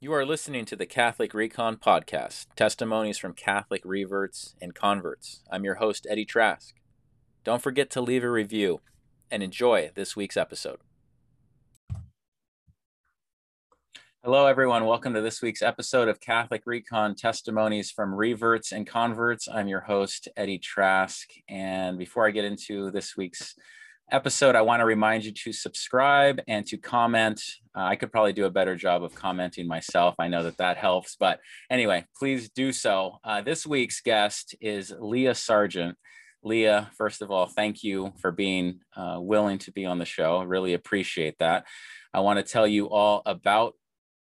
You 0.00 0.12
are 0.12 0.24
listening 0.24 0.64
to 0.66 0.76
the 0.76 0.86
Catholic 0.86 1.34
Recon 1.34 1.76
Podcast, 1.76 2.46
testimonies 2.54 3.18
from 3.18 3.32
Catholic 3.32 3.82
reverts 3.84 4.54
and 4.62 4.72
converts. 4.72 5.42
I'm 5.50 5.64
your 5.64 5.74
host, 5.74 6.06
Eddie 6.08 6.24
Trask. 6.24 6.76
Don't 7.42 7.60
forget 7.60 7.90
to 7.90 8.00
leave 8.00 8.22
a 8.22 8.30
review 8.30 8.80
and 9.28 9.42
enjoy 9.42 9.90
this 9.96 10.14
week's 10.14 10.36
episode. 10.36 10.78
Hello, 14.22 14.46
everyone. 14.46 14.84
Welcome 14.84 15.14
to 15.14 15.20
this 15.20 15.42
week's 15.42 15.62
episode 15.62 16.06
of 16.06 16.20
Catholic 16.20 16.62
Recon 16.64 17.16
Testimonies 17.16 17.90
from 17.90 18.14
Reverts 18.14 18.70
and 18.70 18.86
Converts. 18.86 19.48
I'm 19.52 19.66
your 19.66 19.80
host, 19.80 20.28
Eddie 20.36 20.60
Trask. 20.60 21.28
And 21.48 21.98
before 21.98 22.24
I 22.24 22.30
get 22.30 22.44
into 22.44 22.92
this 22.92 23.16
week's 23.16 23.56
episode, 24.10 24.54
I 24.54 24.62
want 24.62 24.80
to 24.80 24.86
remind 24.86 25.24
you 25.24 25.32
to 25.32 25.52
subscribe 25.52 26.40
and 26.48 26.66
to 26.66 26.76
comment. 26.76 27.42
Uh, 27.76 27.82
I 27.82 27.96
could 27.96 28.10
probably 28.10 28.32
do 28.32 28.46
a 28.46 28.50
better 28.50 28.76
job 28.76 29.02
of 29.02 29.14
commenting 29.14 29.66
myself. 29.66 30.14
I 30.18 30.28
know 30.28 30.42
that 30.44 30.56
that 30.58 30.76
helps. 30.76 31.16
But 31.16 31.40
anyway, 31.70 32.06
please 32.16 32.48
do 32.50 32.72
so. 32.72 33.18
Uh, 33.24 33.42
this 33.42 33.66
week's 33.66 34.00
guest 34.00 34.54
is 34.60 34.92
Leah 34.98 35.32
Sargeant. 35.32 35.94
Leah, 36.42 36.90
first 36.96 37.20
of 37.20 37.30
all, 37.30 37.46
thank 37.46 37.82
you 37.82 38.12
for 38.20 38.30
being 38.30 38.80
uh, 38.96 39.18
willing 39.18 39.58
to 39.58 39.72
be 39.72 39.84
on 39.84 39.98
the 39.98 40.04
show. 40.04 40.42
Really 40.42 40.74
appreciate 40.74 41.38
that. 41.38 41.66
I 42.14 42.20
want 42.20 42.38
to 42.38 42.52
tell 42.52 42.66
you 42.66 42.88
all 42.88 43.22
about 43.26 43.74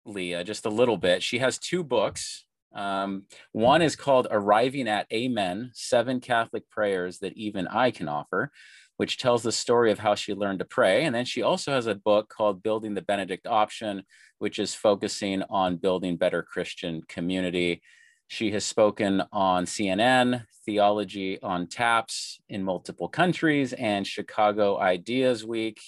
Leah 0.04 0.44
just 0.44 0.66
a 0.66 0.70
little 0.70 0.96
bit. 0.96 1.22
She 1.22 1.38
has 1.38 1.58
two 1.58 1.84
books. 1.84 2.44
Um, 2.74 3.24
one 3.52 3.80
is 3.80 3.96
called 3.96 4.26
Arriving 4.30 4.88
at 4.88 5.06
Amen 5.12 5.70
Seven 5.72 6.20
Catholic 6.20 6.68
Prayers 6.68 7.20
That 7.20 7.34
Even 7.36 7.66
I 7.66 7.90
Can 7.90 8.08
Offer 8.08 8.50
which 8.96 9.18
tells 9.18 9.42
the 9.42 9.52
story 9.52 9.90
of 9.90 9.98
how 9.98 10.14
she 10.14 10.34
learned 10.34 10.58
to 10.60 10.64
pray. 10.64 11.04
And 11.04 11.14
then 11.14 11.24
she 11.24 11.42
also 11.42 11.72
has 11.72 11.86
a 11.86 11.94
book 11.94 12.28
called 12.28 12.62
Building 12.62 12.94
the 12.94 13.02
Benedict 13.02 13.46
Option, 13.46 14.02
which 14.38 14.58
is 14.58 14.74
focusing 14.74 15.42
on 15.50 15.76
building 15.76 16.16
better 16.16 16.42
Christian 16.42 17.02
community. 17.08 17.82
She 18.28 18.50
has 18.52 18.64
spoken 18.64 19.22
on 19.32 19.66
CNN, 19.66 20.44
Theology 20.64 21.40
on 21.42 21.68
Taps 21.68 22.40
in 22.48 22.64
multiple 22.64 23.08
countries, 23.08 23.72
and 23.72 24.06
Chicago 24.06 24.78
Ideas 24.78 25.44
Week, 25.44 25.78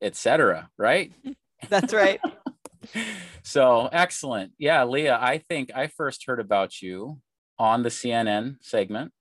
etc. 0.00 0.70
Right? 0.76 1.12
That's 1.68 1.92
right. 1.92 2.20
so 3.44 3.88
excellent. 3.92 4.52
Yeah, 4.58 4.84
Leah, 4.84 5.18
I 5.20 5.38
think 5.38 5.70
I 5.74 5.86
first 5.86 6.24
heard 6.26 6.40
about 6.40 6.82
you 6.82 7.20
on 7.58 7.82
the 7.82 7.90
CNN 7.90 8.56
segment 8.60 9.12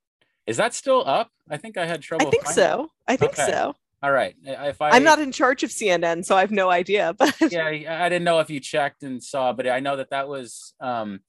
is 0.51 0.57
that 0.57 0.73
still 0.73 1.01
up? 1.07 1.31
I 1.49 1.55
think 1.55 1.77
I 1.77 1.85
had 1.85 2.01
trouble. 2.01 2.27
I 2.27 2.29
think 2.29 2.45
so. 2.47 2.91
I 3.07 3.15
think 3.15 3.39
okay. 3.39 3.49
so. 3.49 3.73
All 4.03 4.11
right. 4.11 4.35
If 4.43 4.81
I, 4.81 4.89
I'm 4.89 5.03
not 5.05 5.19
in 5.19 5.31
charge 5.31 5.63
of 5.63 5.69
CNN, 5.69 6.25
so 6.25 6.35
I 6.35 6.41
have 6.41 6.51
no 6.51 6.69
idea. 6.69 7.15
But 7.17 7.51
yeah, 7.51 7.67
I 7.67 8.09
didn't 8.09 8.25
know 8.25 8.39
if 8.39 8.49
you 8.49 8.59
checked 8.59 9.03
and 9.03 9.23
saw, 9.23 9.53
but 9.53 9.65
I 9.65 9.79
know 9.79 9.95
that 9.95 10.09
that 10.09 10.27
was 10.27 10.73
um, 10.81 11.21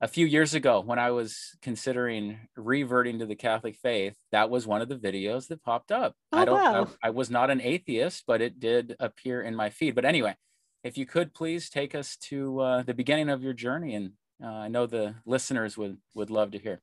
a 0.00 0.08
few 0.08 0.26
years 0.26 0.54
ago 0.54 0.80
when 0.80 0.98
I 0.98 1.12
was 1.12 1.56
considering 1.62 2.40
reverting 2.56 3.20
to 3.20 3.26
the 3.26 3.36
Catholic 3.36 3.76
faith. 3.76 4.16
That 4.32 4.50
was 4.50 4.66
one 4.66 4.82
of 4.82 4.88
the 4.88 4.96
videos 4.96 5.46
that 5.48 5.62
popped 5.62 5.92
up. 5.92 6.16
Oh, 6.32 6.38
I 6.38 6.44
don't. 6.44 6.60
Wow. 6.60 6.88
I, 7.00 7.08
I 7.08 7.10
was 7.10 7.30
not 7.30 7.50
an 7.50 7.60
atheist, 7.60 8.24
but 8.26 8.42
it 8.42 8.58
did 8.58 8.96
appear 8.98 9.40
in 9.40 9.54
my 9.54 9.70
feed. 9.70 9.94
But 9.94 10.04
anyway, 10.04 10.34
if 10.82 10.98
you 10.98 11.06
could 11.06 11.32
please 11.32 11.70
take 11.70 11.94
us 11.94 12.16
to 12.16 12.60
uh, 12.60 12.82
the 12.82 12.94
beginning 12.94 13.28
of 13.28 13.42
your 13.42 13.52
journey, 13.52 13.94
and 13.94 14.12
uh, 14.42 14.48
I 14.48 14.68
know 14.68 14.86
the 14.86 15.14
listeners 15.26 15.76
would 15.76 15.98
would 16.14 16.30
love 16.30 16.50
to 16.52 16.58
hear. 16.58 16.80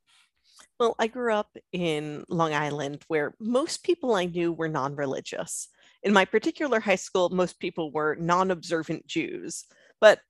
Well, 0.78 0.94
I 0.98 1.06
grew 1.06 1.32
up 1.32 1.56
in 1.72 2.24
Long 2.28 2.54
Island 2.54 3.04
where 3.08 3.34
most 3.40 3.84
people 3.84 4.14
I 4.14 4.26
knew 4.26 4.52
were 4.52 4.68
non 4.68 4.96
religious. 4.96 5.68
In 6.02 6.12
my 6.12 6.24
particular 6.24 6.80
high 6.80 6.96
school, 6.96 7.30
most 7.30 7.60
people 7.60 7.92
were 7.92 8.16
non 8.16 8.50
observant 8.50 9.06
Jews. 9.06 9.64
But 10.00 10.20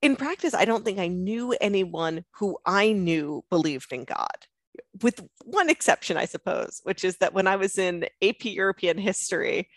in 0.00 0.16
practice, 0.16 0.54
I 0.54 0.64
don't 0.64 0.84
think 0.84 0.98
I 0.98 1.08
knew 1.08 1.54
anyone 1.60 2.24
who 2.32 2.58
I 2.66 2.92
knew 2.92 3.44
believed 3.50 3.92
in 3.92 4.04
God, 4.04 4.46
with 5.02 5.22
one 5.44 5.70
exception, 5.70 6.16
I 6.16 6.24
suppose, 6.24 6.80
which 6.82 7.04
is 7.04 7.18
that 7.18 7.34
when 7.34 7.46
I 7.46 7.56
was 7.56 7.78
in 7.78 8.06
AP 8.22 8.44
European 8.44 8.98
history, 8.98 9.68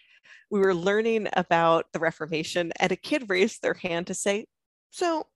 we 0.50 0.60
were 0.60 0.74
learning 0.74 1.28
about 1.34 1.86
the 1.94 2.00
Reformation, 2.00 2.72
and 2.80 2.92
a 2.92 2.96
kid 2.96 3.30
raised 3.30 3.62
their 3.62 3.74
hand 3.76 4.08
to 4.08 4.14
say, 4.14 4.46
So, 4.90 5.28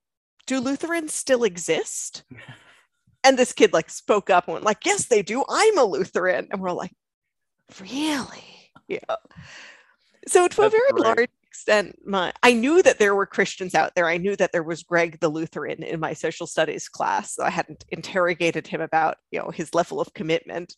do 0.47 0.59
Lutherans 0.59 1.13
still 1.13 1.43
exist? 1.43 2.23
and 3.23 3.37
this 3.37 3.53
kid 3.53 3.73
like 3.73 3.89
spoke 3.89 4.29
up 4.29 4.47
and 4.47 4.53
went 4.53 4.65
like 4.65 4.85
yes 4.85 5.07
they 5.07 5.21
do. 5.21 5.43
I'm 5.49 5.77
a 5.77 5.83
lutheran. 5.83 6.47
And 6.51 6.61
we're 6.61 6.71
like 6.71 6.93
really? 7.79 8.71
Yeah. 8.87 8.99
So 10.27 10.47
to 10.47 10.55
That's 10.61 10.73
a 10.73 10.77
very 10.77 10.91
great. 10.91 11.03
large 11.03 11.29
extent 11.43 11.99
my 12.05 12.31
i 12.43 12.53
knew 12.53 12.81
that 12.83 12.99
there 12.99 13.15
were 13.15 13.25
christians 13.25 13.75
out 13.75 13.93
there. 13.95 14.05
I 14.07 14.17
knew 14.17 14.35
that 14.35 14.51
there 14.51 14.63
was 14.63 14.83
greg 14.83 15.19
the 15.19 15.29
lutheran 15.29 15.83
in 15.83 15.99
my 15.99 16.13
social 16.13 16.47
studies 16.47 16.87
class. 16.87 17.35
So 17.35 17.43
i 17.43 17.49
hadn't 17.49 17.83
interrogated 17.89 18.67
him 18.67 18.81
about 18.81 19.17
you 19.31 19.39
know 19.39 19.49
his 19.49 19.73
level 19.75 19.99
of 19.99 20.13
commitment. 20.13 20.75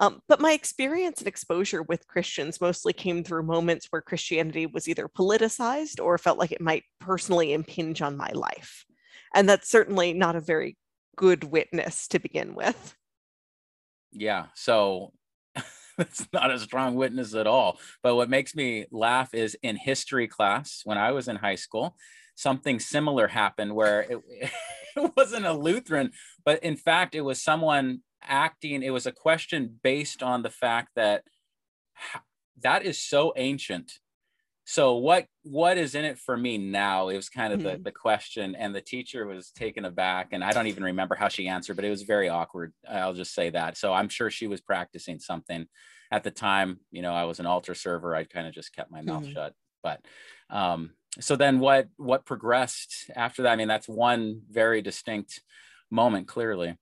Um, 0.00 0.20
but 0.26 0.40
my 0.40 0.52
experience 0.52 1.20
and 1.20 1.28
exposure 1.28 1.82
with 1.82 2.06
christians 2.08 2.60
mostly 2.60 2.92
came 2.92 3.22
through 3.24 3.44
moments 3.44 3.86
where 3.90 4.02
christianity 4.02 4.66
was 4.66 4.88
either 4.88 5.08
politicized 5.08 6.02
or 6.02 6.18
felt 6.18 6.38
like 6.38 6.52
it 6.52 6.60
might 6.60 6.84
personally 7.00 7.52
impinge 7.52 8.02
on 8.02 8.16
my 8.16 8.30
life. 8.32 8.84
And 9.34 9.48
that's 9.48 9.68
certainly 9.68 10.12
not 10.12 10.36
a 10.36 10.40
very 10.40 10.76
good 11.16 11.44
witness 11.44 12.08
to 12.08 12.18
begin 12.18 12.54
with. 12.54 12.96
Yeah. 14.12 14.46
So 14.54 15.12
it's 15.98 16.26
not 16.32 16.50
a 16.50 16.58
strong 16.58 16.94
witness 16.94 17.34
at 17.34 17.46
all. 17.46 17.78
But 18.02 18.16
what 18.16 18.30
makes 18.30 18.54
me 18.54 18.86
laugh 18.90 19.34
is 19.34 19.56
in 19.62 19.76
history 19.76 20.28
class, 20.28 20.82
when 20.84 20.98
I 20.98 21.12
was 21.12 21.28
in 21.28 21.36
high 21.36 21.54
school, 21.56 21.96
something 22.34 22.80
similar 22.80 23.28
happened 23.28 23.74
where 23.74 24.00
it, 24.02 24.18
it 24.96 25.12
wasn't 25.16 25.46
a 25.46 25.52
Lutheran, 25.52 26.12
but 26.44 26.62
in 26.62 26.76
fact, 26.76 27.14
it 27.14 27.22
was 27.22 27.42
someone 27.42 28.00
acting, 28.22 28.82
it 28.82 28.90
was 28.90 29.06
a 29.06 29.12
question 29.12 29.78
based 29.82 30.22
on 30.22 30.42
the 30.42 30.50
fact 30.50 30.90
that 30.96 31.22
that 32.62 32.84
is 32.84 32.98
so 32.98 33.32
ancient 33.36 33.98
so 34.64 34.96
what 34.96 35.26
what 35.42 35.76
is 35.76 35.94
in 35.94 36.04
it 36.04 36.18
for 36.18 36.36
me 36.36 36.56
now 36.56 37.08
it 37.08 37.16
was 37.16 37.28
kind 37.28 37.52
of 37.52 37.60
mm-hmm. 37.60 37.76
the, 37.76 37.84
the 37.84 37.92
question 37.92 38.54
and 38.54 38.74
the 38.74 38.80
teacher 38.80 39.26
was 39.26 39.50
taken 39.50 39.84
aback 39.84 40.28
and 40.32 40.42
i 40.42 40.52
don't 40.52 40.66
even 40.66 40.82
remember 40.82 41.14
how 41.14 41.28
she 41.28 41.48
answered 41.48 41.76
but 41.76 41.84
it 41.84 41.90
was 41.90 42.02
very 42.02 42.28
awkward 42.28 42.72
i'll 42.90 43.14
just 43.14 43.34
say 43.34 43.50
that. 43.50 43.76
So 43.76 43.92
i'm 43.92 44.08
sure 44.08 44.30
she 44.30 44.46
was 44.46 44.60
practicing 44.60 45.18
something. 45.18 45.66
At 46.10 46.22
the 46.22 46.30
time 46.30 46.78
you 46.90 47.02
know 47.02 47.12
i 47.12 47.24
was 47.24 47.40
an 47.40 47.46
altar 47.46 47.74
server 47.74 48.14
i 48.14 48.24
kind 48.24 48.46
of 48.46 48.54
just 48.54 48.74
kept 48.74 48.90
my 48.90 49.02
mouth 49.02 49.24
mm-hmm. 49.24 49.32
shut 49.32 49.54
but 49.82 50.00
um 50.50 50.90
so 51.20 51.36
then 51.36 51.60
what 51.60 51.88
what 51.96 52.24
progressed 52.24 53.10
after 53.14 53.42
that? 53.42 53.52
I 53.52 53.56
mean 53.56 53.68
that's 53.68 53.88
one 53.88 54.42
very 54.50 54.82
distinct 54.82 55.42
moment 55.90 56.26
clearly. 56.26 56.76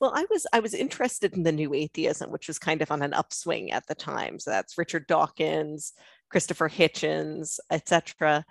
Well 0.00 0.12
i 0.14 0.26
was 0.30 0.46
i 0.52 0.60
was 0.60 0.74
interested 0.74 1.34
in 1.34 1.42
the 1.42 1.52
new 1.52 1.74
atheism 1.74 2.30
which 2.30 2.48
was 2.48 2.58
kind 2.58 2.82
of 2.82 2.90
on 2.90 3.02
an 3.02 3.14
upswing 3.14 3.72
at 3.72 3.86
the 3.86 3.94
time. 3.94 4.38
So 4.38 4.50
that's 4.50 4.78
richard 4.78 5.06
dawkins 5.06 5.92
Christopher 6.30 6.68
Hitchens, 6.68 7.58
etc. 7.70 8.44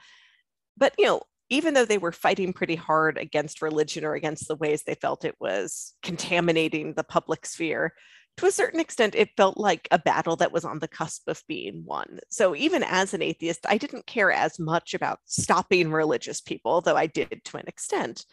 But 0.77 0.93
you 0.97 1.05
know, 1.05 1.21
even 1.49 1.73
though 1.73 1.85
they 1.85 1.97
were 1.97 2.11
fighting 2.11 2.53
pretty 2.53 2.75
hard 2.75 3.17
against 3.17 3.61
religion 3.61 4.03
or 4.03 4.13
against 4.13 4.47
the 4.47 4.55
ways 4.55 4.83
they 4.83 4.95
felt 4.95 5.25
it 5.25 5.35
was 5.39 5.93
contaminating 6.03 6.93
the 6.93 7.03
public 7.03 7.45
sphere, 7.45 7.93
to 8.37 8.45
a 8.45 8.51
certain 8.51 8.79
extent, 8.79 9.15
it 9.15 9.31
felt 9.35 9.57
like 9.57 9.87
a 9.89 9.97
battle 9.97 10.35
that 10.35 10.51
was 10.51 10.63
on 10.63 10.79
the 10.79 10.87
cusp 10.87 11.27
of 11.27 11.41
being 11.47 11.83
won. 11.85 12.19
So 12.29 12.55
even 12.55 12.83
as 12.83 13.13
an 13.13 13.23
atheist, 13.23 13.65
I 13.67 13.77
didn't 13.77 14.05
care 14.05 14.31
as 14.31 14.59
much 14.59 14.93
about 14.93 15.19
stopping 15.25 15.91
religious 15.91 16.39
people, 16.39 16.81
though 16.81 16.95
I 16.95 17.07
did 17.07 17.41
to 17.45 17.57
an 17.57 17.67
extent. 17.67 18.25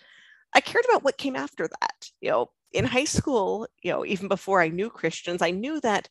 I 0.55 0.61
cared 0.61 0.85
about 0.89 1.05
what 1.05 1.17
came 1.17 1.37
after 1.37 1.67
that. 1.81 2.09
You 2.21 2.31
know, 2.31 2.51
in 2.73 2.85
high 2.85 3.07
school, 3.07 3.67
you 3.83 3.93
know, 3.93 4.05
even 4.05 4.29
before 4.29 4.61
I 4.61 4.69
knew 4.69 4.91
Christians, 4.91 5.41
I 5.41 5.53
knew 5.53 5.81
that 5.81 6.09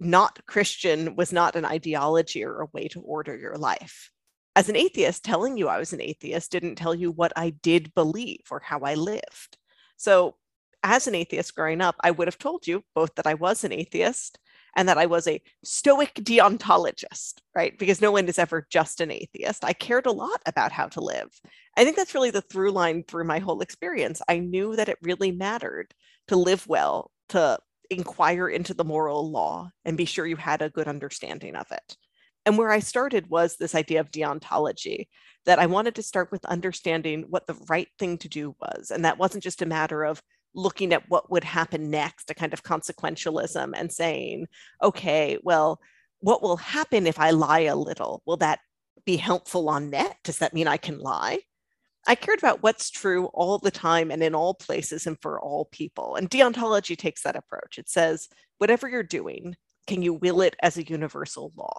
not 0.00 0.44
Christian 0.46 1.14
was 1.16 1.32
not 1.32 1.56
an 1.56 1.64
ideology 1.64 2.44
or 2.44 2.60
a 2.60 2.68
way 2.72 2.88
to 2.88 3.00
order 3.00 3.36
your 3.36 3.56
life. 3.56 4.10
As 4.56 4.68
an 4.68 4.76
atheist, 4.76 5.24
telling 5.24 5.56
you 5.56 5.68
I 5.68 5.78
was 5.78 5.92
an 5.92 6.00
atheist 6.00 6.50
didn't 6.50 6.76
tell 6.76 6.94
you 6.94 7.12
what 7.12 7.32
I 7.36 7.50
did 7.50 7.94
believe 7.94 8.40
or 8.50 8.60
how 8.60 8.80
I 8.80 8.94
lived. 8.94 9.56
So, 9.96 10.36
as 10.82 11.06
an 11.06 11.14
atheist 11.14 11.54
growing 11.54 11.82
up, 11.82 11.94
I 12.00 12.10
would 12.10 12.26
have 12.26 12.38
told 12.38 12.66
you 12.66 12.82
both 12.94 13.14
that 13.16 13.26
I 13.26 13.34
was 13.34 13.64
an 13.64 13.72
atheist 13.72 14.38
and 14.76 14.88
that 14.88 14.98
I 14.98 15.06
was 15.06 15.26
a 15.28 15.42
stoic 15.62 16.14
deontologist, 16.14 17.34
right? 17.54 17.78
Because 17.78 18.00
no 18.00 18.12
one 18.12 18.26
is 18.28 18.38
ever 18.38 18.66
just 18.70 19.00
an 19.00 19.10
atheist. 19.10 19.64
I 19.64 19.72
cared 19.72 20.06
a 20.06 20.12
lot 20.12 20.40
about 20.46 20.72
how 20.72 20.86
to 20.88 21.00
live. 21.00 21.28
I 21.76 21.84
think 21.84 21.96
that's 21.96 22.14
really 22.14 22.30
the 22.30 22.40
through 22.40 22.70
line 22.70 23.04
through 23.06 23.24
my 23.24 23.40
whole 23.40 23.60
experience. 23.60 24.22
I 24.28 24.38
knew 24.38 24.76
that 24.76 24.88
it 24.88 24.98
really 25.02 25.32
mattered 25.32 25.92
to 26.28 26.36
live 26.36 26.66
well, 26.66 27.10
to 27.30 27.58
inquire 27.90 28.48
into 28.48 28.72
the 28.72 28.84
moral 28.84 29.30
law 29.30 29.70
and 29.84 29.96
be 29.96 30.04
sure 30.04 30.26
you 30.26 30.36
had 30.36 30.62
a 30.62 30.70
good 30.70 30.88
understanding 30.88 31.56
of 31.56 31.66
it. 31.70 31.96
And 32.46 32.56
where 32.56 32.70
I 32.70 32.78
started 32.78 33.28
was 33.28 33.56
this 33.56 33.74
idea 33.74 34.00
of 34.00 34.10
deontology, 34.10 35.08
that 35.46 35.58
I 35.58 35.66
wanted 35.66 35.94
to 35.96 36.02
start 36.02 36.30
with 36.30 36.44
understanding 36.44 37.24
what 37.28 37.46
the 37.46 37.58
right 37.68 37.88
thing 37.98 38.18
to 38.18 38.28
do 38.28 38.54
was. 38.60 38.90
And 38.90 39.04
that 39.04 39.18
wasn't 39.18 39.44
just 39.44 39.62
a 39.62 39.66
matter 39.66 40.04
of 40.04 40.22
looking 40.54 40.92
at 40.92 41.08
what 41.08 41.30
would 41.30 41.44
happen 41.44 41.90
next, 41.90 42.30
a 42.30 42.34
kind 42.34 42.52
of 42.52 42.62
consequentialism, 42.62 43.72
and 43.74 43.92
saying, 43.92 44.46
okay, 44.82 45.38
well, 45.42 45.80
what 46.20 46.42
will 46.42 46.56
happen 46.56 47.06
if 47.06 47.18
I 47.18 47.30
lie 47.30 47.60
a 47.60 47.76
little? 47.76 48.22
Will 48.26 48.38
that 48.38 48.60
be 49.04 49.16
helpful 49.16 49.68
on 49.68 49.90
net? 49.90 50.16
Does 50.24 50.38
that 50.38 50.54
mean 50.54 50.66
I 50.66 50.76
can 50.76 50.98
lie? 50.98 51.40
I 52.06 52.14
cared 52.14 52.38
about 52.38 52.62
what's 52.62 52.90
true 52.90 53.26
all 53.26 53.58
the 53.58 53.70
time 53.70 54.10
and 54.10 54.22
in 54.22 54.34
all 54.34 54.54
places 54.54 55.06
and 55.06 55.20
for 55.20 55.40
all 55.40 55.66
people. 55.66 56.16
And 56.16 56.30
deontology 56.30 56.96
takes 56.96 57.22
that 57.22 57.36
approach. 57.36 57.78
It 57.78 57.88
says, 57.88 58.28
whatever 58.58 58.88
you're 58.88 59.02
doing, 59.02 59.56
can 59.86 60.02
you 60.02 60.14
will 60.14 60.40
it 60.40 60.56
as 60.62 60.76
a 60.76 60.86
universal 60.86 61.52
law? 61.56 61.78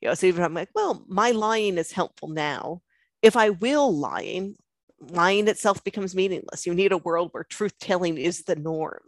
You 0.00 0.08
know, 0.08 0.14
so 0.14 0.26
even 0.26 0.44
I'm 0.44 0.54
like, 0.54 0.70
well, 0.74 1.04
my 1.08 1.32
lying 1.32 1.76
is 1.76 1.92
helpful 1.92 2.28
now. 2.28 2.82
If 3.20 3.36
I 3.36 3.50
will 3.50 3.94
lying, 3.94 4.56
lying 5.00 5.48
itself 5.48 5.82
becomes 5.84 6.14
meaningless. 6.14 6.66
You 6.66 6.74
need 6.74 6.92
a 6.92 6.98
world 6.98 7.30
where 7.32 7.44
truth 7.44 7.74
telling 7.80 8.16
is 8.16 8.44
the 8.44 8.56
norm 8.56 9.02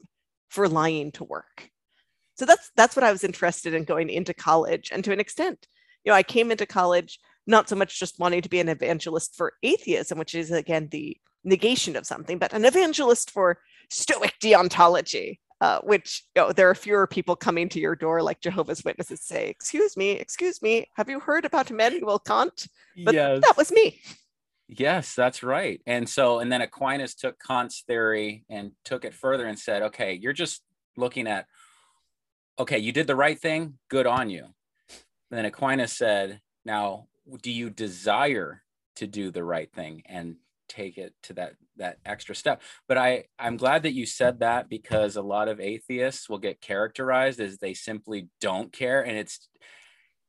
for 0.48 0.68
lying 0.68 1.12
to 1.12 1.24
work. 1.24 1.70
So 2.34 2.44
that's 2.44 2.70
that's 2.76 2.96
what 2.96 3.04
I 3.04 3.12
was 3.12 3.24
interested 3.24 3.74
in 3.74 3.84
going 3.84 4.08
into 4.08 4.34
college. 4.34 4.90
And 4.92 5.04
to 5.04 5.12
an 5.12 5.20
extent, 5.20 5.66
you 6.04 6.10
know, 6.10 6.16
I 6.16 6.22
came 6.22 6.50
into 6.50 6.66
college 6.66 7.18
not 7.50 7.68
so 7.68 7.76
much 7.76 7.98
just 7.98 8.18
wanting 8.18 8.42
to 8.42 8.48
be 8.48 8.60
an 8.60 8.68
evangelist 8.68 9.34
for 9.36 9.54
atheism, 9.62 10.18
which 10.18 10.34
is 10.34 10.50
again 10.50 10.88
the 10.90 11.16
negation 11.44 11.96
of 11.96 12.06
something, 12.06 12.38
but 12.38 12.52
an 12.52 12.64
evangelist 12.64 13.30
for 13.30 13.58
Stoic 13.90 14.34
deontology, 14.42 15.38
uh, 15.60 15.80
which 15.80 16.24
you 16.36 16.42
know, 16.42 16.52
there 16.52 16.70
are 16.70 16.74
fewer 16.74 17.06
people 17.06 17.36
coming 17.36 17.68
to 17.68 17.80
your 17.80 17.96
door 17.96 18.22
like 18.22 18.40
Jehovah's 18.40 18.84
Witnesses 18.84 19.20
say, 19.22 19.48
"Excuse 19.48 19.96
me, 19.96 20.10
excuse 20.12 20.62
me, 20.62 20.86
have 20.94 21.10
you 21.10 21.20
heard 21.20 21.44
about 21.44 21.70
Immanuel 21.70 22.18
Kant?" 22.18 22.66
But 23.04 23.14
yes. 23.14 23.40
that 23.42 23.56
was 23.56 23.72
me. 23.72 24.00
Yes, 24.68 25.14
that's 25.14 25.42
right. 25.42 25.80
And 25.84 26.08
so, 26.08 26.38
and 26.38 26.52
then 26.52 26.62
Aquinas 26.62 27.16
took 27.16 27.40
Kant's 27.40 27.82
theory 27.82 28.44
and 28.48 28.70
took 28.84 29.04
it 29.04 29.14
further 29.14 29.46
and 29.46 29.58
said, 29.58 29.82
"Okay, 29.82 30.14
you're 30.14 30.32
just 30.32 30.62
looking 30.96 31.26
at, 31.26 31.46
okay, 32.58 32.78
you 32.78 32.92
did 32.92 33.08
the 33.08 33.16
right 33.16 33.38
thing, 33.38 33.78
good 33.88 34.06
on 34.06 34.30
you." 34.30 34.44
And 35.30 35.38
then 35.38 35.44
Aquinas 35.44 35.92
said, 35.92 36.40
"Now 36.64 37.08
do 37.42 37.50
you 37.50 37.70
desire 37.70 38.62
to 38.96 39.06
do 39.06 39.30
the 39.30 39.44
right 39.44 39.72
thing 39.72 40.02
and 40.06 40.36
take 40.68 40.98
it 40.98 41.12
to 41.24 41.32
that 41.34 41.54
that 41.76 41.98
extra 42.04 42.34
step? 42.34 42.62
But 42.88 42.98
i 42.98 43.24
i'm 43.38 43.56
glad 43.56 43.82
that 43.84 43.94
you 43.94 44.06
said 44.06 44.40
that 44.40 44.68
because 44.68 45.16
a 45.16 45.22
lot 45.22 45.48
of 45.48 45.60
atheists 45.60 46.28
will 46.28 46.38
get 46.38 46.60
characterized 46.60 47.40
as 47.40 47.58
they 47.58 47.74
simply 47.74 48.28
don't 48.40 48.72
care. 48.72 49.04
And 49.04 49.16
it's 49.16 49.48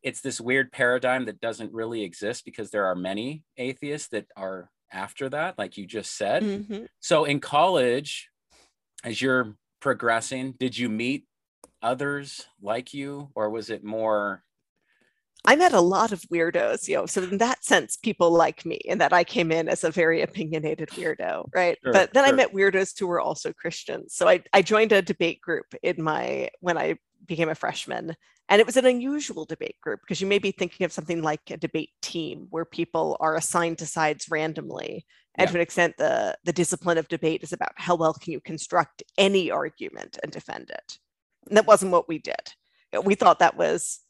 it's 0.03 0.21
this 0.21 0.41
weird 0.41 0.71
paradigm 0.71 1.25
that 1.25 1.39
doesn't 1.39 1.73
really 1.73 2.03
exist 2.03 2.43
because 2.43 2.71
there 2.71 2.85
are 2.85 2.95
many 2.95 3.43
atheists 3.57 4.09
that 4.09 4.25
are 4.35 4.69
after 4.91 5.29
that 5.29 5.57
like 5.57 5.77
you 5.77 5.85
just 5.85 6.17
said. 6.17 6.43
Mm-hmm. 6.43 6.85
so 6.99 7.25
in 7.25 7.39
college 7.39 8.29
as 9.03 9.21
you're 9.21 9.55
progressing 9.79 10.53
did 10.59 10.77
you 10.77 10.89
meet 10.89 11.25
others 11.81 12.45
like 12.61 12.93
you 12.93 13.29
or 13.35 13.49
was 13.49 13.69
it 13.69 13.83
more 13.83 14.43
I 15.43 15.55
met 15.55 15.73
a 15.73 15.81
lot 15.81 16.11
of 16.11 16.21
weirdos, 16.23 16.87
you 16.87 16.95
know. 16.95 17.05
So 17.07 17.23
in 17.23 17.39
that 17.39 17.63
sense, 17.63 17.97
people 17.97 18.29
like 18.31 18.63
me, 18.65 18.79
and 18.87 19.01
that 19.01 19.11
I 19.11 19.23
came 19.23 19.51
in 19.51 19.67
as 19.67 19.83
a 19.83 19.89
very 19.89 20.21
opinionated 20.21 20.89
weirdo, 20.89 21.49
right? 21.53 21.77
Sure, 21.83 21.93
but 21.93 22.13
then 22.13 22.25
sure. 22.25 22.33
I 22.33 22.35
met 22.35 22.53
weirdos 22.53 22.97
who 22.99 23.07
were 23.07 23.19
also 23.19 23.51
Christians. 23.51 24.13
So 24.13 24.27
I, 24.27 24.43
I 24.53 24.61
joined 24.61 24.91
a 24.91 25.01
debate 25.01 25.41
group 25.41 25.73
in 25.81 26.01
my 26.03 26.49
when 26.59 26.77
I 26.77 26.97
became 27.25 27.49
a 27.49 27.55
freshman, 27.55 28.15
and 28.49 28.59
it 28.59 28.67
was 28.67 28.77
an 28.77 28.85
unusual 28.85 29.45
debate 29.45 29.77
group 29.81 30.01
because 30.01 30.21
you 30.21 30.27
may 30.27 30.37
be 30.37 30.51
thinking 30.51 30.85
of 30.85 30.91
something 30.91 31.23
like 31.23 31.41
a 31.49 31.57
debate 31.57 31.91
team 32.03 32.45
where 32.51 32.65
people 32.65 33.17
are 33.19 33.35
assigned 33.35 33.79
to 33.79 33.87
sides 33.87 34.27
randomly. 34.29 35.05
And 35.35 35.47
yeah. 35.47 35.51
to 35.53 35.57
an 35.57 35.61
extent, 35.61 35.95
the 35.97 36.37
the 36.43 36.53
discipline 36.53 36.99
of 36.99 37.07
debate 37.07 37.41
is 37.41 37.53
about 37.53 37.71
how 37.77 37.95
well 37.95 38.13
can 38.13 38.31
you 38.31 38.41
construct 38.41 39.01
any 39.17 39.49
argument 39.49 40.19
and 40.21 40.31
defend 40.31 40.69
it. 40.69 40.99
And 41.47 41.57
that 41.57 41.65
wasn't 41.65 41.93
what 41.93 42.07
we 42.07 42.19
did. 42.19 42.53
We 43.03 43.15
thought 43.15 43.39
that 43.39 43.57
was, 43.57 44.01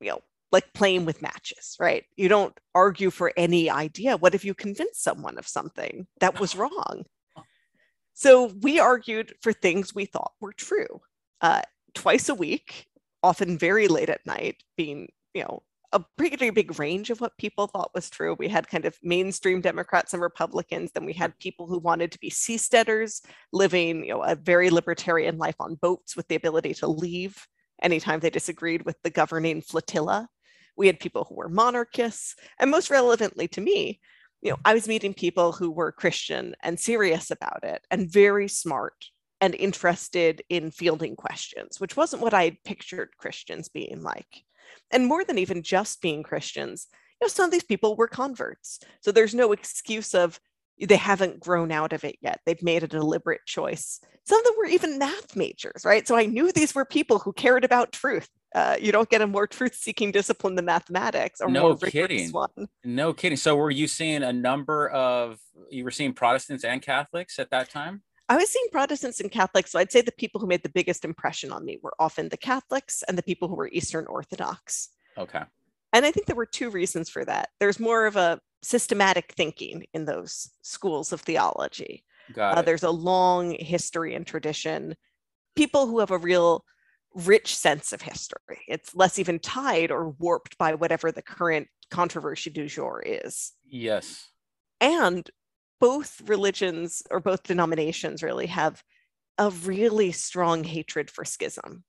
you 0.00 0.10
know, 0.10 0.20
like 0.52 0.72
playing 0.74 1.06
with 1.06 1.22
matches, 1.22 1.76
right? 1.80 2.04
You 2.16 2.28
don't 2.28 2.58
argue 2.74 3.10
for 3.10 3.32
any 3.36 3.70
idea. 3.70 4.16
What 4.16 4.34
if 4.34 4.44
you 4.44 4.54
convince 4.54 5.00
someone 5.00 5.38
of 5.38 5.48
something 5.48 6.06
that 6.20 6.38
was 6.38 6.54
wrong? 6.56 7.04
So 8.14 8.52
we 8.60 8.78
argued 8.78 9.34
for 9.40 9.52
things 9.52 9.94
we 9.94 10.04
thought 10.04 10.32
were 10.40 10.52
true 10.52 11.00
uh, 11.40 11.62
twice 11.94 12.28
a 12.28 12.34
week, 12.34 12.86
often 13.22 13.58
very 13.58 13.88
late 13.88 14.10
at 14.10 14.26
night, 14.26 14.62
being, 14.76 15.08
you 15.34 15.42
know, 15.42 15.62
a 15.92 16.04
pretty 16.16 16.50
big 16.50 16.78
range 16.78 17.10
of 17.10 17.20
what 17.20 17.36
people 17.36 17.66
thought 17.66 17.90
was 17.94 18.08
true. 18.08 18.34
We 18.38 18.48
had 18.48 18.68
kind 18.68 18.86
of 18.86 18.98
mainstream 19.02 19.60
Democrats 19.60 20.14
and 20.14 20.22
Republicans. 20.22 20.90
Then 20.92 21.04
we 21.04 21.12
had 21.12 21.38
people 21.38 21.66
who 21.66 21.78
wanted 21.78 22.12
to 22.12 22.18
be 22.18 22.30
seasteaders, 22.30 23.20
living, 23.52 24.04
you 24.04 24.14
know, 24.14 24.22
a 24.22 24.34
very 24.34 24.70
libertarian 24.70 25.36
life 25.36 25.56
on 25.60 25.74
boats 25.74 26.16
with 26.16 26.28
the 26.28 26.34
ability 26.34 26.74
to 26.74 26.86
leave 26.86 27.46
anytime 27.82 28.20
they 28.20 28.30
disagreed 28.30 28.84
with 28.86 28.96
the 29.02 29.10
governing 29.10 29.60
flotilla. 29.60 30.28
We 30.76 30.86
had 30.86 31.00
people 31.00 31.26
who 31.28 31.34
were 31.34 31.48
monarchists. 31.48 32.34
And 32.58 32.70
most 32.70 32.90
relevantly 32.90 33.48
to 33.48 33.60
me, 33.60 34.00
you 34.40 34.50
know, 34.50 34.58
I 34.64 34.74
was 34.74 34.88
meeting 34.88 35.14
people 35.14 35.52
who 35.52 35.70
were 35.70 35.92
Christian 35.92 36.54
and 36.62 36.78
serious 36.78 37.30
about 37.30 37.62
it 37.62 37.86
and 37.90 38.10
very 38.10 38.48
smart 38.48 38.94
and 39.40 39.54
interested 39.54 40.42
in 40.48 40.70
fielding 40.70 41.16
questions, 41.16 41.80
which 41.80 41.96
wasn't 41.96 42.22
what 42.22 42.34
I 42.34 42.44
had 42.44 42.62
pictured 42.64 43.16
Christians 43.18 43.68
being 43.68 44.02
like. 44.02 44.44
And 44.90 45.06
more 45.06 45.24
than 45.24 45.38
even 45.38 45.62
just 45.62 46.00
being 46.00 46.22
Christians, 46.22 46.88
you 47.20 47.24
know, 47.24 47.28
some 47.28 47.46
of 47.46 47.50
these 47.50 47.64
people 47.64 47.96
were 47.96 48.08
converts. 48.08 48.80
So 49.00 49.12
there's 49.12 49.34
no 49.34 49.52
excuse 49.52 50.14
of 50.14 50.40
they 50.78 50.96
haven't 50.96 51.40
grown 51.40 51.70
out 51.70 51.92
of 51.92 52.04
it 52.04 52.16
yet. 52.20 52.40
They've 52.44 52.62
made 52.62 52.82
a 52.82 52.88
deliberate 52.88 53.42
choice. 53.46 54.00
Some 54.26 54.38
of 54.38 54.44
them 54.44 54.54
were 54.58 54.66
even 54.66 54.98
math 54.98 55.36
majors, 55.36 55.84
right? 55.84 56.06
So 56.06 56.16
I 56.16 56.26
knew 56.26 56.50
these 56.50 56.74
were 56.74 56.84
people 56.84 57.18
who 57.18 57.32
cared 57.32 57.64
about 57.64 57.92
truth 57.92 58.28
uh, 58.54 58.76
you 58.80 58.92
don't 58.92 59.08
get 59.08 59.22
a 59.22 59.26
more 59.26 59.46
truth-seeking 59.58 60.12
discipline 60.12 60.54
than 60.54 60.64
mathematics 60.64 61.40
or 61.40 61.50
no 61.50 61.74
kidding. 61.76 62.30
one. 62.30 62.68
no 62.84 63.12
kidding. 63.12 63.36
So 63.36 63.56
were 63.56 63.70
you 63.70 63.88
seeing 63.88 64.22
a 64.22 64.32
number 64.32 64.88
of 64.90 65.38
you 65.70 65.84
were 65.84 65.90
seeing 65.90 66.12
protestants 66.12 66.64
and 66.64 66.82
catholics 66.82 67.38
at 67.38 67.50
that 67.50 67.70
time? 67.70 68.02
I 68.28 68.36
was 68.36 68.50
seeing 68.50 68.66
protestants 68.72 69.20
and 69.20 69.30
catholics 69.30 69.72
so 69.72 69.78
i'd 69.78 69.92
say 69.92 70.00
the 70.00 70.12
people 70.12 70.40
who 70.40 70.46
made 70.46 70.62
the 70.62 70.70
biggest 70.70 71.04
impression 71.04 71.52
on 71.52 71.66
me 71.66 71.78
were 71.82 71.92
often 71.98 72.30
the 72.30 72.38
catholics 72.38 73.02
and 73.06 73.18
the 73.18 73.22
people 73.22 73.46
who 73.48 73.56
were 73.56 73.68
eastern 73.68 74.06
orthodox. 74.06 74.88
Okay. 75.18 75.42
And 75.92 76.06
i 76.06 76.10
think 76.10 76.26
there 76.26 76.36
were 76.36 76.46
two 76.46 76.70
reasons 76.70 77.10
for 77.10 77.24
that. 77.24 77.50
There's 77.60 77.80
more 77.80 78.06
of 78.06 78.16
a 78.16 78.40
systematic 78.62 79.34
thinking 79.36 79.84
in 79.92 80.04
those 80.04 80.50
schools 80.62 81.12
of 81.12 81.20
theology. 81.20 82.04
Uh, 82.38 82.62
there's 82.62 82.84
a 82.84 82.90
long 82.90 83.56
history 83.58 84.14
and 84.14 84.26
tradition. 84.26 84.94
People 85.56 85.86
who 85.86 85.98
have 85.98 86.12
a 86.12 86.18
real 86.18 86.64
rich 87.14 87.54
sense 87.54 87.92
of 87.92 88.02
history. 88.02 88.60
It's 88.68 88.94
less 88.94 89.18
even 89.18 89.38
tied 89.38 89.90
or 89.90 90.10
warped 90.10 90.58
by 90.58 90.74
whatever 90.74 91.12
the 91.12 91.22
current 91.22 91.68
controversy 91.90 92.50
du 92.50 92.66
jour 92.66 93.02
is. 93.04 93.52
Yes. 93.66 94.28
And 94.80 95.28
both 95.80 96.20
religions 96.26 97.02
or 97.10 97.20
both 97.20 97.42
denominations 97.42 98.22
really 98.22 98.46
have 98.46 98.82
a 99.38 99.50
really 99.50 100.12
strong 100.12 100.64
hatred 100.64 101.10
for 101.10 101.24
schism, 101.24 101.84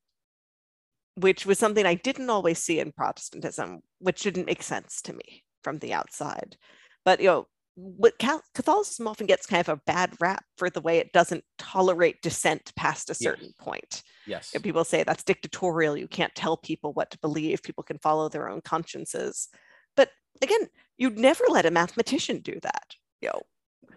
which 1.15 1.45
was 1.45 1.59
something 1.59 1.85
I 1.85 1.95
didn't 1.95 2.29
always 2.29 2.59
see 2.59 2.79
in 2.79 2.91
Protestantism, 2.91 3.81
which 3.99 4.23
didn't 4.23 4.47
make 4.47 4.63
sense 4.63 5.01
to 5.03 5.13
me 5.13 5.43
from 5.63 5.79
the 5.79 5.93
outside. 5.93 6.57
But 7.05 7.19
you 7.19 7.27
know, 7.27 7.47
what 7.75 8.19
Catholicism 8.19 9.07
often 9.07 9.25
gets 9.25 9.45
kind 9.45 9.61
of 9.61 9.69
a 9.69 9.81
bad 9.85 10.13
rap 10.19 10.43
for 10.57 10.69
the 10.69 10.81
way 10.81 10.97
it 10.97 11.11
doesn't 11.11 11.43
tolerate 11.57 12.21
dissent 12.21 12.71
past 12.75 13.09
a 13.09 13.15
certain 13.15 13.47
yes. 13.47 13.55
point. 13.59 14.03
Yes. 14.27 14.51
And 14.53 14.63
people 14.63 14.83
say 14.83 15.03
that's 15.03 15.23
dictatorial. 15.23 15.97
You 15.97 16.07
can't 16.07 16.35
tell 16.35 16.57
people 16.57 16.93
what 16.93 17.09
to 17.11 17.19
believe. 17.19 17.63
People 17.63 17.83
can 17.83 17.97
follow 17.97 18.29
their 18.29 18.47
own 18.47 18.61
consciences. 18.61 19.49
But 19.95 20.09
again, 20.41 20.69
you'd 20.97 21.17
never 21.17 21.45
let 21.49 21.65
a 21.65 21.71
mathematician 21.71 22.39
do 22.39 22.59
that. 22.61 22.95
You 23.21 23.29
know, 23.29 23.41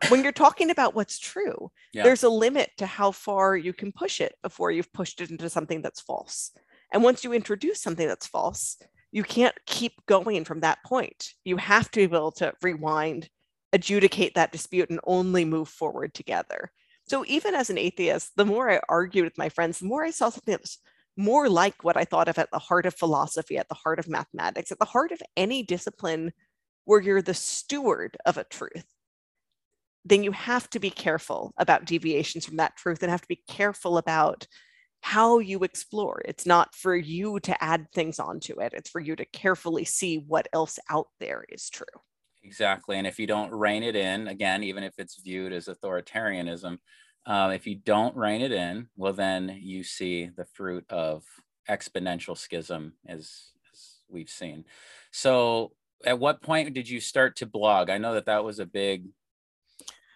when 0.09 0.23
you're 0.23 0.33
talking 0.33 0.71
about 0.71 0.95
what's 0.95 1.19
true, 1.19 1.71
yeah. 1.93 2.03
there's 2.03 2.23
a 2.23 2.29
limit 2.29 2.71
to 2.79 2.87
how 2.87 3.11
far 3.11 3.57
you 3.57 3.73
can 3.73 3.93
push 3.93 4.21
it 4.21 4.35
before 4.43 4.71
you've 4.71 4.93
pushed 4.93 5.21
it 5.21 5.31
into 5.31 5.51
something 5.51 5.83
that's 5.83 6.01
false. 6.01 6.53
And 6.93 7.03
once 7.03 7.25
you 7.25 7.33
introduce 7.33 7.83
something 7.83 8.07
that's 8.07 8.27
false, 8.27 8.79
you 9.13 9.23
can't 9.23 9.55
keep 9.67 9.93
going 10.07 10.45
from 10.45 10.61
that 10.61 10.79
point. 10.85 11.33
You 11.45 11.57
have 11.57 11.91
to 11.93 12.09
be 12.09 12.17
able 12.17 12.33
to 12.33 12.53
rewind 12.63 13.29
adjudicate 13.77 14.35
that 14.35 14.53
dispute 14.53 14.89
and 14.89 15.01
only 15.05 15.45
move 15.45 15.69
forward 15.69 16.15
together. 16.15 16.73
So 17.05 17.25
even 17.29 17.55
as 17.55 17.69
an 17.69 17.77
atheist, 17.77 18.33
the 18.35 18.47
more 18.47 18.71
I 18.71 18.81
argued 18.89 19.25
with 19.25 19.37
my 19.37 19.51
friends, 19.51 19.79
the 19.79 19.87
more 19.87 20.03
I 20.03 20.11
saw 20.11 20.31
something 20.31 20.53
that 20.53 20.63
was 20.63 20.79
more 21.15 21.51
like 21.51 21.85
what 21.85 21.97
I 21.97 22.05
thought 22.05 22.29
of 22.29 22.39
at 22.39 22.51
the 22.51 22.59
heart 22.59 22.87
of 22.87 22.95
philosophy, 22.95 23.59
at 23.59 23.69
the 23.69 23.75
heart 23.75 23.99
of 23.99 24.09
mathematics, 24.09 24.73
at 24.73 24.79
the 24.79 24.87
heart 24.87 25.13
of 25.13 25.21
any 25.37 25.63
discipline 25.63 26.33
where 26.87 27.03
you're 27.03 27.21
the 27.21 27.35
steward 27.35 28.17
of 28.25 28.39
a 28.39 28.45
truth, 28.45 28.87
then 30.07 30.25
you 30.25 30.33
have 30.33 30.71
to 30.71 30.79
be 30.79 30.91
careful 30.91 31.53
about 31.59 31.85
deviations 31.85 32.47
from 32.47 32.57
that 32.57 32.77
truth 32.77 33.03
and 33.03 33.11
have 33.11 33.21
to 33.21 33.29
be 33.29 33.43
careful 33.47 33.99
about 33.99 34.47
how 35.03 35.39
you 35.39 35.65
explore. 35.65 36.23
It's 36.25 36.47
not 36.47 36.75
for 36.75 36.97
you 36.97 37.41
to 37.41 37.63
add 37.63 37.89
things 37.93 38.19
onto 38.19 38.59
it, 38.61 38.73
it's 38.75 38.89
for 38.89 39.03
you 39.03 39.17
to 39.17 39.27
carefully 39.27 39.85
see 39.85 40.25
what 40.27 40.49
else 40.55 40.79
out 40.89 41.09
there 41.21 41.45
is 41.51 41.69
true. 41.69 41.85
Exactly. 42.47 42.97
And 42.97 43.09
if 43.09 43.19
you 43.19 43.27
don't 43.27 43.51
rein 43.51 43.83
it 43.83 43.97
in, 43.97 44.29
again, 44.29 44.63
even 44.63 44.85
if 44.85 44.95
it's 44.99 45.21
viewed 45.21 45.53
as 45.53 45.67
authoritarianism, 45.67 46.79
uh, 47.27 47.51
if 47.53 47.67
you 47.67 47.75
don't 47.75 48.17
rein 48.17 48.41
it 48.41 48.53
in, 48.53 48.89
well, 48.97 49.13
then 49.13 49.59
you 49.61 49.83
see 49.83 50.31
the 50.37 50.45
fruit 50.45 50.85
of 50.89 51.25
exponential 51.69 52.39
schism, 52.39 52.93
as, 53.09 53.51
as 53.73 53.97
we've 54.09 54.31
seen. 54.31 54.65
So, 55.11 55.73
at 56.05 56.21
what 56.21 56.41
point 56.41 56.73
did 56.73 56.89
you 56.89 57.01
start 57.01 57.37
to 57.37 57.47
blog? 57.47 57.91
I 57.91 57.99
know 57.99 58.15
that 58.15 58.27
that 58.27 58.45
was 58.45 58.61
a 58.61 58.67
big 58.67 59.07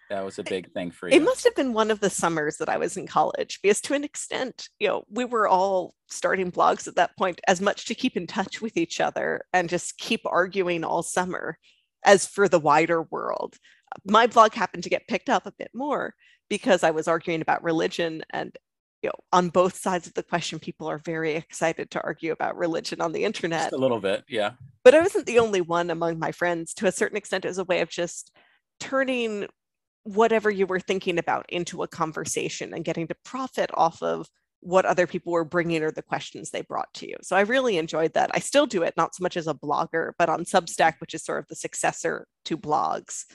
that 0.09 0.23
was 0.23 0.39
a 0.39 0.43
big 0.43 0.71
thing 0.73 0.91
for 0.91 1.07
you. 1.07 1.15
It 1.15 1.23
must 1.23 1.43
have 1.45 1.55
been 1.55 1.73
one 1.73 1.89
of 1.89 2.01
the 2.01 2.09
summers 2.09 2.57
that 2.57 2.69
I 2.69 2.77
was 2.77 2.97
in 2.97 3.07
college 3.07 3.59
because 3.61 3.79
to 3.81 3.93
an 3.93 4.03
extent, 4.03 4.67
you 4.77 4.89
know, 4.89 5.03
we 5.09 5.23
were 5.23 5.47
all 5.47 5.95
starting 6.09 6.51
blogs 6.51 6.87
at 6.87 6.95
that 6.95 7.15
point 7.17 7.39
as 7.47 7.61
much 7.61 7.85
to 7.85 7.95
keep 7.95 8.17
in 8.17 8.27
touch 8.27 8.61
with 8.61 8.75
each 8.75 8.99
other 8.99 9.41
and 9.53 9.69
just 9.69 9.97
keep 9.97 10.21
arguing 10.25 10.83
all 10.83 11.01
summer 11.01 11.57
as 12.05 12.25
for 12.25 12.47
the 12.47 12.59
wider 12.59 13.01
world. 13.03 13.55
My 14.05 14.27
blog 14.27 14.53
happened 14.53 14.83
to 14.83 14.89
get 14.89 15.07
picked 15.07 15.29
up 15.29 15.45
a 15.45 15.53
bit 15.57 15.71
more 15.73 16.13
because 16.49 16.83
I 16.83 16.91
was 16.91 17.07
arguing 17.07 17.41
about 17.41 17.63
religion 17.63 18.23
and 18.31 18.55
you 19.01 19.09
know, 19.09 19.19
on 19.33 19.49
both 19.49 19.75
sides 19.75 20.05
of 20.05 20.13
the 20.13 20.23
question, 20.23 20.59
people 20.59 20.87
are 20.87 20.99
very 20.99 21.33
excited 21.33 21.89
to 21.91 22.03
argue 22.03 22.31
about 22.31 22.55
religion 22.55 23.01
on 23.01 23.11
the 23.11 23.23
internet. 23.23 23.63
Just 23.63 23.73
a 23.73 23.77
little 23.77 23.99
bit, 23.99 24.23
yeah. 24.29 24.51
But 24.83 24.93
I 24.93 25.01
wasn't 25.01 25.25
the 25.25 25.39
only 25.39 25.61
one 25.61 25.89
among 25.89 26.19
my 26.19 26.31
friends. 26.31 26.73
To 26.75 26.87
a 26.87 26.91
certain 26.91 27.17
extent, 27.17 27.45
it 27.45 27.47
was 27.47 27.57
a 27.57 27.63
way 27.63 27.81
of 27.81 27.89
just 27.89 28.31
turning 28.79 29.47
whatever 30.03 30.49
you 30.49 30.67
were 30.67 30.79
thinking 30.79 31.17
about 31.17 31.45
into 31.49 31.83
a 31.83 31.87
conversation 31.87 32.73
and 32.73 32.85
getting 32.85 33.07
to 33.07 33.15
profit 33.25 33.71
off 33.73 34.01
of 34.03 34.27
what 34.61 34.85
other 34.85 35.07
people 35.07 35.33
were 35.33 35.43
bringing 35.43 35.83
or 35.83 35.91
the 35.91 36.01
questions 36.01 36.49
they 36.49 36.61
brought 36.61 36.93
to 36.93 37.07
you. 37.07 37.15
So 37.23 37.35
I 37.35 37.41
really 37.41 37.77
enjoyed 37.77 38.13
that. 38.13 38.31
I 38.33 38.39
still 38.39 38.67
do 38.67 38.83
it, 38.83 38.93
not 38.95 39.15
so 39.15 39.23
much 39.23 39.35
as 39.35 39.47
a 39.47 39.53
blogger, 39.53 40.11
but 40.17 40.29
on 40.29 40.45
Substack, 40.45 40.95
which 40.99 41.13
is 41.13 41.23
sort 41.23 41.39
of 41.39 41.47
the 41.47 41.55
successor 41.55 42.27
to 42.45 42.57
blogs, 42.57 43.25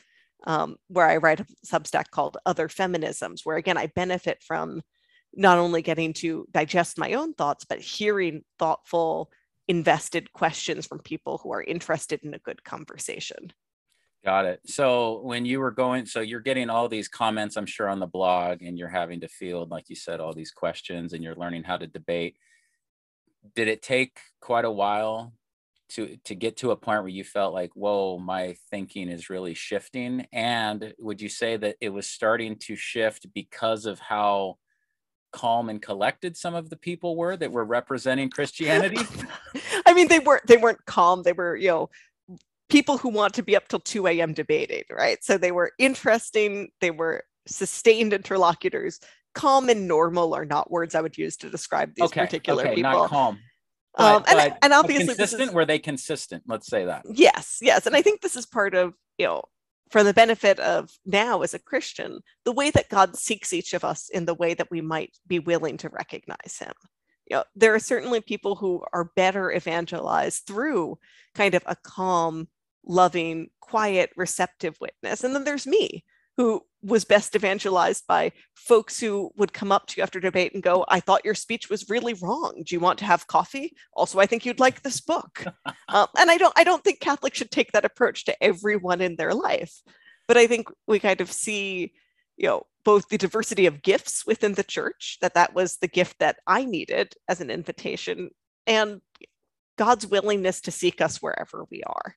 um, 0.46 0.76
where 0.88 1.08
I 1.08 1.16
write 1.16 1.40
a 1.40 1.46
Substack 1.66 2.10
called 2.10 2.38
Other 2.46 2.68
Feminisms, 2.68 3.40
where 3.44 3.56
again, 3.56 3.76
I 3.76 3.88
benefit 3.88 4.42
from 4.46 4.82
not 5.34 5.58
only 5.58 5.82
getting 5.82 6.12
to 6.14 6.46
digest 6.52 6.98
my 6.98 7.14
own 7.14 7.34
thoughts, 7.34 7.64
but 7.64 7.80
hearing 7.80 8.42
thoughtful, 8.58 9.30
invested 9.68 10.32
questions 10.32 10.86
from 10.86 11.00
people 11.00 11.40
who 11.42 11.52
are 11.52 11.62
interested 11.62 12.20
in 12.22 12.34
a 12.34 12.38
good 12.38 12.62
conversation. 12.62 13.52
Got 14.26 14.46
it. 14.46 14.60
So 14.66 15.20
when 15.20 15.44
you 15.44 15.60
were 15.60 15.70
going, 15.70 16.04
so 16.04 16.18
you're 16.18 16.40
getting 16.40 16.68
all 16.68 16.88
these 16.88 17.06
comments, 17.06 17.56
I'm 17.56 17.64
sure, 17.64 17.88
on 17.88 18.00
the 18.00 18.08
blog, 18.08 18.60
and 18.60 18.76
you're 18.76 18.88
having 18.88 19.20
to 19.20 19.28
field, 19.28 19.70
like 19.70 19.88
you 19.88 19.94
said, 19.94 20.18
all 20.18 20.32
these 20.32 20.50
questions, 20.50 21.12
and 21.12 21.22
you're 21.22 21.36
learning 21.36 21.62
how 21.62 21.76
to 21.76 21.86
debate. 21.86 22.36
Did 23.54 23.68
it 23.68 23.82
take 23.82 24.18
quite 24.40 24.64
a 24.64 24.70
while 24.70 25.32
to 25.90 26.16
to 26.24 26.34
get 26.34 26.56
to 26.56 26.72
a 26.72 26.76
point 26.76 27.02
where 27.02 27.08
you 27.08 27.22
felt 27.22 27.54
like, 27.54 27.70
whoa, 27.76 28.18
my 28.18 28.56
thinking 28.68 29.10
is 29.10 29.30
really 29.30 29.54
shifting? 29.54 30.26
And 30.32 30.92
would 30.98 31.20
you 31.20 31.28
say 31.28 31.56
that 31.58 31.76
it 31.80 31.90
was 31.90 32.08
starting 32.08 32.56
to 32.62 32.74
shift 32.74 33.32
because 33.32 33.86
of 33.86 34.00
how 34.00 34.58
calm 35.32 35.68
and 35.68 35.80
collected 35.80 36.36
some 36.36 36.56
of 36.56 36.68
the 36.68 36.76
people 36.76 37.14
were 37.14 37.36
that 37.36 37.52
were 37.52 37.64
representing 37.64 38.30
Christianity? 38.30 38.98
I 39.86 39.94
mean, 39.94 40.08
they 40.08 40.18
weren't 40.18 40.48
they 40.48 40.56
weren't 40.56 40.84
calm. 40.84 41.22
They 41.22 41.32
were, 41.32 41.54
you 41.54 41.68
know, 41.68 41.90
people 42.68 42.98
who 42.98 43.08
want 43.08 43.34
to 43.34 43.42
be 43.42 43.56
up 43.56 43.68
till 43.68 43.80
2 43.80 44.06
a.m. 44.08 44.32
debating, 44.32 44.84
right? 44.90 45.22
So 45.22 45.38
they 45.38 45.52
were 45.52 45.72
interesting, 45.78 46.68
they 46.80 46.90
were 46.90 47.24
sustained 47.46 48.12
interlocutors. 48.12 49.00
Calm 49.34 49.68
and 49.68 49.86
normal 49.86 50.34
are 50.34 50.46
not 50.46 50.70
words 50.70 50.94
I 50.94 51.00
would 51.02 51.18
use 51.18 51.36
to 51.38 51.50
describe 51.50 51.92
these 51.94 52.06
okay, 52.06 52.20
particular 52.20 52.64
okay, 52.64 52.74
people. 52.76 52.92
Not 52.92 53.10
calm. 53.10 53.38
Um, 53.98 54.22
but, 54.22 54.28
and, 54.28 54.50
but 54.50 54.58
and 54.62 54.72
obviously 54.72 55.06
consistent 55.06 55.42
is, 55.42 55.52
were 55.52 55.64
they 55.64 55.78
consistent 55.78 56.42
let's 56.46 56.66
say 56.66 56.84
that 56.84 57.06
yes 57.10 57.56
yes 57.62 57.86
and 57.86 57.96
i 57.96 58.02
think 58.02 58.20
this 58.20 58.36
is 58.36 58.44
part 58.44 58.74
of 58.74 58.92
you 59.16 59.24
know 59.24 59.42
for 59.90 60.02
the 60.02 60.14
benefit 60.14 60.58
of 60.60 60.90
now 61.04 61.42
as 61.42 61.54
a 61.54 61.58
Christian, 61.58 62.20
the 62.44 62.52
way 62.52 62.70
that 62.70 62.88
God 62.88 63.16
seeks 63.16 63.52
each 63.52 63.72
of 63.72 63.84
us 63.84 64.08
in 64.08 64.24
the 64.24 64.34
way 64.34 64.54
that 64.54 64.70
we 64.70 64.80
might 64.80 65.16
be 65.26 65.38
willing 65.38 65.76
to 65.78 65.88
recognize 65.88 66.58
Him. 66.58 66.72
You 67.30 67.36
know, 67.36 67.44
there 67.54 67.74
are 67.74 67.80
certainly 67.80 68.20
people 68.20 68.56
who 68.56 68.84
are 68.92 69.12
better 69.16 69.52
evangelized 69.52 70.46
through 70.46 70.98
kind 71.34 71.54
of 71.54 71.62
a 71.66 71.76
calm, 71.76 72.48
loving, 72.86 73.48
quiet, 73.60 74.10
receptive 74.16 74.76
witness. 74.80 75.24
And 75.24 75.34
then 75.34 75.44
there's 75.44 75.66
me, 75.66 76.04
who 76.36 76.62
was 76.82 77.04
best 77.04 77.34
evangelized 77.34 78.06
by 78.06 78.30
folks 78.54 79.00
who 79.00 79.30
would 79.36 79.52
come 79.52 79.72
up 79.72 79.86
to 79.86 79.94
you 79.96 80.02
after 80.02 80.20
debate 80.20 80.54
and 80.54 80.62
go, 80.62 80.84
I 80.88 81.00
thought 81.00 81.24
your 81.24 81.34
speech 81.34 81.68
was 81.68 81.88
really 81.88 82.14
wrong. 82.14 82.62
Do 82.64 82.74
you 82.74 82.80
want 82.80 82.98
to 83.00 83.04
have 83.04 83.26
coffee? 83.26 83.74
Also, 83.94 84.20
I 84.20 84.26
think 84.26 84.44
you'd 84.44 84.60
like 84.60 84.82
this 84.82 85.00
book. 85.00 85.44
um, 85.88 86.06
and 86.18 86.30
I 86.30 86.36
don't, 86.36 86.52
I 86.56 86.64
don't 86.64 86.84
think 86.84 87.00
Catholics 87.00 87.38
should 87.38 87.50
take 87.50 87.72
that 87.72 87.84
approach 87.84 88.24
to 88.26 88.42
everyone 88.42 89.00
in 89.00 89.16
their 89.16 89.32
life. 89.32 89.80
But 90.28 90.36
I 90.36 90.46
think 90.46 90.68
we 90.86 90.98
kind 90.98 91.20
of 91.20 91.32
see, 91.32 91.92
you 92.36 92.48
know, 92.48 92.66
both 92.84 93.08
the 93.08 93.18
diversity 93.18 93.66
of 93.66 93.82
gifts 93.82 94.24
within 94.26 94.54
the 94.54 94.62
church, 94.62 95.18
that 95.20 95.34
that 95.34 95.54
was 95.54 95.78
the 95.78 95.88
gift 95.88 96.18
that 96.20 96.36
I 96.46 96.64
needed 96.64 97.14
as 97.28 97.40
an 97.40 97.50
invitation, 97.50 98.30
and 98.66 99.00
God's 99.76 100.06
willingness 100.06 100.60
to 100.62 100.70
seek 100.70 101.00
us 101.00 101.20
wherever 101.20 101.66
we 101.70 101.82
are. 101.84 102.16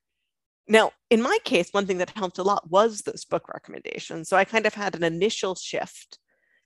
Now, 0.69 0.91
in 1.09 1.19
my 1.21 1.39
case, 1.43 1.69
one 1.71 1.87
thing 1.87 1.97
that 1.97 2.11
helped 2.11 2.37
a 2.37 2.43
lot 2.43 2.69
was 2.69 3.01
those 3.01 3.25
book 3.25 3.49
recommendations. 3.49 4.29
So 4.29 4.37
I 4.37 4.45
kind 4.45 4.67
of 4.67 4.75
had 4.75 4.95
an 4.95 5.03
initial 5.03 5.55
shift 5.55 6.19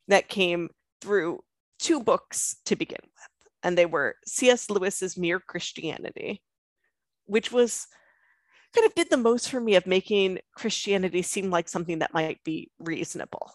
that 0.10 0.28
came 0.28 0.70
through 1.00 1.40
two 1.80 2.04
books 2.04 2.58
to 2.66 2.76
begin 2.76 3.00
with. 3.02 3.50
And 3.64 3.78
they 3.78 3.86
were 3.86 4.18
C.S. 4.28 4.70
Lewis's 4.70 5.18
Mere 5.18 5.40
Christianity, 5.40 6.44
which 7.28 7.54
was 7.54 7.88
kind 8.76 8.86
of 8.86 8.94
did 8.94 9.10
the 9.10 9.16
most 9.16 9.50
for 9.50 9.62
me 9.62 9.76
of 9.76 9.88
making 9.88 10.40
Christianity 10.54 11.22
seem 11.22 11.50
like 11.50 11.70
something 11.70 12.00
that 12.00 12.14
might 12.14 12.44
be 12.44 12.72
reasonable, 12.80 13.54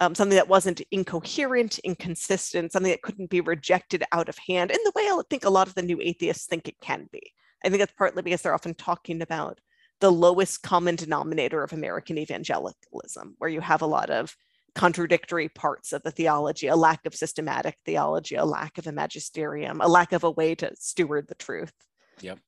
um, 0.00 0.14
something 0.14 0.36
that 0.36 0.48
wasn't 0.48 0.82
incoherent, 0.90 1.78
inconsistent, 1.78 2.72
something 2.72 2.90
that 2.90 3.00
couldn't 3.00 3.30
be 3.30 3.40
rejected 3.40 4.04
out 4.12 4.28
of 4.28 4.36
hand 4.46 4.70
in 4.70 4.78
the 4.84 4.92
way 4.94 5.04
I 5.04 5.18
think 5.30 5.46
a 5.46 5.50
lot 5.50 5.68
of 5.68 5.74
the 5.74 5.82
new 5.82 6.00
atheists 6.02 6.46
think 6.46 6.68
it 6.68 6.80
can 6.82 7.08
be. 7.10 7.22
I 7.64 7.70
think 7.70 7.78
that's 7.78 7.94
partly 7.96 8.22
because 8.22 8.42
they're 8.42 8.52
often 8.52 8.74
talking 8.74 9.22
about 9.22 9.58
the 10.00 10.12
lowest 10.12 10.62
common 10.62 10.96
denominator 10.96 11.62
of 11.62 11.72
American 11.72 12.18
evangelicalism, 12.18 13.34
where 13.38 13.50
you 13.50 13.60
have 13.60 13.82
a 13.82 13.86
lot 13.86 14.10
of 14.10 14.36
contradictory 14.74 15.48
parts 15.48 15.92
of 15.92 16.02
the 16.02 16.10
theology, 16.10 16.66
a 16.66 16.76
lack 16.76 17.06
of 17.06 17.14
systematic 17.14 17.76
theology, 17.86 18.34
a 18.34 18.44
lack 18.44 18.76
of 18.76 18.86
a 18.86 18.92
magisterium, 18.92 19.80
a 19.80 19.88
lack 19.88 20.12
of 20.12 20.22
a 20.22 20.30
way 20.30 20.54
to 20.54 20.70
steward 20.76 21.26
the 21.28 21.34
truth. 21.34 21.72
Yep. 22.20 22.38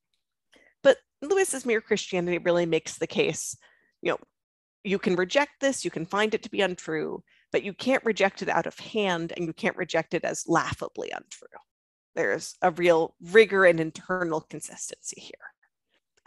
But 0.82 0.98
Lewis's 1.22 1.64
Mere 1.64 1.80
Christianity 1.80 2.38
really 2.38 2.66
makes 2.66 2.98
the 2.98 3.06
case, 3.06 3.56
you 4.02 4.12
know, 4.12 4.18
you 4.84 4.98
can 4.98 5.16
reject 5.16 5.52
this, 5.60 5.84
you 5.84 5.90
can 5.90 6.06
find 6.06 6.34
it 6.34 6.42
to 6.42 6.50
be 6.50 6.60
untrue, 6.60 7.22
but 7.50 7.62
you 7.62 7.72
can't 7.72 8.04
reject 8.04 8.42
it 8.42 8.48
out 8.48 8.66
of 8.66 8.78
hand 8.78 9.32
and 9.36 9.46
you 9.46 9.52
can't 9.52 9.76
reject 9.76 10.12
it 10.12 10.24
as 10.24 10.44
laughably 10.46 11.10
untrue. 11.10 11.48
There's 12.14 12.56
a 12.62 12.70
real 12.70 13.14
rigor 13.20 13.64
and 13.64 13.80
internal 13.80 14.40
consistency 14.40 15.20
here. 15.20 15.32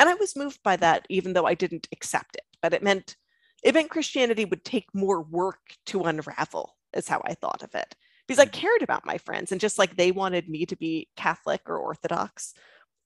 And 0.01 0.10
I 0.10 0.15
was 0.15 0.36
moved 0.36 0.63
by 0.63 0.77
that, 0.77 1.05
even 1.10 1.34
though 1.34 1.46
I 1.46 1.53
didn't 1.53 1.88
accept 1.91 2.36
it. 2.36 2.43
But 2.60 2.74
it 2.74 2.81
meant 2.81 3.15
it 3.63 3.75
meant 3.75 3.91
Christianity 3.91 4.46
would 4.46 4.65
take 4.65 4.88
more 4.96 5.22
work 5.22 5.60
to 5.86 6.01
unravel, 6.01 6.75
is 6.96 7.08
how 7.08 7.22
I 7.24 7.36
thought 7.36 7.62
of 7.62 7.75
it. 7.75 7.96
Because 8.27 8.39
I 8.39 8.48
mm. 8.48 8.51
cared 8.51 8.81
about 8.81 9.05
my 9.05 9.20
friends, 9.20 9.51
and 9.51 9.62
just 9.62 9.77
like 9.77 9.96
they 9.96 10.12
wanted 10.12 10.50
me 10.50 10.65
to 10.65 10.75
be 10.75 11.08
Catholic 11.15 11.62
or 11.67 11.77
Orthodox, 11.77 12.55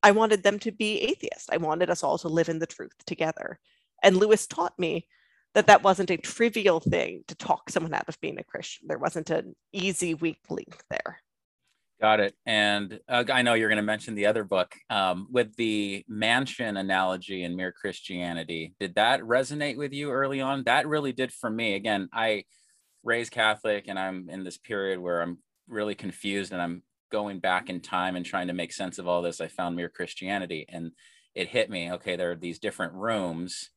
I 0.04 0.12
wanted 0.12 0.44
them 0.44 0.58
to 0.60 0.72
be 0.72 1.02
atheist. 1.02 1.50
I 1.52 1.58
wanted 1.58 1.90
us 1.90 2.02
all 2.02 2.18
to 2.20 2.30
live 2.30 2.48
in 2.48 2.60
the 2.60 2.66
truth 2.66 2.96
together. 3.06 3.60
And 4.02 4.16
Lewis 4.16 4.48
taught 4.48 4.80
me 4.80 5.06
that 5.54 5.68
that 5.68 5.84
wasn't 5.84 6.12
a 6.12 6.18
trivial 6.18 6.80
thing 6.80 7.26
to 7.28 7.36
talk 7.36 7.70
someone 7.70 7.94
out 7.94 8.08
of 8.08 8.22
being 8.22 8.40
a 8.40 8.44
Christian. 8.46 8.88
There 8.88 8.98
wasn't 8.98 9.32
an 9.32 9.54
easy 9.74 10.14
weak 10.14 10.40
link 10.50 10.82
there. 10.90 11.20
Got 12.02 12.20
it. 12.20 12.36
And 12.46 13.00
uh, 13.08 13.24
I 13.32 13.42
know 13.42 13.54
you're 13.54 13.70
going 13.70 13.78
to 13.78 13.84
mention 13.84 14.16
the 14.16 14.26
other 14.26 14.44
book 14.44 14.76
um, 14.90 15.28
with 15.32 15.56
the 15.56 16.04
mansion 16.10 16.76
analogy 16.76 17.44
in 17.44 17.56
Mere 17.56 17.72
Christianity. 17.72 18.76
Did 18.80 18.96
that 18.96 19.22
resonate 19.22 19.78
with 19.78 19.94
you 19.94 20.12
early 20.12 20.42
on? 20.42 20.64
That 20.66 20.88
really 20.88 21.14
did 21.14 21.32
for 21.32 21.50
me. 21.50 21.76
Again, 21.76 22.10
I 22.12 22.44
raised 23.04 23.32
Catholic 23.32 23.86
and 23.88 23.98
I'm 23.98 24.30
in 24.30 24.44
this 24.44 24.58
period 24.58 25.00
where 25.00 25.22
I'm 25.22 25.38
really 25.70 25.96
confused 25.96 26.52
and 26.52 26.62
I'm 26.62 26.84
going 27.12 27.40
back 27.40 27.70
in 27.70 27.80
time 27.80 28.18
and 28.18 28.26
trying 28.26 28.48
to 28.48 28.54
make 28.54 28.74
sense 28.74 29.00
of 29.00 29.08
all 29.08 29.22
this. 29.22 29.40
I 29.40 29.48
found 29.48 29.78
Mere 29.78 29.90
Christianity 29.90 30.66
and 30.68 30.92
it 31.34 31.48
hit 31.48 31.70
me. 31.70 31.94
Okay, 31.94 32.18
there 32.18 32.32
are 32.32 32.36
these 32.36 32.60
different 32.60 32.94
rooms 32.94 33.70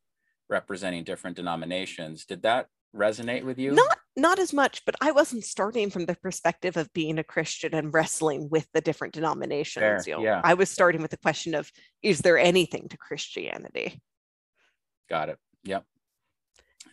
representing 0.49 1.05
different 1.05 1.37
denominations. 1.37 2.25
Did 2.25 2.41
that 2.41 2.67
resonate 2.93 3.43
with 3.45 3.59
you? 3.59 3.73
Not 3.73 3.97
not 4.19 4.39
as 4.39 4.53
much, 4.53 4.83
but 4.85 4.95
I 5.01 5.11
wasn't 5.11 5.43
starting 5.43 5.89
from 5.89 6.05
the 6.05 6.15
perspective 6.15 6.77
of 6.77 6.91
being 6.93 7.19
a 7.19 7.23
Christian 7.23 7.73
and 7.73 7.93
wrestling 7.93 8.49
with 8.49 8.67
the 8.73 8.81
different 8.81 9.13
denominations. 9.13 9.81
Fair, 9.81 10.03
you 10.05 10.13
know, 10.15 10.23
yeah. 10.23 10.41
I 10.43 10.53
was 10.53 10.69
starting 10.69 11.01
with 11.01 11.11
the 11.11 11.17
question 11.17 11.55
of 11.55 11.71
is 12.01 12.19
there 12.19 12.37
anything 12.37 12.87
to 12.89 12.97
Christianity? 12.97 14.01
Got 15.09 15.29
it. 15.29 15.37
Yep. 15.63 15.85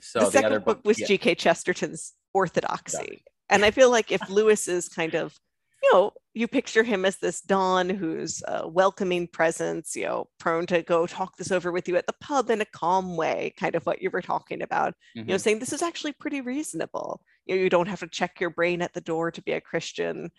So 0.00 0.21
the, 0.21 0.25
the 0.26 0.30
second 0.30 0.52
book, 0.52 0.64
book 0.64 0.80
was 0.85 0.99
yeah. 0.99 1.06
G.K. 1.06 1.35
Chesterton's 1.37 2.14
Orthodoxy. 2.35 3.23
And 3.49 3.64
I 3.64 3.71
feel 3.71 3.90
like 3.90 4.11
if 4.11 4.28
Lewis 4.28 4.68
is 4.68 4.88
kind 4.88 5.14
of 5.14 5.38
you 5.83 5.92
know, 5.92 6.12
you 6.35 6.49
picture 6.49 6.83
him 6.83 7.04
as 7.04 7.16
this 7.16 7.40
Don 7.40 7.88
who's 7.88 8.42
a 8.47 8.68
welcoming 8.68 9.26
presence, 9.26 9.97
you 9.97 10.04
know, 10.04 10.28
prone 10.38 10.66
to 10.66 10.83
go 10.83 11.06
talk 11.06 11.37
this 11.37 11.50
over 11.50 11.73
with 11.73 11.88
you 11.88 11.97
at 11.97 12.06
the 12.06 12.14
pub 12.21 12.50
in 12.50 12.61
a 12.61 12.66
calm 12.66 13.16
way, 13.16 13.54
kind 13.59 13.75
of 13.75 13.87
what 13.87 14.02
you 14.02 14.11
were 14.11 14.23
talking 14.23 14.62
about, 14.62 14.90
mm-hmm. 14.90 15.21
you 15.21 15.25
know, 15.25 15.35
mm-hmm. 15.35 15.40
saying 15.40 15.59
this 15.59 15.73
is 15.73 15.83
actually 15.83 16.12
pretty 16.12 16.40
reasonable. 16.40 17.21
You 17.47 17.56
know, 17.56 17.62
you 17.62 17.71
don't 17.71 17.88
have 17.88 18.00
to 18.00 18.09
check 18.09 18.40
your 18.40 18.50
brain 18.50 18.83
at 18.83 18.92
the 18.92 19.00
door 19.00 19.30
to 19.30 19.42
be 19.42 19.52
a 19.52 19.61
Christian. 19.61 20.30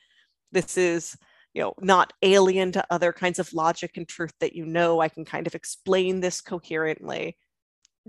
This 0.51 0.77
is, 0.77 1.17
you 1.53 1.61
know, 1.61 1.73
not 1.79 2.13
alien 2.21 2.71
to 2.73 2.85
other 2.89 3.13
kinds 3.13 3.39
of 3.39 3.53
logic 3.53 3.97
and 3.97 4.07
truth 4.07 4.33
that 4.39 4.53
you 4.53 4.65
know. 4.65 4.99
I 4.99 5.09
can 5.09 5.25
kind 5.25 5.47
of 5.47 5.55
explain 5.55 6.19
this 6.19 6.41
coherently. 6.41 7.37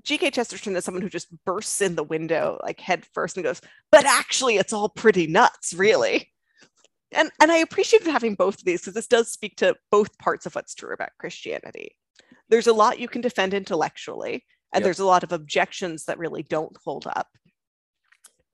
G.K. 0.05 0.31
Chesterton 0.31 0.77
is 0.77 0.85
someone 0.85 1.03
who 1.03 1.09
just 1.09 1.29
bursts 1.45 1.81
in 1.81 1.97
the 1.97 2.05
window 2.05 2.59
like 2.63 2.81
head 2.81 3.05
first 3.13 3.37
and 3.37 3.45
goes, 3.45 3.61
but 3.91 4.05
actually, 4.05 4.57
it's 4.57 4.73
all 4.73 4.89
pretty 4.89 5.27
nuts, 5.27 5.73
really. 5.75 6.31
And, 7.13 7.31
and 7.41 7.51
I 7.51 7.59
appreciated 7.59 8.09
having 8.09 8.35
both 8.35 8.59
of 8.59 8.65
these 8.65 8.81
because 8.81 8.95
this 8.95 9.07
does 9.07 9.31
speak 9.31 9.57
to 9.57 9.77
both 9.91 10.19
parts 10.19 10.47
of 10.47 10.55
what's 10.55 10.75
true 10.75 10.93
about 10.93 11.17
Christianity. 11.19 11.97
There's 12.49 12.67
a 12.67 12.73
lot 12.73 12.99
you 12.99 13.09
can 13.09 13.21
defend 13.21 13.55
intellectually, 13.55 14.45
and 14.73 14.81
yep. 14.81 14.85
there's 14.85 14.99
a 14.99 15.07
lot 15.07 15.25
of 15.25 15.33
objections 15.33 16.05
that 16.05 16.19
really 16.19 16.43
don't 16.43 16.77
hold 16.85 17.07
up. 17.07 17.29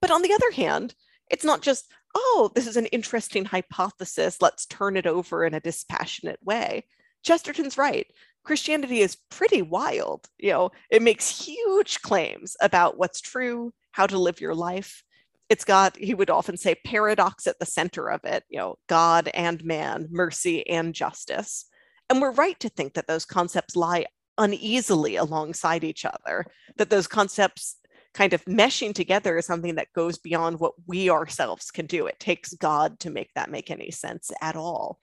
But 0.01 0.11
on 0.11 0.21
the 0.21 0.33
other 0.33 0.51
hand, 0.51 0.95
it's 1.29 1.43
not 1.43 1.61
just, 1.61 1.91
oh, 2.13 2.51
this 2.55 2.67
is 2.67 2.77
an 2.77 2.85
interesting 2.87 3.45
hypothesis, 3.45 4.41
let's 4.41 4.65
turn 4.65 4.97
it 4.97 5.07
over 5.07 5.45
in 5.45 5.53
a 5.53 5.59
dispassionate 5.59 6.39
way. 6.43 6.85
Chesterton's 7.23 7.77
right. 7.77 8.07
Christianity 8.43 8.99
is 8.99 9.17
pretty 9.31 9.63
wild. 9.63 10.27
You 10.37 10.51
know, 10.51 10.71
it 10.91 11.01
makes 11.01 11.45
huge 11.45 12.01
claims 12.01 12.55
about 12.61 12.97
what's 12.97 13.19
true, 13.19 13.73
how 13.91 14.05
to 14.05 14.19
live 14.19 14.39
your 14.39 14.53
life. 14.53 15.03
It's 15.49 15.63
got, 15.63 15.95
he 15.97 16.13
would 16.13 16.29
often 16.29 16.57
say, 16.57 16.75
paradox 16.85 17.45
at 17.47 17.59
the 17.59 17.65
center 17.65 18.09
of 18.09 18.21
it, 18.23 18.43
you 18.49 18.57
know, 18.57 18.77
God 18.87 19.29
and 19.33 19.63
man, 19.63 20.07
mercy 20.09 20.67
and 20.67 20.93
justice. 20.93 21.65
And 22.09 22.21
we're 22.21 22.31
right 22.31 22.59
to 22.59 22.69
think 22.69 22.93
that 22.93 23.07
those 23.07 23.25
concepts 23.25 23.75
lie 23.75 24.05
uneasily 24.37 25.15
alongside 25.15 25.83
each 25.83 26.05
other, 26.05 26.45
that 26.77 26.89
those 26.89 27.07
concepts 27.07 27.77
kind 28.13 28.33
of 28.33 28.43
meshing 28.45 28.93
together 28.93 29.37
is 29.37 29.45
something 29.45 29.75
that 29.75 29.93
goes 29.93 30.17
beyond 30.17 30.59
what 30.59 30.73
we 30.87 31.09
ourselves 31.09 31.69
can 31.69 31.85
do. 31.85 32.07
It 32.07 32.19
takes 32.19 32.53
God 32.53 32.99
to 33.01 33.09
make 33.09 33.33
that 33.35 33.51
make 33.51 33.69
any 33.69 33.91
sense 33.91 34.31
at 34.41 34.55
all. 34.55 34.99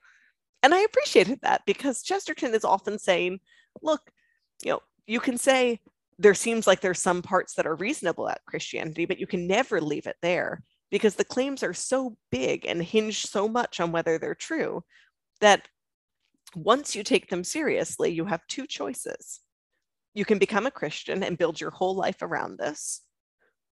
And 0.63 0.73
I 0.73 0.81
appreciated 0.81 1.39
that 1.41 1.61
because 1.65 2.03
Chesterton 2.03 2.53
is 2.55 2.65
often 2.65 2.97
saying, 2.97 3.39
look, 3.81 4.01
you 4.63 4.71
know, 4.71 4.79
you 5.05 5.19
can 5.19 5.37
say 5.37 5.79
there 6.23 6.33
seems 6.33 6.65
like 6.65 6.81
there's 6.81 7.01
some 7.01 7.21
parts 7.21 7.53
that 7.55 7.67
are 7.67 7.75
reasonable 7.75 8.29
at 8.29 8.45
Christianity, 8.45 9.05
but 9.05 9.19
you 9.19 9.27
can 9.27 9.47
never 9.47 9.79
leave 9.79 10.07
it 10.07 10.15
there 10.21 10.63
because 10.89 11.15
the 11.15 11.25
claims 11.25 11.63
are 11.63 11.73
so 11.73 12.17
big 12.31 12.65
and 12.65 12.81
hinge 12.81 13.23
so 13.23 13.47
much 13.47 13.79
on 13.79 13.91
whether 13.91 14.17
they're 14.17 14.35
true 14.35 14.83
that 15.41 15.67
once 16.55 16.95
you 16.95 17.03
take 17.03 17.29
them 17.29 17.43
seriously, 17.43 18.11
you 18.11 18.25
have 18.25 18.45
two 18.47 18.67
choices. 18.67 19.39
You 20.13 20.25
can 20.25 20.37
become 20.37 20.65
a 20.65 20.71
Christian 20.71 21.23
and 21.23 21.37
build 21.37 21.59
your 21.59 21.71
whole 21.71 21.95
life 21.95 22.21
around 22.21 22.57
this, 22.57 23.01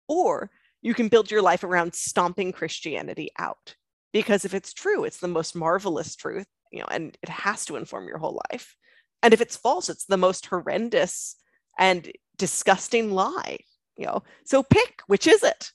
or 0.08 0.50
you 0.82 0.94
can 0.94 1.08
build 1.08 1.30
your 1.30 1.42
life 1.42 1.64
around 1.64 1.94
stomping 1.94 2.52
Christianity 2.52 3.30
out. 3.38 3.74
Because 4.12 4.44
if 4.44 4.54
it's 4.54 4.72
true, 4.72 5.04
it's 5.04 5.20
the 5.20 5.28
most 5.28 5.54
marvelous 5.54 6.16
truth 6.16 6.46
you 6.70 6.80
know, 6.80 6.86
and 6.90 7.16
it 7.22 7.28
has 7.28 7.64
to 7.66 7.76
inform 7.76 8.06
your 8.06 8.18
whole 8.18 8.40
life. 8.52 8.76
And 9.22 9.34
if 9.34 9.40
it's 9.40 9.56
false, 9.56 9.88
it's 9.88 10.06
the 10.06 10.16
most 10.16 10.46
horrendous 10.46 11.36
and 11.78 12.10
disgusting 12.40 13.12
lie, 13.12 13.58
you 13.96 14.06
know. 14.06 14.24
So 14.44 14.62
pick 14.62 15.02
which 15.06 15.26
is 15.26 15.44
it? 15.44 15.70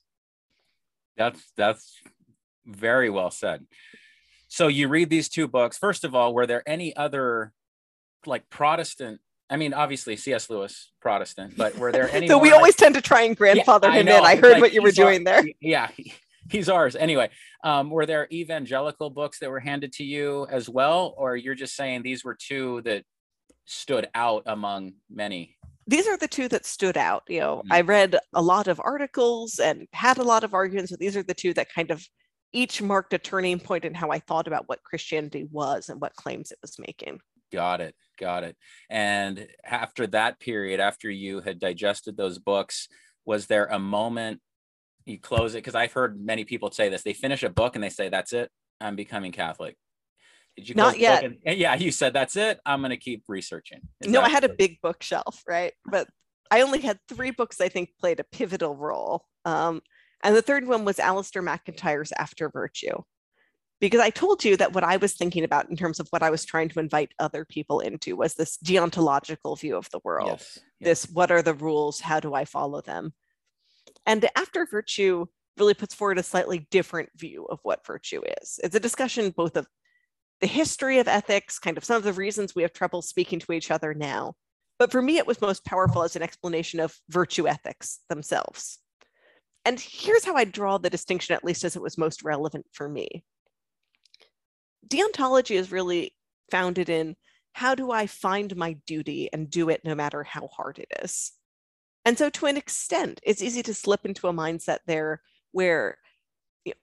That's 1.15 1.41
that's 1.55 1.95
very 2.65 3.09
well 3.09 3.31
said. 3.31 3.65
So 4.49 4.67
you 4.67 4.89
read 4.89 5.09
these 5.09 5.29
two 5.29 5.47
books. 5.47 5.77
First 5.77 6.03
of 6.03 6.13
all, 6.13 6.33
were 6.33 6.47
there 6.47 6.67
any 6.67 6.95
other 6.95 7.53
like 8.25 8.49
Protestant 8.49 9.21
I 9.47 9.57
mean, 9.57 9.75
obviously 9.75 10.15
C.S. 10.15 10.49
Lewis, 10.49 10.91
Protestant, 11.01 11.55
but 11.55 11.77
were 11.77 11.91
there 11.91 12.09
any? 12.13 12.27
so 12.27 12.39
we 12.39 12.51
always 12.51 12.75
tend 12.75 12.95
to 12.95 13.01
try 13.01 13.21
and 13.21 13.37
grandfather 13.37 13.89
yeah, 13.89 13.99
him 13.99 14.07
in. 14.07 14.25
I 14.25 14.35
heard 14.35 14.53
like, 14.53 14.61
what 14.61 14.73
you 14.73 14.81
were 14.81 14.91
doing 14.91 15.23
there. 15.23 15.43
Yeah, 15.61 15.89
he's 16.49 16.69
ours 16.69 16.95
anyway. 16.95 17.29
Um, 17.63 17.89
were 17.89 18.05
there 18.05 18.27
evangelical 18.31 19.09
books 19.09 19.39
that 19.39 19.49
were 19.49 19.59
handed 19.59 19.93
to 19.93 20.03
you 20.03 20.47
as 20.49 20.67
well, 20.67 21.13
or 21.17 21.35
you're 21.35 21.55
just 21.55 21.75
saying 21.75 22.01
these 22.01 22.23
were 22.23 22.35
two 22.35 22.81
that 22.85 23.03
stood 23.65 24.07
out 24.15 24.43
among 24.45 24.93
many? 25.09 25.57
These 25.87 26.07
are 26.07 26.17
the 26.17 26.27
two 26.27 26.47
that 26.49 26.65
stood 26.65 26.97
out. 26.97 27.23
You 27.27 27.39
know, 27.39 27.55
mm-hmm. 27.57 27.73
I 27.73 27.81
read 27.81 28.17
a 28.33 28.41
lot 28.41 28.67
of 28.67 28.81
articles 28.83 29.59
and 29.59 29.87
had 29.93 30.17
a 30.17 30.23
lot 30.23 30.43
of 30.43 30.53
arguments, 30.53 30.91
but 30.91 30.99
these 30.99 31.15
are 31.15 31.23
the 31.23 31.33
two 31.33 31.53
that 31.53 31.71
kind 31.73 31.91
of 31.91 32.05
each 32.53 32.81
marked 32.81 33.13
a 33.13 33.17
turning 33.17 33.59
point 33.59 33.85
in 33.85 33.93
how 33.93 34.09
I 34.09 34.19
thought 34.19 34.47
about 34.47 34.67
what 34.67 34.83
Christianity 34.83 35.47
was 35.51 35.89
and 35.89 35.99
what 36.01 36.15
claims 36.15 36.51
it 36.51 36.59
was 36.61 36.79
making. 36.79 37.19
Got 37.51 37.81
it. 37.81 37.95
Got 38.17 38.43
it. 38.43 38.55
And 38.89 39.47
after 39.63 40.07
that 40.07 40.39
period, 40.39 40.79
after 40.79 41.09
you 41.09 41.41
had 41.41 41.59
digested 41.59 42.17
those 42.17 42.39
books, 42.39 42.87
was 43.25 43.47
there 43.47 43.65
a 43.65 43.79
moment 43.79 44.41
you 45.05 45.19
close 45.19 45.53
it 45.53 45.59
because 45.59 45.75
I've 45.75 45.93
heard 45.93 46.19
many 46.19 46.45
people 46.45 46.71
say 46.71 46.89
this. 46.89 47.03
They 47.03 47.13
finish 47.13 47.43
a 47.43 47.49
book 47.49 47.75
and 47.75 47.83
they 47.83 47.89
say, 47.89 48.09
"That's 48.09 48.33
it. 48.33 48.49
I'm 48.81 48.95
becoming 48.95 49.31
Catholic." 49.31 49.77
Did 50.55 50.69
you 50.69 50.75
not 50.75 50.97
yet? 50.99 51.23
And, 51.23 51.37
yeah, 51.45 51.75
you 51.75 51.91
said 51.91 52.13
that's 52.13 52.35
it. 52.37 52.59
I'm 52.65 52.79
going 52.79 52.91
to 52.91 52.97
keep 52.97 53.23
researching. 53.27 53.81
Is 54.01 54.11
no, 54.11 54.21
I 54.21 54.29
had 54.29 54.43
a 54.43 54.49
big 54.49 54.77
bookshelf, 54.81 55.43
right? 55.47 55.73
But 55.85 56.07
I 56.49 56.61
only 56.61 56.79
had 56.79 56.99
three 57.09 57.31
books 57.31 57.59
I 57.59 57.69
think 57.69 57.89
played 57.99 58.19
a 58.19 58.23
pivotal 58.23 58.75
role. 58.75 59.25
Um, 59.43 59.81
and 60.23 60.35
the 60.35 60.41
third 60.41 60.67
one 60.67 60.85
was 60.85 60.97
Alasdair 60.97 61.43
MacIntyre's 61.43 62.13
After 62.13 62.49
Virtue. 62.49 63.01
Because 63.81 63.99
I 63.99 64.09
told 64.09 64.45
you 64.45 64.55
that 64.55 64.71
what 64.71 64.85
I 64.85 64.95
was 64.95 65.13
thinking 65.13 65.43
about 65.43 65.69
in 65.69 65.75
terms 65.75 65.99
of 65.99 66.07
what 66.11 66.23
I 66.23 66.29
was 66.29 66.45
trying 66.45 66.69
to 66.69 66.79
invite 66.79 67.11
other 67.19 67.43
people 67.43 67.81
into 67.81 68.15
was 68.15 68.33
this 68.33 68.57
deontological 68.57 69.59
view 69.59 69.75
of 69.75 69.89
the 69.91 69.99
world. 70.05 70.29
Yes, 70.29 70.59
yes. 70.79 70.87
This 71.03 71.11
what 71.11 71.29
are 71.29 71.41
the 71.41 71.53
rules? 71.53 71.99
How 71.99 72.21
do 72.21 72.33
I 72.33 72.45
follow 72.45 72.79
them? 72.79 73.13
And 74.05 74.27
After 74.37 74.65
Virtue 74.65 75.25
really 75.57 75.73
puts 75.73 75.93
forward 75.93 76.17
a 76.17 76.23
slightly 76.23 76.67
different 76.71 77.09
view 77.17 77.45
of 77.45 77.59
what 77.63 77.85
virtue 77.85 78.21
is. 78.41 78.59
It's 78.63 78.75
a 78.75 78.79
discussion 78.79 79.31
both 79.31 79.57
of 79.57 79.67
the 80.41 80.47
history 80.47 80.99
of 80.99 81.07
ethics, 81.07 81.59
kind 81.59 81.77
of 81.77 81.85
some 81.85 81.97
of 81.97 82.03
the 82.03 82.13
reasons 82.13 82.53
we 82.53 82.61
have 82.61 82.73
trouble 82.73 83.01
speaking 83.01 83.39
to 83.39 83.53
each 83.53 83.71
other 83.71 83.93
now. 83.93 84.33
But 84.77 84.91
for 84.91 85.01
me, 85.01 85.17
it 85.17 85.27
was 85.27 85.41
most 85.41 85.63
powerful 85.63 86.03
as 86.03 86.15
an 86.15 86.21
explanation 86.21 86.79
of 86.79 86.97
virtue 87.09 87.47
ethics 87.47 87.99
themselves. 88.09 88.79
And 89.63 89.79
here's 89.79 90.25
how 90.25 90.35
I 90.35 90.43
draw 90.43 90.77
the 90.77 90.89
distinction, 90.89 91.35
at 91.35 91.43
least 91.43 91.63
as 91.63 91.75
it 91.75 91.81
was 91.81 91.97
most 91.97 92.23
relevant 92.23 92.65
for 92.71 92.87
me. 92.87 93.23
Deontology 94.87 95.55
is 95.55 95.71
really 95.71 96.13
founded 96.51 96.89
in 96.89 97.15
how 97.53 97.73
do 97.73 97.89
I 97.89 98.05
find 98.05 98.55
my 98.55 98.73
duty 98.85 99.29
and 99.31 99.49
do 99.49 99.69
it 99.69 99.81
no 99.83 99.95
matter 99.95 100.23
how 100.23 100.47
hard 100.47 100.77
it 100.77 100.89
is? 101.01 101.31
And 102.03 102.17
so, 102.17 102.29
to 102.29 102.45
an 102.45 102.57
extent, 102.57 103.19
it's 103.23 103.41
easy 103.41 103.63
to 103.63 103.73
slip 103.73 104.05
into 104.05 104.27
a 104.27 104.33
mindset 104.33 104.79
there 104.85 105.21
where 105.53 105.97
you 106.65 106.73
know, 106.73 106.79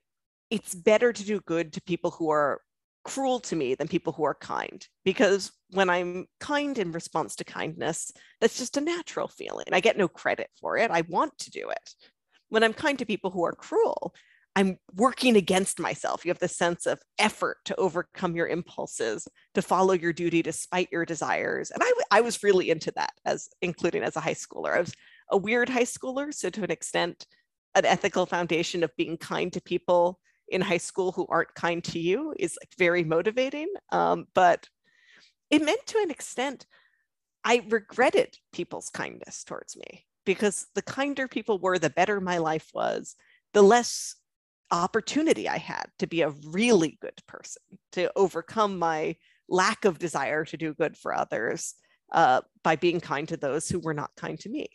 it's 0.50 0.74
better 0.74 1.12
to 1.12 1.24
do 1.24 1.40
good 1.40 1.74
to 1.74 1.82
people 1.82 2.10
who 2.10 2.30
are 2.30 2.62
cruel 3.04 3.40
to 3.40 3.56
me 3.56 3.74
than 3.74 3.88
people 3.88 4.12
who 4.12 4.24
are 4.24 4.34
kind. 4.34 4.86
Because 5.04 5.52
when 5.70 5.90
I'm 5.90 6.26
kind 6.40 6.78
in 6.78 6.92
response 6.92 7.36
to 7.36 7.44
kindness, 7.44 8.12
that's 8.40 8.58
just 8.58 8.76
a 8.76 8.80
natural 8.80 9.28
feeling. 9.28 9.66
I 9.72 9.80
get 9.80 9.96
no 9.96 10.08
credit 10.08 10.48
for 10.60 10.76
it. 10.76 10.90
I 10.90 11.02
want 11.08 11.36
to 11.38 11.50
do 11.50 11.68
it. 11.70 11.94
When 12.48 12.62
I'm 12.62 12.74
kind 12.74 12.98
to 12.98 13.06
people 13.06 13.30
who 13.30 13.44
are 13.44 13.52
cruel, 13.52 14.14
I'm 14.54 14.78
working 14.94 15.36
against 15.36 15.80
myself. 15.80 16.24
You 16.24 16.30
have 16.30 16.38
the 16.38 16.48
sense 16.48 16.84
of 16.84 17.00
effort 17.18 17.58
to 17.64 17.76
overcome 17.76 18.36
your 18.36 18.48
impulses, 18.48 19.26
to 19.54 19.62
follow 19.62 19.94
your 19.94 20.12
duty 20.12 20.42
despite 20.42 20.92
your 20.92 21.06
desires. 21.06 21.70
And 21.70 21.82
I, 21.82 21.92
I 22.10 22.20
was 22.20 22.42
really 22.42 22.70
into 22.70 22.92
that 22.96 23.12
as 23.24 23.48
including 23.62 24.02
as 24.02 24.16
a 24.16 24.20
high 24.20 24.34
schooler. 24.34 24.76
I 24.76 24.80
was 24.80 24.92
a 25.30 25.38
weird 25.38 25.70
high 25.70 25.84
schooler. 25.84 26.34
So, 26.34 26.50
to 26.50 26.64
an 26.64 26.70
extent, 26.70 27.26
an 27.74 27.86
ethical 27.86 28.26
foundation 28.26 28.84
of 28.84 28.94
being 28.96 29.16
kind 29.16 29.50
to 29.54 29.62
people 29.62 30.20
in 30.52 30.60
high 30.60 30.78
school 30.78 31.12
who 31.12 31.26
aren't 31.28 31.54
kind 31.54 31.82
to 31.84 31.98
you 31.98 32.34
is 32.38 32.56
like 32.62 32.72
very 32.78 33.04
motivating. 33.04 33.68
Um, 33.90 34.26
but 34.34 34.68
it 35.50 35.64
meant 35.64 35.84
to 35.86 35.98
an 35.98 36.10
extent, 36.10 36.66
I 37.44 37.64
regretted 37.68 38.36
people's 38.52 38.90
kindness 38.90 39.44
towards 39.44 39.76
me 39.76 40.06
because 40.24 40.66
the 40.74 40.82
kinder 40.82 41.26
people 41.26 41.58
were, 41.58 41.78
the 41.78 41.90
better 41.90 42.20
my 42.20 42.38
life 42.38 42.70
was, 42.72 43.16
the 43.52 43.62
less 43.62 44.14
opportunity 44.70 45.48
I 45.48 45.58
had 45.58 45.86
to 45.98 46.06
be 46.06 46.22
a 46.22 46.32
really 46.50 46.98
good 47.00 47.18
person, 47.26 47.62
to 47.92 48.10
overcome 48.16 48.78
my 48.78 49.16
lack 49.48 49.84
of 49.84 49.98
desire 49.98 50.44
to 50.44 50.56
do 50.56 50.72
good 50.74 50.96
for 50.96 51.14
others 51.14 51.74
uh, 52.12 52.42
by 52.62 52.76
being 52.76 53.00
kind 53.00 53.28
to 53.28 53.36
those 53.36 53.68
who 53.68 53.80
were 53.80 53.94
not 53.94 54.10
kind 54.16 54.38
to 54.40 54.48
me 54.48 54.68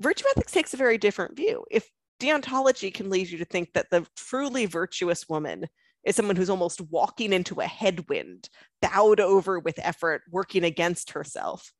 virtue 0.00 0.24
ethics 0.30 0.52
takes 0.52 0.74
a 0.74 0.78
very 0.78 0.98
different 0.98 1.36
view. 1.36 1.64
If 1.70 1.88
deontology 2.20 2.92
can 2.92 3.10
lead 3.10 3.28
you 3.28 3.38
to 3.38 3.44
think 3.44 3.72
that 3.72 3.90
the 3.90 4.06
truly 4.16 4.66
virtuous 4.66 5.28
woman 5.28 5.66
is 6.04 6.16
someone 6.16 6.36
who's 6.36 6.50
almost 6.50 6.80
walking 6.80 7.32
into 7.32 7.60
a 7.60 7.66
headwind, 7.66 8.48
bowed 8.80 9.20
over 9.20 9.58
with 9.58 9.78
effort, 9.78 10.22
working 10.30 10.64
against 10.64 11.12
herself. 11.12 11.72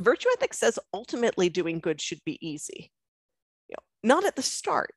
Virtue 0.00 0.28
ethics 0.34 0.58
says 0.58 0.78
ultimately 0.92 1.48
doing 1.48 1.78
good 1.78 2.00
should 2.00 2.20
be 2.24 2.38
easy. 2.46 2.90
You 3.68 3.76
know, 3.76 4.14
not 4.14 4.24
at 4.24 4.36
the 4.36 4.42
start, 4.42 4.94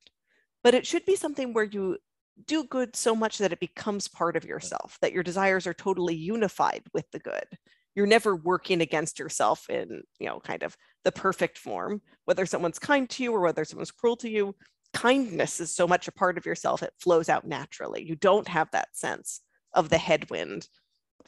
but 0.63 0.73
it 0.73 0.85
should 0.85 1.05
be 1.05 1.15
something 1.15 1.53
where 1.53 1.63
you 1.63 1.97
do 2.45 2.63
good 2.65 2.95
so 2.95 3.15
much 3.15 3.37
that 3.37 3.53
it 3.53 3.59
becomes 3.59 4.07
part 4.07 4.35
of 4.35 4.45
yourself, 4.45 4.97
that 5.01 5.13
your 5.13 5.23
desires 5.23 5.67
are 5.67 5.73
totally 5.73 6.15
unified 6.15 6.83
with 6.93 7.09
the 7.11 7.19
good 7.19 7.45
you're 7.95 8.07
never 8.07 8.35
working 8.35 8.81
against 8.81 9.19
yourself 9.19 9.69
in 9.69 10.03
you 10.19 10.27
know 10.27 10.39
kind 10.39 10.63
of 10.63 10.75
the 11.03 11.11
perfect 11.11 11.57
form 11.57 12.01
whether 12.25 12.45
someone's 12.45 12.79
kind 12.79 13.09
to 13.09 13.23
you 13.23 13.33
or 13.33 13.41
whether 13.41 13.65
someone's 13.65 13.91
cruel 13.91 14.15
to 14.15 14.29
you 14.29 14.55
kindness 14.93 15.59
is 15.59 15.73
so 15.73 15.87
much 15.87 16.07
a 16.07 16.11
part 16.11 16.37
of 16.37 16.45
yourself 16.45 16.81
it 16.81 16.93
flows 16.99 17.29
out 17.29 17.45
naturally. 17.45 18.03
You 18.03 18.15
don't 18.15 18.47
have 18.47 18.71
that 18.71 18.89
sense 18.93 19.41
of 19.73 19.89
the 19.89 19.97
headwind. 19.97 20.67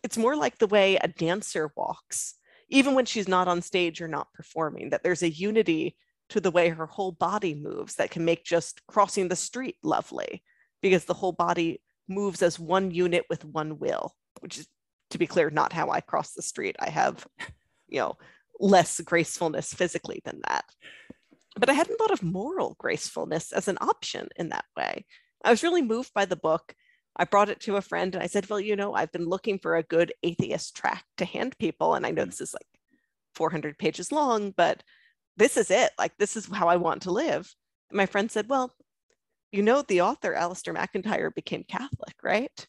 It's 0.04 0.18
more 0.18 0.36
like 0.36 0.58
the 0.58 0.68
way 0.68 0.96
a 0.96 1.08
dancer 1.08 1.72
walks 1.76 2.36
even 2.72 2.96
when 2.96 3.06
she's 3.06 3.28
not 3.28 3.48
on 3.48 3.62
stage 3.62 4.02
or 4.02 4.08
not 4.08 4.34
performing, 4.34 4.90
that 4.90 5.04
there's 5.04 5.24
a 5.24 5.30
unity 5.30 5.96
to 6.30 6.40
the 6.40 6.52
way 6.52 6.70
her 6.70 6.86
whole 6.86 7.12
body 7.12 7.54
moves 7.54 7.96
that 7.96 8.10
can 8.10 8.24
make 8.24 8.46
just 8.46 8.82
crossing 8.88 9.28
the 9.28 9.36
street 9.36 9.76
lovely 9.84 10.42
because 10.82 11.04
the 11.04 11.14
whole 11.14 11.34
body 11.34 11.82
moves 12.08 12.42
as 12.42 12.58
one 12.58 12.90
unit 12.90 13.26
with 13.30 13.44
one 13.44 13.78
will, 13.78 14.16
which 14.40 14.58
is, 14.58 14.68
to 15.12 15.18
be 15.18 15.28
clear, 15.28 15.50
not 15.50 15.74
how 15.74 15.90
I 15.90 16.02
cross 16.02 16.34
the 16.34 16.42
street. 16.42 16.76
I 16.80 16.90
have, 16.90 17.26
you 17.88 18.00
know, 18.00 18.18
less 18.60 19.00
gracefulness 19.02 19.74
physically 19.74 20.22
than 20.24 20.42
that. 20.48 20.66
But 21.58 21.70
I 21.70 21.74
hadn't 21.74 21.98
thought 21.98 22.12
of 22.12 22.24
moral 22.24 22.76
gracefulness 22.80 23.52
as 23.52 23.68
an 23.68 23.78
option 23.82 24.30
in 24.38 24.50
that 24.50 24.66
way. 24.78 25.06
I 25.44 25.50
was 25.50 25.64
really 25.64 25.82
moved 25.82 26.14
by 26.14 26.26
the 26.26 26.36
book. 26.36 26.76
I 27.18 27.26
brought 27.26 27.50
it 27.50 27.60
to 27.62 27.76
a 27.76 27.82
friend 27.82 28.16
and 28.16 28.24
I 28.24 28.28
said, 28.28 28.50
Well, 28.50 28.60
you 28.60 28.76
know, 28.76 28.94
I've 28.94 29.12
been 29.12 29.26
looking 29.26 29.60
for 29.60 29.76
a 29.76 29.84
good 29.84 30.14
atheist 30.24 30.76
tract 30.76 31.06
to 31.18 31.26
hand 31.26 31.58
people. 31.60 31.96
And 31.96 32.06
I 32.06 32.12
know 32.12 32.24
mm. 32.24 32.28
this 32.28 32.42
is 32.42 32.54
like 32.54 32.68
400 33.36 33.78
pages 33.78 34.12
long, 34.12 34.52
but 34.56 34.84
this 35.36 35.58
is 35.58 35.72
it. 35.72 35.92
Like, 36.00 36.18
this 36.18 36.38
is 36.38 36.48
how 36.48 36.68
I 36.68 36.78
want 36.78 37.02
to 37.04 37.12
live. 37.12 37.54
And 37.90 37.98
my 37.98 38.06
friend 38.06 38.32
said, 38.32 38.48
Well, 38.48 38.74
you 39.52 39.62
know, 39.62 39.82
the 39.82 40.02
author, 40.02 40.34
Alasdair 40.34 40.74
MacIntyre, 40.74 41.32
became 41.32 41.66
Catholic, 41.68 42.16
right? 42.24 42.68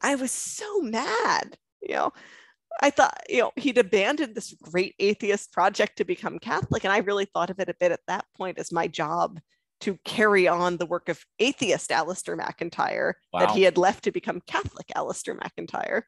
I 0.00 0.14
was 0.14 0.30
so 0.30 0.80
mad. 0.80 1.56
You 1.82 1.94
know, 1.94 2.12
I 2.80 2.90
thought, 2.90 3.18
you 3.28 3.40
know, 3.40 3.52
he'd 3.56 3.78
abandoned 3.78 4.34
this 4.34 4.54
great 4.54 4.94
atheist 4.98 5.52
project 5.52 5.96
to 5.96 6.04
become 6.04 6.38
Catholic. 6.38 6.84
And 6.84 6.92
I 6.92 6.98
really 6.98 7.26
thought 7.26 7.50
of 7.50 7.58
it 7.58 7.68
a 7.68 7.76
bit 7.78 7.92
at 7.92 8.00
that 8.06 8.24
point 8.36 8.58
as 8.58 8.72
my 8.72 8.86
job 8.86 9.40
to 9.82 9.98
carry 10.04 10.46
on 10.46 10.76
the 10.76 10.86
work 10.86 11.08
of 11.08 11.24
atheist 11.38 11.90
Alasdair 11.90 12.36
MacIntyre 12.36 13.16
wow. 13.32 13.40
that 13.40 13.50
he 13.50 13.62
had 13.62 13.78
left 13.78 14.04
to 14.04 14.12
become 14.12 14.42
Catholic 14.46 14.86
Alasdair 14.94 15.38
MacIntyre 15.38 16.06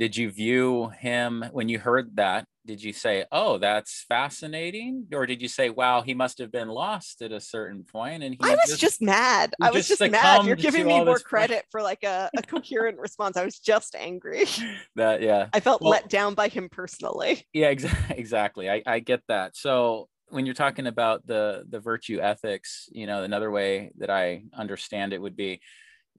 did 0.00 0.16
you 0.16 0.30
view 0.30 0.88
him 0.98 1.44
when 1.52 1.68
you 1.68 1.78
heard 1.78 2.16
that 2.16 2.46
did 2.66 2.82
you 2.82 2.92
say 2.92 3.24
oh 3.30 3.58
that's 3.58 4.04
fascinating 4.08 5.06
or 5.12 5.26
did 5.26 5.42
you 5.42 5.48
say 5.48 5.68
wow 5.68 6.00
he 6.00 6.14
must 6.14 6.38
have 6.38 6.50
been 6.50 6.68
lost 6.68 7.20
at 7.20 7.32
a 7.32 7.40
certain 7.40 7.84
point 7.84 8.22
and 8.22 8.34
he 8.34 8.40
i 8.42 8.54
was 8.54 8.70
just, 8.70 8.80
just 8.80 9.02
mad. 9.02 9.52
i 9.60 9.70
was 9.70 9.86
just, 9.86 10.00
mad. 10.00 10.46
You're 10.46 10.56
giving 10.56 10.86
me 10.86 11.04
more 11.04 11.18
credit 11.18 11.64
for 11.70 11.82
like 11.82 12.02
a, 12.02 12.30
a 12.36 12.42
coherent 12.42 12.98
response. 12.98 13.36
I 13.36 13.44
was 13.44 13.58
just 13.58 13.94
angry. 13.94 14.46
That 14.96 15.22
yeah. 15.22 15.48
I 15.52 15.60
felt 15.60 15.82
well, 15.82 15.90
let 15.90 16.08
down 16.08 16.34
by 16.34 16.48
him 16.48 16.68
personally. 16.70 17.46
Yeah 17.52 17.72
exa- 17.72 18.10
exactly. 18.18 18.70
I, 18.70 18.82
I 18.86 18.98
get 19.00 19.22
that. 19.28 19.56
So 19.56 20.08
when 20.28 20.46
you're 20.46 20.54
talking 20.54 20.86
about 20.86 21.26
the 21.26 21.64
the 21.68 21.80
virtue 21.80 22.20
ethics 22.20 22.88
you 22.92 23.06
know 23.06 23.22
another 23.24 23.50
way 23.50 23.90
that 23.98 24.10
i 24.10 24.44
understand 24.54 25.12
it 25.12 25.20
would 25.20 25.36
be 25.36 25.60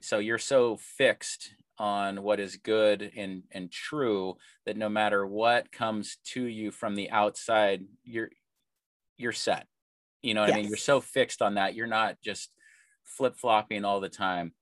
so 0.01 0.19
you're 0.19 0.37
so 0.37 0.77
fixed 0.97 1.53
on 1.81 2.21
what 2.21 2.39
is 2.39 2.57
good 2.57 3.11
and 3.17 3.41
and 3.51 3.71
true 3.71 4.37
that 4.67 4.77
no 4.77 4.87
matter 4.87 5.25
what 5.25 5.71
comes 5.71 6.17
to 6.23 6.43
you 6.43 6.69
from 6.69 6.93
the 6.93 7.09
outside 7.09 7.83
you're 8.03 8.29
you're 9.17 9.31
set. 9.31 9.65
You 10.21 10.35
know 10.35 10.41
what 10.41 10.49
yes. 10.49 10.57
i 10.57 10.61
mean? 10.61 10.67
You're 10.67 10.77
so 10.77 11.01
fixed 11.01 11.41
on 11.41 11.55
that. 11.55 11.73
You're 11.73 11.87
not 11.87 12.17
just 12.23 12.51
flip-flopping 13.03 13.83
all 13.83 13.99
the 13.99 14.09
time. 14.09 14.53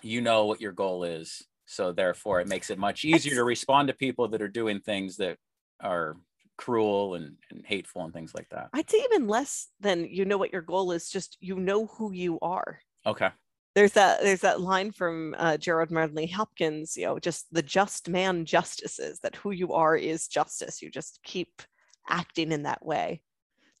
You 0.00 0.22
know 0.22 0.46
what 0.46 0.62
your 0.62 0.72
goal 0.72 1.04
is. 1.04 1.46
So 1.66 1.92
therefore 1.92 2.40
it 2.40 2.48
makes 2.48 2.70
it 2.70 2.78
much 2.78 3.04
easier 3.04 3.34
to 3.34 3.44
respond 3.44 3.88
to 3.88 3.94
people 3.94 4.28
that 4.28 4.40
are 4.40 4.48
doing 4.48 4.80
things 4.80 5.18
that 5.18 5.36
are 5.80 6.16
cruel 6.56 7.16
and, 7.16 7.36
and 7.50 7.66
hateful 7.66 8.02
and 8.02 8.14
things 8.14 8.34
like 8.34 8.48
that. 8.50 8.70
I'd 8.72 8.88
say 8.88 9.04
even 9.10 9.28
less 9.28 9.68
than 9.80 10.06
you 10.06 10.24
know 10.24 10.38
what 10.38 10.52
your 10.52 10.62
goal 10.62 10.92
is 10.92 11.10
just 11.10 11.36
you 11.38 11.56
know 11.56 11.84
who 11.84 12.12
you 12.14 12.38
are. 12.40 12.78
Okay 13.04 13.28
there's 13.74 13.92
that 13.92 14.22
there's 14.22 14.40
that 14.40 14.60
line 14.60 14.92
from 14.92 15.34
uh, 15.38 15.56
Gerard 15.56 15.90
Manley 15.90 16.26
Hopkins, 16.26 16.96
you 16.96 17.06
know, 17.06 17.18
just 17.18 17.46
the 17.52 17.62
just 17.62 18.08
man 18.08 18.44
justices 18.44 19.18
that 19.20 19.36
who 19.36 19.50
you 19.50 19.72
are 19.72 19.96
is 19.96 20.28
justice. 20.28 20.82
You 20.82 20.90
just 20.90 21.20
keep 21.22 21.62
acting 22.08 22.52
in 22.52 22.64
that 22.64 22.84
way. 22.84 23.22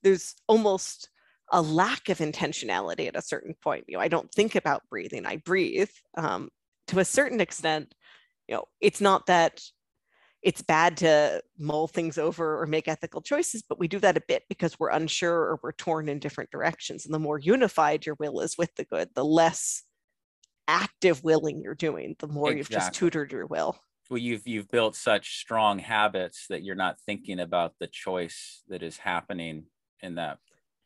There's 0.02 0.34
almost 0.48 1.10
a 1.52 1.60
lack 1.60 2.08
of 2.08 2.18
intentionality 2.18 3.08
at 3.08 3.16
a 3.16 3.22
certain 3.22 3.54
point. 3.62 3.84
You 3.86 3.96
know, 3.96 4.02
I 4.02 4.08
don't 4.08 4.32
think 4.32 4.54
about 4.54 4.88
breathing; 4.88 5.26
I 5.26 5.36
breathe. 5.38 5.90
Um, 6.16 6.48
to 6.88 6.98
a 7.00 7.04
certain 7.04 7.40
extent, 7.40 7.94
you 8.48 8.54
know, 8.54 8.64
it's 8.80 9.00
not 9.00 9.26
that 9.26 9.62
it's 10.42 10.62
bad 10.62 10.96
to 10.98 11.40
mull 11.58 11.86
things 11.86 12.18
over 12.18 12.60
or 12.60 12.66
make 12.66 12.88
ethical 12.88 13.20
choices, 13.20 13.62
but 13.62 13.78
we 13.78 13.86
do 13.86 14.00
that 14.00 14.16
a 14.16 14.22
bit 14.26 14.42
because 14.48 14.78
we're 14.78 14.90
unsure 14.90 15.36
or 15.36 15.60
we're 15.62 15.72
torn 15.72 16.08
in 16.08 16.18
different 16.18 16.50
directions. 16.50 17.04
And 17.04 17.14
the 17.14 17.20
more 17.20 17.38
unified 17.38 18.04
your 18.04 18.16
will 18.18 18.40
is 18.40 18.58
with 18.58 18.74
the 18.74 18.84
good, 18.84 19.10
the 19.14 19.24
less 19.24 19.84
active 20.66 21.22
willing 21.22 21.60
you're 21.62 21.74
doing, 21.74 22.16
the 22.18 22.26
more 22.26 22.50
exactly. 22.50 22.58
you've 22.58 22.68
just 22.68 22.92
tutored 22.92 23.30
your 23.30 23.46
will. 23.46 23.78
Well, 24.10 24.18
you've 24.18 24.46
you've 24.46 24.68
built 24.68 24.96
such 24.96 25.38
strong 25.38 25.78
habits 25.78 26.46
that 26.50 26.62
you're 26.62 26.74
not 26.74 26.96
thinking 27.06 27.40
about 27.40 27.74
the 27.78 27.86
choice 27.86 28.62
that 28.68 28.82
is 28.82 28.98
happening 28.98 29.66
in 30.00 30.16
that 30.16 30.38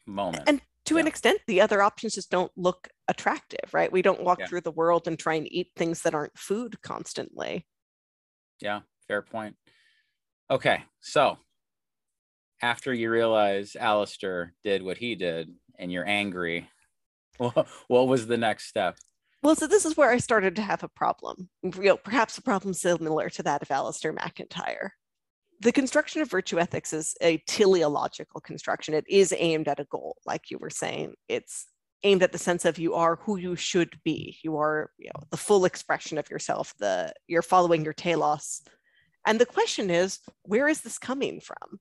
moment. 0.06 0.44
And 0.46 0.60
to 0.84 0.94
yeah. 0.94 1.00
an 1.00 1.06
extent, 1.06 1.40
the 1.46 1.62
other 1.62 1.82
options 1.82 2.14
just 2.14 2.30
don't 2.30 2.52
look 2.56 2.88
attractive, 3.08 3.72
right? 3.72 3.90
We 3.90 4.02
don't 4.02 4.22
walk 4.22 4.40
yeah. 4.40 4.46
through 4.46 4.60
the 4.60 4.70
world 4.70 5.08
and 5.08 5.18
try 5.18 5.34
and 5.34 5.50
eat 5.50 5.72
things 5.74 6.02
that 6.02 6.14
aren't 6.14 6.38
food 6.38 6.80
constantly. 6.82 7.66
Yeah, 8.60 8.80
fair 9.08 9.22
point. 9.22 9.56
Okay, 10.50 10.82
so 11.00 11.38
after 12.62 12.92
you 12.92 13.10
realize 13.10 13.76
Alasdair 13.78 14.50
did 14.62 14.82
what 14.82 14.98
he 14.98 15.14
did 15.14 15.52
and 15.78 15.92
you're 15.92 16.06
angry, 16.06 16.68
what, 17.38 17.66
was 17.88 18.26
the 18.26 18.36
next 18.36 18.66
step? 18.68 18.96
Well, 19.42 19.56
so 19.56 19.66
this 19.66 19.84
is 19.84 19.96
where 19.96 20.10
I 20.10 20.18
started 20.18 20.56
to 20.56 20.62
have 20.62 20.82
a 20.82 20.88
problem, 20.88 21.48
you 21.62 21.82
know, 21.82 21.96
perhaps 21.96 22.38
a 22.38 22.42
problem 22.42 22.74
similar 22.74 23.28
to 23.30 23.42
that 23.42 23.62
of 23.62 23.68
Alasdair 23.68 24.14
MacIntyre. 24.14 24.92
The 25.60 25.72
construction 25.72 26.22
of 26.22 26.30
virtue 26.30 26.58
ethics 26.58 26.92
is 26.92 27.14
a 27.20 27.38
teleological 27.46 28.40
construction. 28.40 28.94
It 28.94 29.04
is 29.08 29.34
aimed 29.36 29.68
at 29.68 29.80
a 29.80 29.84
goal, 29.84 30.16
like 30.26 30.50
you 30.50 30.58
were 30.58 30.70
saying. 30.70 31.14
It's 31.28 31.66
aimed 32.02 32.22
at 32.22 32.32
the 32.32 32.38
sense 32.38 32.64
of 32.64 32.78
you 32.78 32.94
are 32.94 33.16
who 33.22 33.36
you 33.36 33.56
should 33.56 33.98
be. 34.04 34.38
You 34.42 34.58
are, 34.58 34.90
you 34.98 35.10
know, 35.14 35.22
the 35.30 35.36
full 35.36 35.64
expression 35.64 36.18
of 36.18 36.30
yourself. 36.30 36.74
The 36.78 37.12
you're 37.26 37.42
following 37.42 37.84
your 37.84 37.94
telos 37.94 38.62
and 39.26 39.38
the 39.38 39.46
question 39.46 39.90
is, 39.90 40.20
where 40.42 40.68
is 40.68 40.80
this 40.80 40.98
coming 40.98 41.40
from? 41.40 41.80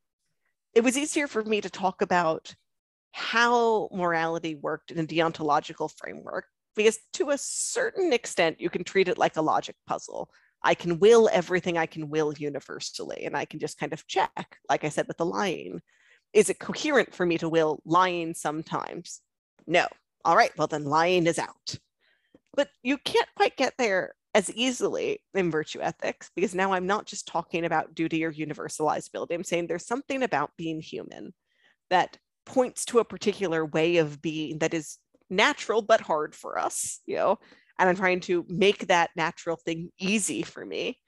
It 0.73 0.83
was 0.83 0.97
easier 0.97 1.27
for 1.27 1.43
me 1.43 1.61
to 1.61 1.69
talk 1.69 2.01
about 2.01 2.53
how 3.13 3.87
morality 3.93 4.55
worked 4.55 4.91
in 4.91 4.99
a 4.99 5.07
deontological 5.07 5.89
framework, 5.97 6.47
because 6.75 6.99
to 7.13 7.29
a 7.29 7.37
certain 7.37 8.11
extent, 8.11 8.59
you 8.59 8.69
can 8.69 8.83
treat 8.83 9.07
it 9.07 9.17
like 9.17 9.37
a 9.37 9.41
logic 9.41 9.77
puzzle. 9.87 10.29
I 10.61 10.73
can 10.73 10.99
will 10.99 11.29
everything 11.31 11.77
I 11.77 11.85
can 11.85 12.09
will 12.09 12.33
universally, 12.33 13.23
and 13.23 13.37
I 13.37 13.45
can 13.45 13.59
just 13.59 13.77
kind 13.77 13.93
of 13.93 14.05
check, 14.07 14.57
like 14.67 14.83
I 14.83 14.89
said 14.89 15.07
with 15.07 15.17
the 15.17 15.25
lying. 15.25 15.81
Is 16.33 16.49
it 16.49 16.59
coherent 16.59 17.13
for 17.13 17.25
me 17.25 17.37
to 17.37 17.47
will 17.47 17.81
lying 17.85 18.33
sometimes? 18.33 19.21
No. 19.65 19.87
All 20.25 20.35
right, 20.35 20.51
well, 20.57 20.67
then 20.67 20.83
lying 20.83 21.27
is 21.27 21.39
out. 21.39 21.77
But 22.55 22.69
you 22.83 22.97
can't 22.97 23.29
quite 23.35 23.55
get 23.55 23.75
there 23.77 24.15
as 24.35 24.51
easily 24.51 25.21
in 25.33 25.49
virtue 25.49 25.79
ethics 25.79 26.29
because 26.35 26.53
now 26.53 26.73
I'm 26.73 26.85
not 26.85 27.05
just 27.05 27.25
talking 27.25 27.63
about 27.63 27.95
duty 27.95 28.25
or 28.25 28.33
universalizability. 28.33 29.31
I'm 29.33 29.45
saying 29.45 29.67
there's 29.67 29.87
something 29.87 30.23
about 30.23 30.51
being 30.57 30.81
human 30.81 31.33
that 31.89 32.17
points 32.45 32.83
to 32.85 32.99
a 32.99 33.05
particular 33.05 33.65
way 33.65 33.97
of 33.97 34.21
being 34.21 34.59
that 34.59 34.73
is 34.73 34.97
natural 35.29 35.81
but 35.81 36.01
hard 36.01 36.35
for 36.35 36.59
us, 36.59 36.99
you 37.05 37.15
know, 37.15 37.39
and 37.79 37.87
I'm 37.87 37.95
trying 37.95 38.19
to 38.21 38.45
make 38.49 38.87
that 38.87 39.11
natural 39.15 39.55
thing 39.55 39.89
easy 39.99 40.41
for 40.41 40.65
me, 40.65 40.99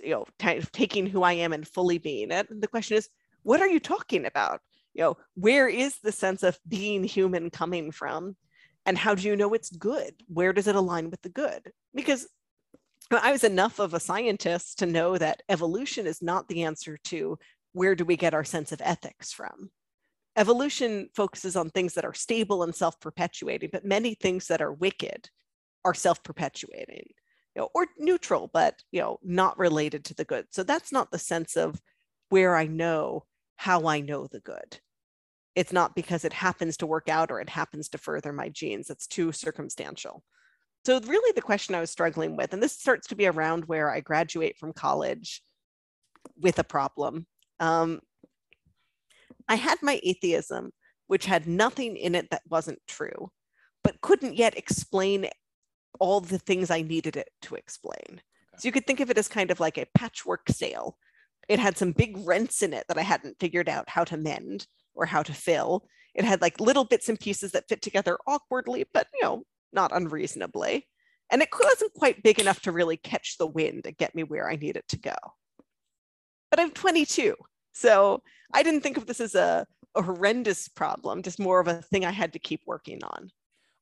you 0.00 0.10
know, 0.10 0.24
of 0.44 0.70
taking 0.70 1.06
who 1.06 1.24
I 1.24 1.32
am 1.32 1.52
and 1.52 1.66
fully 1.66 1.98
being 1.98 2.30
it. 2.30 2.48
And 2.48 2.62
the 2.62 2.68
question 2.68 2.96
is, 2.96 3.08
what 3.42 3.60
are 3.60 3.68
you 3.68 3.80
talking 3.80 4.24
about? 4.24 4.60
You 4.94 5.02
know, 5.02 5.16
where 5.34 5.68
is 5.68 5.98
the 5.98 6.12
sense 6.12 6.44
of 6.44 6.56
being 6.66 7.02
human 7.02 7.50
coming 7.50 7.90
from? 7.90 8.36
And 8.86 8.96
how 8.96 9.16
do 9.16 9.26
you 9.26 9.34
know 9.34 9.52
it's 9.52 9.68
good? 9.68 10.14
Where 10.28 10.52
does 10.52 10.68
it 10.68 10.76
align 10.76 11.10
with 11.10 11.22
the 11.22 11.28
good? 11.28 11.72
Because 11.92 12.28
I 13.10 13.32
was 13.32 13.44
enough 13.44 13.78
of 13.78 13.94
a 13.94 14.00
scientist 14.00 14.78
to 14.80 14.86
know 14.86 15.16
that 15.16 15.42
evolution 15.48 16.06
is 16.06 16.20
not 16.20 16.48
the 16.48 16.64
answer 16.64 16.98
to 17.04 17.38
where 17.72 17.94
do 17.94 18.04
we 18.04 18.16
get 18.16 18.34
our 18.34 18.44
sense 18.44 18.70
of 18.72 18.82
ethics 18.84 19.32
from. 19.32 19.70
Evolution 20.36 21.08
focuses 21.14 21.56
on 21.56 21.70
things 21.70 21.94
that 21.94 22.04
are 22.04 22.14
stable 22.14 22.62
and 22.62 22.74
self-perpetuating, 22.74 23.70
but 23.72 23.84
many 23.84 24.14
things 24.14 24.46
that 24.46 24.60
are 24.60 24.72
wicked 24.72 25.30
are 25.84 25.94
self-perpetuating, 25.94 27.06
you 27.56 27.62
know, 27.62 27.68
or 27.74 27.86
neutral, 27.98 28.50
but 28.52 28.82
you 28.92 29.00
know, 29.00 29.18
not 29.22 29.58
related 29.58 30.04
to 30.04 30.14
the 30.14 30.24
good. 30.24 30.46
So 30.50 30.62
that's 30.62 30.92
not 30.92 31.10
the 31.10 31.18
sense 31.18 31.56
of 31.56 31.80
where 32.28 32.56
I 32.56 32.66
know 32.66 33.24
how 33.56 33.86
I 33.86 34.00
know 34.00 34.26
the 34.26 34.40
good. 34.40 34.80
It's 35.56 35.72
not 35.72 35.96
because 35.96 36.24
it 36.24 36.32
happens 36.34 36.76
to 36.76 36.86
work 36.86 37.08
out 37.08 37.30
or 37.30 37.40
it 37.40 37.48
happens 37.48 37.88
to 37.88 37.98
further 37.98 38.32
my 38.32 38.48
genes. 38.48 38.90
It's 38.90 39.06
too 39.06 39.32
circumstantial. 39.32 40.22
So, 40.84 41.00
really, 41.00 41.32
the 41.34 41.42
question 41.42 41.74
I 41.74 41.80
was 41.80 41.90
struggling 41.90 42.36
with, 42.36 42.52
and 42.52 42.62
this 42.62 42.78
starts 42.78 43.08
to 43.08 43.16
be 43.16 43.26
around 43.26 43.66
where 43.66 43.90
I 43.90 44.00
graduate 44.00 44.56
from 44.56 44.72
college 44.72 45.42
with 46.40 46.58
a 46.58 46.64
problem. 46.64 47.26
Um, 47.60 48.00
I 49.48 49.56
had 49.56 49.78
my 49.82 50.00
atheism, 50.02 50.72
which 51.06 51.26
had 51.26 51.46
nothing 51.46 51.96
in 51.96 52.14
it 52.14 52.30
that 52.30 52.42
wasn't 52.48 52.80
true, 52.86 53.30
but 53.82 54.00
couldn't 54.00 54.36
yet 54.36 54.56
explain 54.56 55.28
all 56.00 56.20
the 56.20 56.38
things 56.38 56.70
I 56.70 56.82
needed 56.82 57.16
it 57.16 57.28
to 57.42 57.54
explain. 57.54 58.22
So, 58.56 58.66
you 58.68 58.72
could 58.72 58.86
think 58.86 59.00
of 59.00 59.10
it 59.10 59.18
as 59.18 59.28
kind 59.28 59.50
of 59.50 59.60
like 59.60 59.78
a 59.78 59.86
patchwork 59.94 60.48
sail. 60.48 60.96
It 61.48 61.58
had 61.58 61.76
some 61.76 61.92
big 61.92 62.16
rents 62.26 62.62
in 62.62 62.72
it 62.72 62.84
that 62.88 62.98
I 62.98 63.02
hadn't 63.02 63.40
figured 63.40 63.68
out 63.68 63.88
how 63.88 64.04
to 64.04 64.16
mend 64.16 64.66
or 64.94 65.06
how 65.06 65.22
to 65.22 65.32
fill. 65.32 65.86
It 66.14 66.24
had 66.24 66.40
like 66.40 66.60
little 66.60 66.84
bits 66.84 67.08
and 67.08 67.18
pieces 67.18 67.52
that 67.52 67.68
fit 67.68 67.82
together 67.82 68.18
awkwardly, 68.26 68.84
but 68.92 69.06
you 69.14 69.20
know, 69.22 69.44
not 69.72 69.94
unreasonably. 69.94 70.86
And 71.30 71.42
it 71.42 71.50
wasn't 71.52 71.92
quite 71.94 72.22
big 72.22 72.38
enough 72.38 72.60
to 72.62 72.72
really 72.72 72.96
catch 72.96 73.36
the 73.38 73.46
wind 73.46 73.82
and 73.84 73.96
get 73.96 74.14
me 74.14 74.22
where 74.22 74.50
I 74.50 74.56
needed 74.56 74.84
to 74.88 74.98
go. 74.98 75.14
But 76.50 76.60
I'm 76.60 76.70
22. 76.70 77.34
So 77.72 78.22
I 78.52 78.62
didn't 78.62 78.80
think 78.80 78.96
of 78.96 79.06
this 79.06 79.20
as 79.20 79.34
a, 79.34 79.66
a 79.94 80.02
horrendous 80.02 80.68
problem, 80.68 81.22
just 81.22 81.38
more 81.38 81.60
of 81.60 81.68
a 81.68 81.82
thing 81.82 82.04
I 82.04 82.10
had 82.10 82.32
to 82.32 82.38
keep 82.38 82.62
working 82.66 83.00
on. 83.04 83.30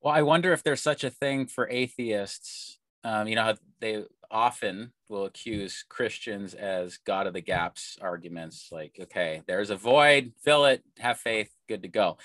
Well, 0.01 0.15
I 0.15 0.23
wonder 0.23 0.53
if 0.53 0.63
there's 0.63 0.83
such 0.83 1.05
a 1.05 1.11
thing 1.11 1.47
for 1.47 1.69
atheists. 1.69 2.79
Um, 3.05 3.29
you 3.29 3.37
know, 3.37 3.55
they 3.81 4.05
often 4.31 4.93
will 5.09 5.25
accuse 5.25 5.85
Christians 5.89 6.55
as 6.55 6.99
God 6.99 7.27
of 7.27 7.35
the 7.35 7.41
gaps 7.41 7.97
arguments, 8.01 8.69
like, 8.73 8.99
okay, 9.01 9.43
there's 9.47 9.71
a 9.71 9.77
void, 9.77 10.33
fill 10.43 10.65
it, 10.67 10.83
have 10.99 11.19
faith, 11.19 11.51
good 11.69 11.83
to 11.83 11.89
go. 11.89 12.19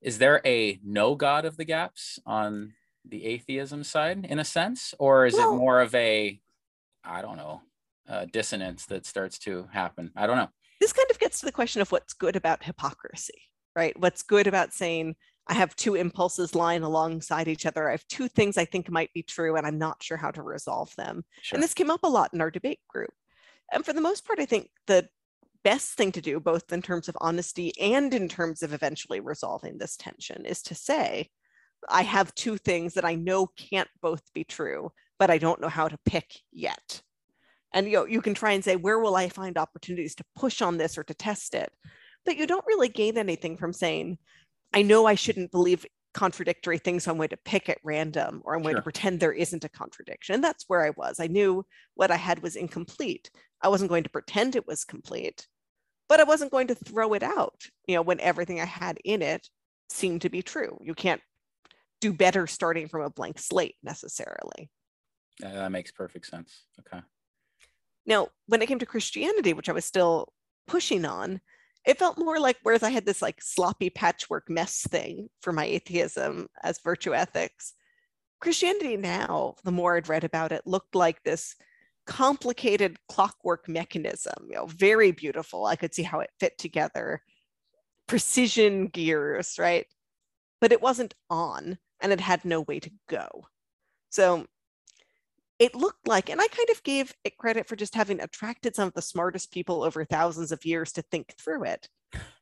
Is 0.00 0.18
there 0.18 0.40
a 0.44 0.78
no 0.84 1.14
God 1.14 1.44
of 1.44 1.56
the 1.56 1.64
gaps 1.64 2.18
on 2.26 2.74
the 3.08 3.24
atheism 3.24 3.84
side 3.84 4.26
in 4.28 4.38
a 4.38 4.44
sense, 4.44 4.94
or 4.98 5.26
is 5.26 5.34
well, 5.34 5.54
it 5.54 5.56
more 5.56 5.80
of 5.80 5.94
a, 5.94 6.40
I 7.04 7.22
don't 7.22 7.36
know, 7.36 7.62
dissonance 8.32 8.86
that 8.86 9.06
starts 9.06 9.38
to 9.40 9.68
happen? 9.72 10.12
I 10.16 10.26
don't 10.26 10.36
know. 10.36 10.48
This 10.80 10.92
kind 10.92 11.10
of 11.10 11.18
gets 11.18 11.40
to 11.40 11.46
the 11.46 11.52
question 11.52 11.82
of 11.82 11.90
what's 11.90 12.14
good 12.14 12.36
about 12.36 12.62
hypocrisy, 12.62 13.42
right? 13.74 13.98
What's 13.98 14.22
good 14.22 14.46
about 14.46 14.72
saying, 14.72 15.16
I 15.48 15.54
have 15.54 15.74
two 15.76 15.94
impulses 15.94 16.54
lying 16.54 16.82
alongside 16.82 17.48
each 17.48 17.64
other. 17.64 17.88
I 17.88 17.92
have 17.92 18.06
two 18.08 18.28
things 18.28 18.58
I 18.58 18.66
think 18.66 18.90
might 18.90 19.12
be 19.14 19.22
true, 19.22 19.56
and 19.56 19.66
I'm 19.66 19.78
not 19.78 20.02
sure 20.02 20.18
how 20.18 20.30
to 20.30 20.42
resolve 20.42 20.94
them. 20.96 21.24
Sure. 21.40 21.56
And 21.56 21.62
this 21.62 21.74
came 21.74 21.90
up 21.90 22.02
a 22.02 22.08
lot 22.08 22.34
in 22.34 22.40
our 22.40 22.50
debate 22.50 22.80
group. 22.88 23.12
And 23.72 23.84
for 23.84 23.94
the 23.94 24.02
most 24.02 24.26
part, 24.26 24.40
I 24.40 24.44
think 24.44 24.68
the 24.86 25.08
best 25.64 25.94
thing 25.94 26.12
to 26.12 26.20
do, 26.20 26.38
both 26.38 26.72
in 26.72 26.82
terms 26.82 27.08
of 27.08 27.16
honesty 27.20 27.72
and 27.80 28.12
in 28.14 28.28
terms 28.28 28.62
of 28.62 28.72
eventually 28.72 29.20
resolving 29.20 29.78
this 29.78 29.96
tension, 29.96 30.44
is 30.44 30.62
to 30.62 30.74
say, 30.74 31.30
I 31.88 32.02
have 32.02 32.34
two 32.34 32.56
things 32.56 32.94
that 32.94 33.04
I 33.04 33.14
know 33.14 33.46
can't 33.46 33.88
both 34.00 34.22
be 34.34 34.44
true, 34.44 34.90
but 35.18 35.30
I 35.30 35.38
don't 35.38 35.60
know 35.60 35.68
how 35.68 35.88
to 35.88 35.98
pick 36.04 36.40
yet. 36.52 37.02
And 37.72 37.86
you 37.86 37.94
know, 37.94 38.06
you 38.06 38.22
can 38.22 38.34
try 38.34 38.52
and 38.52 38.64
say, 38.64 38.76
where 38.76 38.98
will 38.98 39.16
I 39.16 39.28
find 39.28 39.58
opportunities 39.58 40.14
to 40.16 40.24
push 40.36 40.62
on 40.62 40.78
this 40.78 40.96
or 40.96 41.04
to 41.04 41.14
test 41.14 41.54
it? 41.54 41.70
But 42.24 42.36
you 42.36 42.46
don't 42.46 42.66
really 42.66 42.88
gain 42.88 43.18
anything 43.18 43.56
from 43.56 43.72
saying, 43.72 44.18
I 44.72 44.82
know 44.82 45.06
I 45.06 45.14
shouldn't 45.14 45.50
believe 45.50 45.86
contradictory 46.14 46.78
things, 46.78 47.04
so 47.04 47.10
I'm 47.10 47.16
going 47.16 47.28
to 47.28 47.38
pick 47.44 47.68
at 47.68 47.78
random 47.84 48.42
or 48.44 48.54
I'm 48.54 48.62
going 48.62 48.74
sure. 48.74 48.80
to 48.80 48.84
pretend 48.84 49.20
there 49.20 49.32
isn't 49.32 49.64
a 49.64 49.68
contradiction. 49.68 50.34
And 50.34 50.44
that's 50.44 50.64
where 50.66 50.84
I 50.84 50.90
was. 50.90 51.20
I 51.20 51.26
knew 51.26 51.64
what 51.94 52.10
I 52.10 52.16
had 52.16 52.42
was 52.42 52.56
incomplete. 52.56 53.30
I 53.62 53.68
wasn't 53.68 53.90
going 53.90 54.04
to 54.04 54.10
pretend 54.10 54.56
it 54.56 54.66
was 54.66 54.84
complete, 54.84 55.46
but 56.08 56.20
I 56.20 56.24
wasn't 56.24 56.50
going 56.50 56.68
to 56.68 56.74
throw 56.74 57.12
it 57.14 57.22
out, 57.22 57.60
you 57.86 57.94
know, 57.94 58.02
when 58.02 58.20
everything 58.20 58.60
I 58.60 58.64
had 58.64 58.98
in 59.04 59.22
it 59.22 59.46
seemed 59.90 60.22
to 60.22 60.30
be 60.30 60.42
true. 60.42 60.78
You 60.82 60.94
can't 60.94 61.20
do 62.00 62.12
better 62.12 62.46
starting 62.46 62.88
from 62.88 63.02
a 63.02 63.10
blank 63.10 63.38
slate 63.38 63.76
necessarily. 63.82 64.70
Uh, 65.42 65.52
that 65.52 65.72
makes 65.72 65.90
perfect 65.90 66.26
sense. 66.26 66.64
Okay. 66.80 67.02
Now, 68.06 68.28
when 68.46 68.62
it 68.62 68.66
came 68.66 68.78
to 68.78 68.86
Christianity, 68.86 69.52
which 69.52 69.68
I 69.68 69.72
was 69.72 69.84
still 69.84 70.32
pushing 70.66 71.04
on, 71.04 71.40
it 71.86 71.98
felt 71.98 72.18
more 72.18 72.38
like 72.40 72.56
whereas 72.62 72.82
I 72.82 72.90
had 72.90 73.06
this 73.06 73.22
like 73.22 73.40
sloppy 73.40 73.90
patchwork 73.90 74.50
mess 74.50 74.86
thing 74.88 75.28
for 75.40 75.52
my 75.52 75.64
atheism 75.64 76.48
as 76.62 76.80
virtue 76.80 77.14
ethics, 77.14 77.74
Christianity 78.40 78.96
now, 78.96 79.56
the 79.64 79.72
more 79.72 79.96
I'd 79.96 80.08
read 80.08 80.24
about 80.24 80.52
it, 80.52 80.66
looked 80.66 80.94
like 80.94 81.22
this 81.22 81.56
complicated 82.06 82.96
clockwork 83.08 83.68
mechanism, 83.68 84.46
you 84.48 84.56
know, 84.56 84.66
very 84.66 85.10
beautiful. 85.10 85.66
I 85.66 85.76
could 85.76 85.94
see 85.94 86.04
how 86.04 86.20
it 86.20 86.30
fit 86.38 86.56
together, 86.56 87.22
precision 88.06 88.86
gears, 88.86 89.56
right? 89.58 89.86
But 90.60 90.72
it 90.72 90.80
wasn't 90.80 91.14
on 91.28 91.78
and 92.00 92.12
it 92.12 92.20
had 92.20 92.44
no 92.44 92.62
way 92.62 92.80
to 92.80 92.90
go. 93.08 93.46
So 94.10 94.46
it 95.58 95.74
looked 95.74 96.06
like, 96.06 96.30
and 96.30 96.40
I 96.40 96.46
kind 96.46 96.70
of 96.70 96.82
gave 96.84 97.12
it 97.24 97.36
credit 97.36 97.66
for 97.66 97.76
just 97.76 97.94
having 97.94 98.20
attracted 98.20 98.76
some 98.76 98.88
of 98.88 98.94
the 98.94 99.02
smartest 99.02 99.50
people 99.50 99.82
over 99.82 100.04
thousands 100.04 100.52
of 100.52 100.64
years 100.64 100.92
to 100.92 101.02
think 101.02 101.34
through 101.36 101.64
it, 101.64 101.88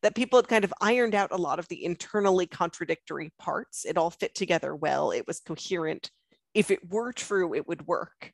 that 0.03 0.15
people 0.15 0.39
had 0.39 0.49
kind 0.49 0.65
of 0.65 0.75
ironed 0.81 1.15
out 1.15 1.33
a 1.33 1.37
lot 1.37 1.59
of 1.59 1.67
the 1.69 1.85
internally 1.85 2.47
contradictory 2.47 3.33
parts. 3.39 3.85
It 3.87 3.97
all 3.97 4.11
fit 4.11 4.35
together 4.35 4.77
well, 4.77 5.11
it 5.13 5.27
was 5.27 5.41
coherent. 5.41 6.11
If 6.53 6.71
it 6.71 6.91
were 6.91 7.13
true, 7.13 7.55
it 7.55 7.67
would 7.67 7.87
work. 7.87 8.33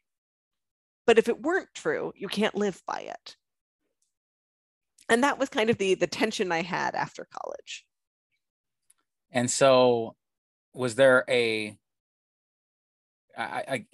But 1.07 1.19
if 1.19 1.29
it 1.29 1.43
weren't 1.43 1.69
true, 1.75 2.13
you 2.17 2.29
can't 2.29 2.55
live 2.55 2.81
by 2.87 3.01
it. 3.01 3.37
And 5.09 5.23
that 5.25 5.39
was 5.39 5.49
kind 5.49 5.71
of 5.71 5.79
the, 5.79 5.95
the 5.95 6.07
tension 6.07 6.53
I 6.53 6.63
had 6.63 6.95
after 6.95 7.27
college. 7.33 7.85
And 9.31 9.51
so, 9.51 10.17
was 10.75 10.95
there 10.95 11.25
a 11.29 11.77
I, 13.37 13.43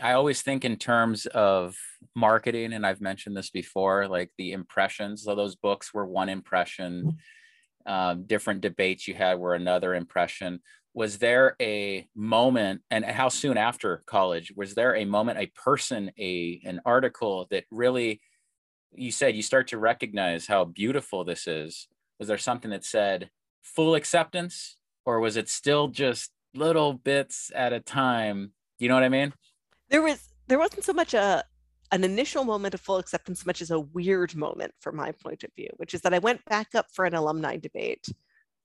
I, 0.01 0.11
I 0.11 0.13
always 0.13 0.43
think 0.43 0.65
in 0.65 0.77
terms 0.77 1.27
of 1.27 1.77
marketing, 2.15 2.73
and 2.73 2.85
I've 2.85 3.01
mentioned 3.01 3.37
this 3.37 3.51
before, 3.51 4.09
like 4.09 4.31
the 4.37 4.53
impressions. 4.53 5.23
So 5.23 5.35
those 5.35 5.57
books 5.57 5.95
were 5.95 6.07
one 6.07 6.29
impression. 6.29 7.19
Um, 7.87 8.25
different 8.27 8.61
debates 8.61 9.07
you 9.07 9.15
had 9.15 9.39
were 9.39 9.55
another 9.55 9.95
impression. 9.95 10.61
Was 10.95 11.19
there 11.19 11.55
a 11.61 12.09
moment, 12.15 12.83
and 12.91 13.05
how 13.05 13.29
soon 13.29 13.57
after 13.57 14.03
college 14.07 14.53
was 14.57 14.75
there 14.75 14.97
a 14.97 15.05
moment, 15.05 15.39
a 15.39 15.47
person, 15.47 16.11
a 16.19 16.61
an 16.65 16.81
article 16.85 17.47
that 17.51 17.65
really 17.71 18.21
you 18.93 19.13
said 19.13 19.37
you 19.37 19.43
start 19.43 19.69
to 19.69 19.79
recognize 19.79 20.47
how 20.47 20.65
beautiful 20.65 21.25
this 21.25 21.47
is? 21.47 21.89
Was 22.19 22.27
there 22.29 22.39
something 22.39 22.73
that 22.73 22.85
said 22.85 23.31
full 23.63 23.95
acceptance, 23.95 24.77
or 25.07 25.21
was 25.21 25.37
it 25.37 25.49
still 25.49 25.89
just 25.89 26.33
little 26.59 26.93
bits 26.93 27.51
at 27.55 27.73
a 27.73 27.81
time 27.81 28.53
you 28.79 28.89
know 28.89 28.95
what 28.95 29.05
I 29.05 29.09
mean? 29.09 29.33
There 29.91 30.03
was 30.03 30.29
there 30.47 30.59
wasn't 30.59 30.85
so 30.85 30.93
much 30.93 31.15
a 31.15 31.45
an 31.91 32.05
initial 32.05 32.45
moment 32.45 32.75
of 32.75 32.81
full 32.81 32.99
acceptance, 32.99 33.47
much 33.47 33.63
as 33.63 33.71
a 33.71 33.81
weird 33.81 34.37
moment 34.37 34.73
from 34.81 34.97
my 34.97 35.13
point 35.13 35.43
of 35.43 35.51
view, 35.57 35.69
which 35.77 35.95
is 35.95 36.03
that 36.03 36.15
I 36.15 36.19
went 36.19 36.45
back 36.45 36.75
up 36.75 36.87
for 36.93 37.07
an 37.07 37.15
alumni 37.15 37.57
debate 37.57 38.07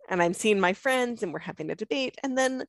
and 0.09 0.21
I'm 0.21 0.33
seeing 0.33 0.59
my 0.59 0.73
friends 0.73 1.23
and 1.23 1.31
we're 1.31 1.39
having 1.39 1.71
a 1.71 1.75
debate. 1.75 2.17
And 2.21 2.37
then 2.37 2.65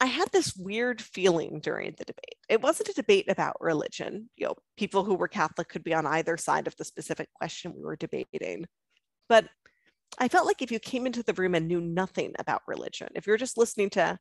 I 0.00 0.06
had 0.06 0.32
this 0.32 0.56
weird 0.56 1.02
feeling 1.02 1.60
during 1.60 1.94
the 1.98 2.06
debate. 2.06 2.36
It 2.48 2.62
wasn't 2.62 2.88
a 2.88 2.94
debate 2.94 3.26
about 3.28 3.56
religion. 3.60 4.30
You 4.36 4.46
know, 4.46 4.54
people 4.78 5.04
who 5.04 5.14
were 5.14 5.28
Catholic 5.28 5.68
could 5.68 5.84
be 5.84 5.92
on 5.92 6.06
either 6.06 6.38
side 6.38 6.66
of 6.66 6.76
the 6.76 6.84
specific 6.84 7.28
question 7.34 7.74
we 7.76 7.82
were 7.82 7.96
debating. 7.96 8.64
But 9.28 9.48
I 10.18 10.28
felt 10.28 10.46
like 10.46 10.62
if 10.62 10.72
you 10.72 10.80
came 10.80 11.06
into 11.06 11.22
the 11.22 11.32
room 11.34 11.54
and 11.54 11.68
knew 11.68 11.80
nothing 11.80 12.34
about 12.38 12.62
religion, 12.66 13.08
if 13.14 13.26
you're 13.26 13.36
just 13.36 13.56
listening 13.56 13.90
to 13.90 14.18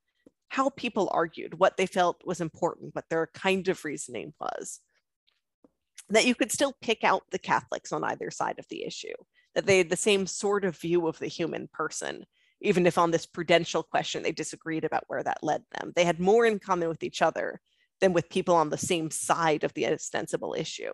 how 0.50 0.70
people 0.70 1.10
argued, 1.12 1.60
what 1.60 1.76
they 1.76 1.88
felt 1.88 2.22
was 2.26 2.40
important, 2.40 2.96
what 2.96 3.06
their 3.10 3.28
kind 3.34 3.68
of 3.68 3.84
reasoning 3.84 4.34
was. 4.40 4.80
That 6.10 6.26
you 6.26 6.36
could 6.36 6.52
still 6.52 6.74
pick 6.82 7.04
out 7.04 7.24
the 7.32 7.40
Catholics 7.40 7.92
on 7.92 8.04
either 8.04 8.32
side 8.32 8.60
of 8.60 8.66
the 8.70 8.86
issue, 8.86 9.14
that 9.56 9.66
they 9.66 9.80
had 9.80 9.90
the 9.90 9.98
same 9.98 10.26
sort 10.26 10.64
of 10.64 10.78
view 10.78 11.08
of 11.08 11.20
the 11.20 11.28
human 11.28 11.68
person, 11.74 12.26
even 12.62 12.88
if 12.88 12.98
on 12.98 13.12
this 13.12 13.26
prudential 13.26 13.84
question 13.84 14.24
they 14.24 14.32
disagreed 14.32 14.86
about 14.86 15.04
where 15.08 15.24
that 15.24 15.44
led 15.44 15.64
them. 15.74 15.92
They 15.96 16.06
had 16.06 16.20
more 16.20 16.46
in 16.46 16.60
common 16.60 16.88
with 16.88 17.04
each 17.04 17.22
other 17.22 17.60
than 18.00 18.14
with 18.14 18.30
people 18.30 18.56
on 18.56 18.70
the 18.70 18.78
same 18.78 19.12
side 19.12 19.64
of 19.64 19.74
the 19.74 19.88
ostensible 19.88 20.56
issue. 20.58 20.92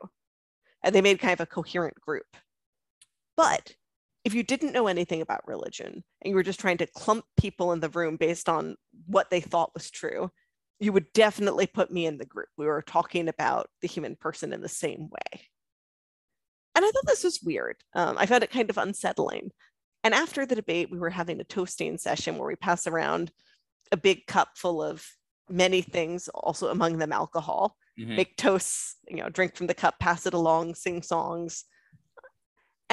And 0.81 0.95
they 0.95 1.01
made 1.01 1.19
kind 1.19 1.33
of 1.33 1.41
a 1.41 1.45
coherent 1.45 1.99
group. 2.01 2.25
But 3.37 3.73
if 4.25 4.33
you 4.33 4.43
didn't 4.43 4.71
know 4.73 4.87
anything 4.87 5.21
about 5.21 5.47
religion 5.47 6.03
and 6.21 6.29
you 6.29 6.35
were 6.35 6.43
just 6.43 6.59
trying 6.59 6.77
to 6.77 6.87
clump 6.87 7.25
people 7.37 7.73
in 7.73 7.79
the 7.79 7.89
room 7.89 8.15
based 8.15 8.47
on 8.47 8.75
what 9.05 9.29
they 9.29 9.41
thought 9.41 9.73
was 9.73 9.91
true, 9.91 10.29
you 10.79 10.93
would 10.93 11.11
definitely 11.13 11.67
put 11.67 11.91
me 11.91 12.05
in 12.05 12.17
the 12.17 12.25
group. 12.25 12.47
We 12.57 12.65
were 12.65 12.81
talking 12.81 13.27
about 13.27 13.69
the 13.81 13.87
human 13.87 14.15
person 14.15 14.53
in 14.53 14.61
the 14.61 14.69
same 14.69 15.09
way. 15.09 15.41
And 16.75 16.83
I 16.83 16.89
thought 16.89 17.05
this 17.05 17.23
was 17.23 17.41
weird. 17.43 17.77
Um, 17.93 18.17
I 18.17 18.25
found 18.25 18.43
it 18.43 18.51
kind 18.51 18.69
of 18.69 18.77
unsettling. 18.77 19.51
And 20.03 20.13
after 20.13 20.45
the 20.45 20.55
debate, 20.55 20.89
we 20.91 20.99
were 20.99 21.09
having 21.09 21.39
a 21.39 21.45
toasting 21.45 21.97
session 21.97 22.37
where 22.37 22.47
we 22.47 22.55
pass 22.55 22.87
around 22.87 23.31
a 23.91 23.97
big 23.97 24.25
cup 24.25 24.49
full 24.55 24.81
of 24.81 25.05
many 25.49 25.81
things, 25.81 26.27
also 26.29 26.69
among 26.69 26.97
them 26.97 27.11
alcohol, 27.11 27.75
mm-hmm. 27.99 28.15
make 28.15 28.35
toasts, 28.37 28.95
you 29.07 29.17
know, 29.17 29.29
drink 29.29 29.55
from 29.55 29.67
the 29.67 29.73
cup, 29.73 29.99
pass 29.99 30.25
it 30.25 30.33
along, 30.33 30.75
sing 30.75 31.01
songs. 31.01 31.65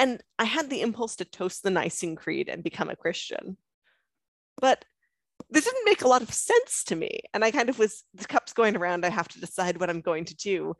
And 0.01 0.19
I 0.39 0.45
had 0.45 0.71
the 0.71 0.81
impulse 0.81 1.15
to 1.17 1.25
toast 1.25 1.61
the 1.61 1.69
Nicene 1.69 2.15
Creed 2.15 2.49
and 2.49 2.63
become 2.63 2.89
a 2.89 2.95
Christian. 2.95 3.55
But 4.59 4.83
this 5.51 5.65
didn't 5.65 5.85
make 5.85 6.01
a 6.01 6.07
lot 6.07 6.23
of 6.23 6.33
sense 6.33 6.83
to 6.85 6.95
me. 6.95 7.21
And 7.35 7.45
I 7.45 7.51
kind 7.51 7.69
of 7.69 7.77
was, 7.77 8.03
the 8.15 8.25
cup's 8.25 8.51
going 8.51 8.75
around, 8.75 9.05
I 9.05 9.09
have 9.09 9.27
to 9.27 9.39
decide 9.39 9.79
what 9.79 9.91
I'm 9.91 10.01
going 10.01 10.25
to 10.25 10.35
do. 10.35 10.73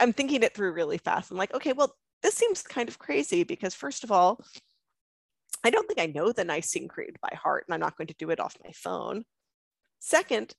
I'm 0.00 0.12
thinking 0.12 0.42
it 0.42 0.52
through 0.52 0.72
really 0.72 0.98
fast. 0.98 1.30
I'm 1.30 1.36
like, 1.36 1.54
okay, 1.54 1.74
well, 1.74 1.94
this 2.24 2.34
seems 2.34 2.62
kind 2.62 2.88
of 2.88 2.98
crazy 2.98 3.44
because, 3.44 3.72
first 3.72 4.02
of 4.02 4.10
all, 4.10 4.40
I 5.62 5.70
don't 5.70 5.86
think 5.86 6.00
I 6.00 6.06
know 6.06 6.32
the 6.32 6.44
Nicene 6.44 6.88
Creed 6.88 7.18
by 7.22 7.36
heart, 7.40 7.66
and 7.68 7.74
I'm 7.74 7.80
not 7.80 7.96
going 7.96 8.08
to 8.08 8.16
do 8.18 8.30
it 8.30 8.40
off 8.40 8.56
my 8.64 8.72
phone. 8.72 9.22
Second, 10.00 10.56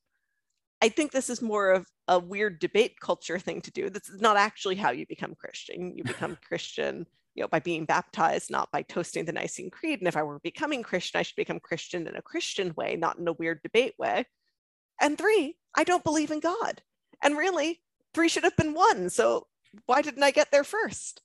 I 0.81 0.87
think 0.87 1.11
this 1.11 1.29
is 1.29 1.41
more 1.41 1.71
of 1.71 1.85
a 2.07 2.19
weird 2.19 2.59
debate 2.59 3.01
culture 3.01 3.37
thing 3.37 3.59
to 3.63 3.71
do. 3.71 3.89
This 3.89 4.07
is 4.07 4.21
not 4.21 4.37
actually 4.37 4.75
how 4.75 4.91
you 4.91 5.05
become 5.09 5.35
Christian. 5.35 5.93
You 5.97 6.05
become 6.05 6.37
Christian 6.47 7.05
you 7.37 7.43
know, 7.43 7.47
by 7.47 7.59
being 7.59 7.85
baptized, 7.85 8.49
not 8.49 8.71
by 8.71 8.81
toasting 8.81 9.23
the 9.23 9.31
Nicene 9.31 9.69
Creed. 9.69 9.99
And 9.99 10.07
if 10.07 10.17
I 10.17 10.23
were 10.23 10.39
becoming 10.39 10.81
Christian, 10.81 11.19
I 11.19 11.21
should 11.21 11.35
become 11.35 11.59
Christian 11.59 12.07
in 12.07 12.15
a 12.15 12.21
Christian 12.21 12.73
way, 12.75 12.95
not 12.95 13.19
in 13.19 13.27
a 13.27 13.33
weird 13.33 13.61
debate 13.61 13.93
way. 13.99 14.25
And 14.99 15.15
three, 15.17 15.55
I 15.75 15.83
don't 15.83 16.03
believe 16.03 16.31
in 16.31 16.39
God. 16.39 16.81
And 17.21 17.37
really, 17.37 17.79
three 18.15 18.27
should 18.27 18.43
have 18.43 18.57
been 18.57 18.73
one. 18.73 19.11
So 19.11 19.45
why 19.85 20.01
didn't 20.01 20.23
I 20.23 20.31
get 20.31 20.49
there 20.51 20.63
first? 20.63 21.21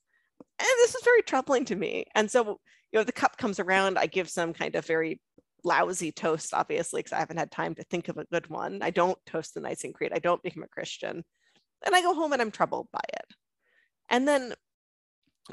And 0.59 0.67
this 0.77 0.93
is 0.93 1.03
very 1.03 1.23
troubling 1.23 1.65
to 1.65 1.75
me. 1.75 2.05
And 2.13 2.29
so, 2.29 2.59
you 2.91 2.99
know, 2.99 3.03
the 3.03 3.11
cup 3.11 3.37
comes 3.37 3.59
around, 3.59 3.97
I 3.97 4.05
give 4.05 4.29
some 4.29 4.53
kind 4.53 4.75
of 4.75 4.85
very 4.85 5.19
lousy 5.63 6.11
toast, 6.11 6.53
obviously, 6.53 6.99
because 6.99 7.13
I 7.13 7.19
haven't 7.19 7.37
had 7.37 7.49
time 7.49 7.73
to 7.75 7.83
think 7.85 8.07
of 8.07 8.19
a 8.19 8.25
good 8.25 8.51
one. 8.51 8.83
I 8.83 8.91
don't 8.91 9.17
toast 9.25 9.55
the 9.55 9.61
Nicene 9.61 9.93
Creed. 9.93 10.11
I 10.13 10.19
don't 10.19 10.43
become 10.43 10.61
a 10.61 10.67
Christian. 10.67 11.23
And 11.83 11.95
I 11.95 12.03
go 12.03 12.13
home 12.13 12.33
and 12.33 12.41
I'm 12.41 12.51
troubled 12.51 12.87
by 12.93 13.01
it. 13.13 13.25
And 14.09 14.27
then 14.27 14.53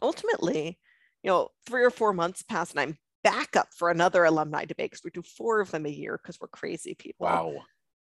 ultimately, 0.02 0.78
you 1.22 1.30
know, 1.30 1.48
three 1.66 1.84
or 1.84 1.90
four 1.90 2.12
months 2.12 2.42
pass 2.42 2.70
and 2.70 2.80
I'm 2.80 2.98
back 3.22 3.56
up 3.56 3.68
for 3.76 3.90
another 3.90 4.24
alumni 4.24 4.64
debate 4.64 4.90
because 4.90 5.04
we 5.04 5.10
do 5.10 5.22
four 5.22 5.60
of 5.60 5.70
them 5.70 5.86
a 5.86 5.90
year 5.90 6.18
because 6.20 6.38
we're 6.40 6.48
crazy 6.48 6.94
people. 6.94 7.26
Wow. 7.26 7.54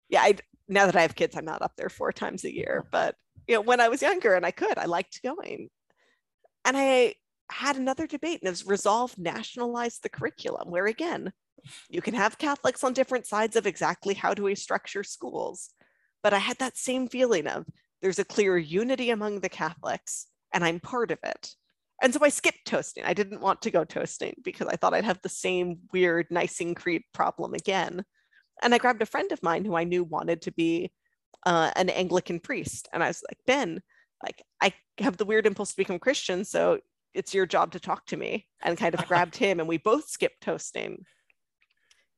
Yeah, 0.09 0.21
I 0.21 0.35
now 0.67 0.85
that 0.85 0.95
I 0.95 1.01
have 1.01 1.15
kids, 1.15 1.35
I'm 1.35 1.45
not 1.45 1.61
up 1.61 1.73
there 1.77 1.89
four 1.89 2.11
times 2.11 2.43
a 2.43 2.53
year. 2.53 2.85
But 2.91 3.15
you 3.47 3.55
know, 3.55 3.61
when 3.61 3.79
I 3.79 3.89
was 3.89 4.01
younger 4.01 4.33
and 4.33 4.45
I 4.45 4.51
could, 4.51 4.77
I 4.77 4.85
liked 4.85 5.21
going. 5.23 5.69
And 6.63 6.75
I 6.75 7.15
had 7.51 7.77
another 7.77 8.07
debate 8.07 8.41
and 8.41 8.47
it 8.47 8.51
was 8.51 8.65
resolved 8.65 9.17
nationalize 9.17 9.99
the 9.99 10.09
curriculum, 10.09 10.69
where 10.69 10.87
again, 10.87 11.31
you 11.89 12.01
can 12.01 12.13
have 12.13 12.37
Catholics 12.37 12.83
on 12.83 12.93
different 12.93 13.25
sides 13.25 13.55
of 13.55 13.65
exactly 13.65 14.13
how 14.13 14.33
do 14.33 14.43
we 14.43 14.55
structure 14.55 15.03
schools. 15.03 15.69
But 16.23 16.33
I 16.33 16.39
had 16.39 16.57
that 16.59 16.77
same 16.77 17.07
feeling 17.07 17.47
of 17.47 17.65
there's 18.01 18.19
a 18.19 18.25
clear 18.25 18.57
unity 18.57 19.09
among 19.09 19.39
the 19.39 19.49
Catholics, 19.49 20.27
and 20.53 20.63
I'm 20.63 20.79
part 20.79 21.11
of 21.11 21.19
it. 21.23 21.55
And 22.01 22.13
so 22.13 22.19
I 22.23 22.29
skipped 22.29 22.65
toasting. 22.65 23.03
I 23.05 23.13
didn't 23.13 23.41
want 23.41 23.61
to 23.61 23.71
go 23.71 23.85
toasting 23.85 24.35
because 24.43 24.67
I 24.67 24.75
thought 24.75 24.93
I'd 24.93 25.05
have 25.05 25.21
the 25.21 25.29
same 25.29 25.79
weird 25.93 26.27
Nicene 26.29 26.75
Creed 26.75 27.03
problem 27.13 27.53
again. 27.53 28.03
And 28.61 28.73
I 28.73 28.77
grabbed 28.77 29.01
a 29.01 29.05
friend 29.05 29.31
of 29.31 29.43
mine 29.43 29.65
who 29.65 29.75
I 29.75 29.85
knew 29.85 30.03
wanted 30.03 30.41
to 30.43 30.51
be 30.51 30.91
uh, 31.45 31.71
an 31.75 31.89
Anglican 31.89 32.39
priest. 32.39 32.89
And 32.93 33.03
I 33.03 33.07
was 33.07 33.23
like, 33.29 33.37
Ben, 33.47 33.81
like 34.23 34.43
I 34.61 34.73
have 34.99 35.17
the 35.17 35.25
weird 35.25 35.45
impulse 35.45 35.71
to 35.71 35.77
become 35.77 35.99
Christian. 35.99 36.43
So 36.43 36.79
it's 37.13 37.33
your 37.33 37.45
job 37.45 37.71
to 37.71 37.79
talk 37.79 38.05
to 38.07 38.17
me 38.17 38.47
and 38.63 38.77
kind 38.77 38.93
of 38.93 39.07
grabbed 39.07 39.37
him 39.37 39.59
and 39.59 39.69
we 39.69 39.77
both 39.77 40.09
skipped 40.09 40.41
toasting. 40.41 41.03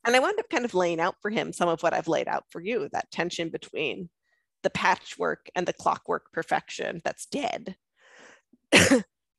And 0.05 0.15
I 0.15 0.19
wound 0.19 0.39
up 0.39 0.49
kind 0.49 0.65
of 0.65 0.73
laying 0.73 0.99
out 0.99 1.15
for 1.21 1.29
him 1.29 1.51
some 1.51 1.69
of 1.69 1.83
what 1.83 1.93
I've 1.93 2.07
laid 2.07 2.27
out 2.27 2.45
for 2.49 2.61
you 2.61 2.87
that 2.93 3.11
tension 3.11 3.49
between 3.49 4.09
the 4.63 4.69
patchwork 4.69 5.49
and 5.55 5.67
the 5.67 5.73
clockwork 5.73 6.31
perfection 6.31 7.01
that's 7.03 7.25
dead. 7.25 7.75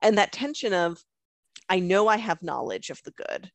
And 0.03 0.19
that 0.19 0.33
tension 0.33 0.73
of, 0.73 1.03
I 1.69 1.81
know 1.81 2.09
I 2.09 2.17
have 2.17 2.43
knowledge 2.43 2.91
of 2.91 3.03
the 3.03 3.13
good, 3.13 3.51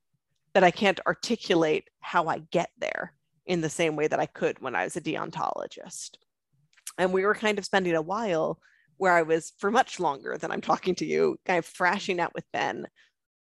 but 0.53 0.63
I 0.63 0.71
can't 0.71 0.99
articulate 1.07 1.89
how 1.99 2.27
I 2.27 2.39
get 2.51 2.69
there 2.77 3.13
in 3.45 3.61
the 3.61 3.69
same 3.69 3.95
way 3.95 4.07
that 4.07 4.19
I 4.19 4.25
could 4.25 4.59
when 4.61 4.75
I 4.75 4.83
was 4.83 4.95
a 4.95 5.01
deontologist. 5.01 6.11
And 6.97 7.11
we 7.11 7.25
were 7.25 7.35
kind 7.35 7.57
of 7.57 7.65
spending 7.65 7.95
a 7.95 8.01
while 8.01 8.59
where 8.97 9.13
I 9.13 9.23
was 9.23 9.53
for 9.57 9.71
much 9.71 9.99
longer 9.99 10.37
than 10.37 10.51
I'm 10.51 10.61
talking 10.61 10.95
to 10.95 11.05
you, 11.05 11.37
kind 11.45 11.59
of 11.59 11.65
thrashing 11.65 12.19
out 12.19 12.33
with 12.33 12.45
Ben 12.53 12.87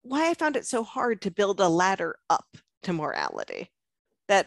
why 0.02 0.30
I 0.30 0.34
found 0.34 0.56
it 0.56 0.66
so 0.66 0.82
hard 0.82 1.20
to 1.22 1.30
build 1.30 1.60
a 1.60 1.68
ladder 1.68 2.16
up 2.30 2.46
to 2.84 2.92
morality. 2.92 3.70
That 4.28 4.46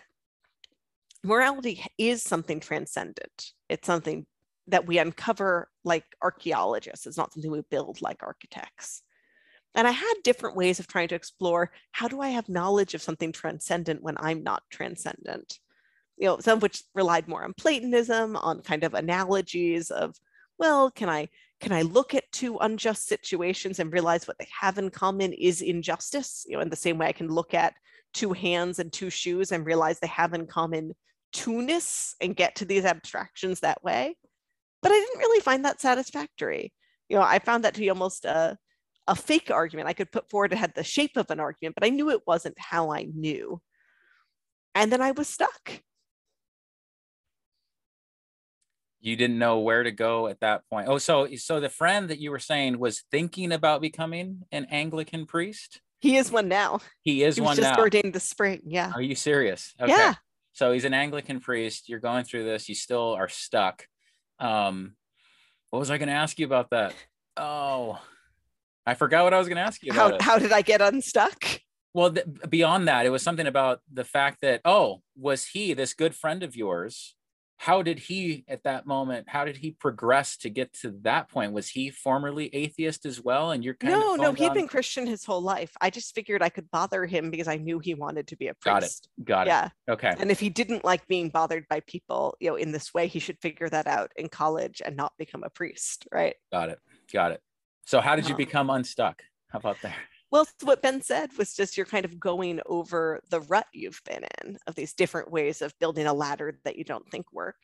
morality 1.24 1.86
is 1.98 2.24
something 2.24 2.60
transcendent. 2.60 3.52
It's 3.70 3.86
something 3.86 4.26
that 4.68 4.88
we 4.88 4.98
uncover 4.98 5.70
like 5.84 6.06
archaeologists. 6.22 7.08
It's 7.08 7.18
not 7.18 7.34
something 7.34 7.52
we 7.52 7.62
build 7.70 8.02
like 8.02 8.24
architects. 8.24 9.04
And 9.76 9.88
I 9.88 9.92
had 9.92 10.14
different 10.24 10.58
ways 10.58 10.80
of 10.80 10.88
trying 10.88 11.08
to 11.10 11.16
explore 11.16 11.72
how 11.92 12.08
do 12.08 12.22
I 12.22 12.30
have 12.30 12.50
knowledge 12.50 12.94
of 12.94 13.02
something 13.02 13.32
transcendent 13.32 14.04
when 14.04 14.18
I'm 14.18 14.44
not 14.44 14.64
transcendent? 14.70 15.60
You 16.18 16.28
know, 16.28 16.40
some 16.40 16.58
of 16.58 16.62
which 16.62 16.84
relied 16.94 17.28
more 17.28 17.44
on 17.44 17.54
Platonism, 17.54 18.36
on 18.36 18.62
kind 18.62 18.84
of 18.84 18.94
analogies 18.94 19.90
of, 19.90 20.16
well, 20.60 20.92
can 20.92 21.10
I 21.10 21.30
can 21.62 21.72
I 21.72 21.84
look 21.84 22.16
at 22.16 22.32
two 22.32 22.58
unjust 22.58 23.08
situations 23.08 23.80
and 23.80 23.94
realize 23.94 24.28
what 24.28 24.38
they 24.40 24.48
have 24.60 24.80
in 24.80 24.90
common 24.90 25.32
is 25.32 25.62
injustice? 25.62 26.44
You 26.48 26.58
know, 26.58 26.62
in 26.62 26.70
the 26.70 26.76
same 26.76 26.98
way 26.98 27.08
I 27.08 27.12
can 27.12 27.28
look 27.28 27.54
at 27.54 27.76
two 28.14 28.34
hands 28.34 28.80
and 28.80 28.92
two 28.92 29.12
shoes 29.12 29.52
and 29.52 29.66
realize 29.66 30.00
they 30.00 30.08
have 30.08 30.34
in 30.34 30.48
common 30.48 30.94
two-ness 31.32 32.16
and 32.20 32.36
get 32.36 32.56
to 32.56 32.66
these 32.66 32.84
abstractions 32.84 33.60
that 33.60 33.84
way. 33.84 34.16
But 34.82 34.92
I 34.92 35.00
didn't 35.00 35.20
really 35.20 35.42
find 35.42 35.66
that 35.66 35.82
satisfactory. 35.82 36.74
You 37.10 37.18
know, 37.18 37.24
I 37.24 37.40
found 37.40 37.64
that 37.64 37.74
to 37.76 37.80
be 37.80 37.90
almost 37.90 38.26
a, 38.26 38.58
a 39.08 39.16
fake 39.16 39.52
argument 39.52 39.88
I 39.88 39.94
could 39.94 40.12
put 40.12 40.30
forward. 40.30 40.54
It 40.54 40.58
had 40.58 40.74
the 40.76 40.84
shape 40.84 41.18
of 41.18 41.30
an 41.30 41.40
argument, 41.40 41.76
but 41.76 41.86
I 41.86 41.90
knew 41.90 42.10
it 42.10 42.22
wasn't 42.26 42.56
how 42.58 42.92
I 42.92 43.08
knew. 43.14 43.62
And 44.74 44.92
then 44.92 45.02
I 45.02 45.12
was 45.12 45.28
stuck. 45.28 45.82
You 49.02 49.16
didn't 49.16 49.40
know 49.40 49.60
where 49.60 49.84
to 49.84 49.92
go 49.92 50.28
at 50.28 50.40
that 50.42 50.62
point. 50.70 50.88
Oh, 50.88 51.00
so 51.00 51.28
so 51.36 51.60
the 51.60 51.70
friend 51.70 52.10
that 52.10 52.20
you 52.20 52.30
were 52.30 52.40
saying 52.40 52.78
was 52.78 53.04
thinking 53.12 53.52
about 53.52 53.82
becoming 53.82 54.44
an 54.52 54.68
Anglican 54.70 55.26
priest? 55.26 55.82
He 56.00 56.18
is 56.18 56.32
one 56.32 56.48
now. 56.48 56.80
He 57.02 57.24
is 57.24 57.36
he 57.36 57.42
one 57.42 57.56
just 57.56 57.76
now. 57.76 57.80
ordained 57.80 58.14
this 58.14 58.24
spring. 58.24 58.62
Yeah. 58.66 58.92
Are 58.94 59.02
you 59.02 59.16
serious? 59.16 59.74
Okay. 59.82 59.92
Yeah. 59.92 60.14
So 60.54 60.72
he's 60.72 60.86
an 60.86 60.94
Anglican 60.94 61.40
priest. 61.40 61.90
You're 61.90 62.00
going 62.00 62.26
through 62.26 62.44
this. 62.44 62.70
You 62.70 62.76
still 62.76 63.14
are 63.14 63.28
stuck. 63.28 63.86
Um, 64.42 64.96
what 65.70 65.80
was 65.80 65.92
I 65.92 65.98
going 65.98 66.10
to 66.10 66.16
ask 66.16 66.38
you 66.40 66.46
about 66.46 66.72
that? 66.72 66.94
Oh, 67.38 68.02
I 68.86 68.96
forgot 68.96 69.24
what 69.24 69.34
I 69.34 69.38
was 69.38 69.48
going 69.48 69.58
to 69.58 69.62
ask 69.62 69.82
you. 69.84 69.94
How, 69.94 70.18
how 70.20 70.38
did 70.38 70.52
I 70.52 70.62
get 70.62 70.82
unstuck? 70.82 71.62
Well, 71.94 72.12
th- 72.12 72.26
beyond 72.50 72.88
that, 72.88 73.06
it 73.06 73.10
was 73.10 73.22
something 73.22 73.48
about 73.48 73.80
the 73.92 74.04
fact 74.04 74.40
that, 74.42 74.62
oh, 74.66 75.02
was 75.16 75.46
he 75.46 75.74
this 75.74 75.94
good 75.94 76.16
friend 76.16 76.42
of 76.42 76.56
yours? 76.56 77.16
How 77.62 77.84
did 77.84 78.00
he 78.00 78.44
at 78.48 78.64
that 78.64 78.88
moment 78.88 79.30
how 79.30 79.46
did 79.46 79.56
he 79.56 79.70
progress 79.70 80.36
to 80.36 80.50
get 80.50 80.74
to 80.74 80.90
that 81.04 81.30
point? 81.30 81.54
Was 81.54 81.70
he 81.70 81.92
formerly 81.92 82.50
atheist 82.56 83.06
as 83.06 83.22
well? 83.22 83.52
And 83.52 83.64
you're 83.64 83.76
kind 83.76 83.94
no 83.94 84.14
of 84.14 84.18
no 84.18 84.24
no, 84.24 84.34
he'd 84.34 84.48
on... 84.48 84.54
been 84.56 84.68
christian 84.68 85.06
his 85.06 85.24
whole 85.24 85.44
life. 85.44 85.72
I 85.80 85.92
just 85.92 86.16
figured 86.16 86.42
i 86.42 86.50
could 86.50 86.72
bother 86.72 87.06
him 87.06 87.30
because 87.30 87.48
i 87.48 87.58
knew 87.58 87.78
he 87.78 87.94
wanted 87.94 88.26
to 88.30 88.36
be 88.36 88.48
a 88.48 88.56
priest. 88.56 89.10
Got 89.24 89.48
it. 89.48 89.48
Got 89.48 89.48
yeah. 89.48 89.66
it 89.66 89.92
okay. 89.92 90.16
And 90.20 90.32
if 90.32 90.40
he 90.40 90.50
didn't 90.50 90.84
like 90.84 91.08
being 91.08 91.30
bothered 91.30 91.68
by 91.70 91.82
people 91.82 92.36
you 92.40 92.50
know 92.50 92.56
in 92.56 92.72
this 92.72 92.96
way 92.96 93.06
he 93.06 93.20
should 93.20 93.38
figure 93.40 93.70
that 93.70 93.86
out 93.86 94.12
in 94.16 94.28
college 94.28 94.82
and 94.84 94.96
not 94.98 95.14
become 95.20 95.44
a 95.44 95.52
priest 95.52 96.08
right? 96.12 96.34
Got 96.52 96.70
it. 96.70 96.80
Got 97.14 97.34
it. 97.34 97.42
So 97.86 98.02
how 98.02 98.16
did 98.16 98.26
you 98.28 98.34
Um, 98.34 98.38
become 98.38 98.70
unstuck? 98.72 99.22
How 99.52 99.60
about 99.60 99.78
there 99.84 99.94
Well, 100.32 100.48
what 100.62 100.82
Ben 100.82 101.02
said 101.02 101.32
was 101.38 101.54
just 101.54 101.76
you're 101.76 101.86
kind 101.86 102.06
of 102.06 102.20
going 102.20 102.62
over 102.66 103.22
the 103.30 103.42
rut 103.42 103.68
you've 103.74 104.02
been 104.06 104.24
in 104.44 104.58
of 104.66 104.76
these 104.76 104.94
different 104.94 105.30
ways 105.30 105.62
of 105.62 105.78
building 105.80 106.08
a 106.08 106.14
ladder 106.14 106.58
that 106.64 106.78
you 106.78 106.86
don't 106.86 107.10
think 107.12 107.26
work. 107.34 107.58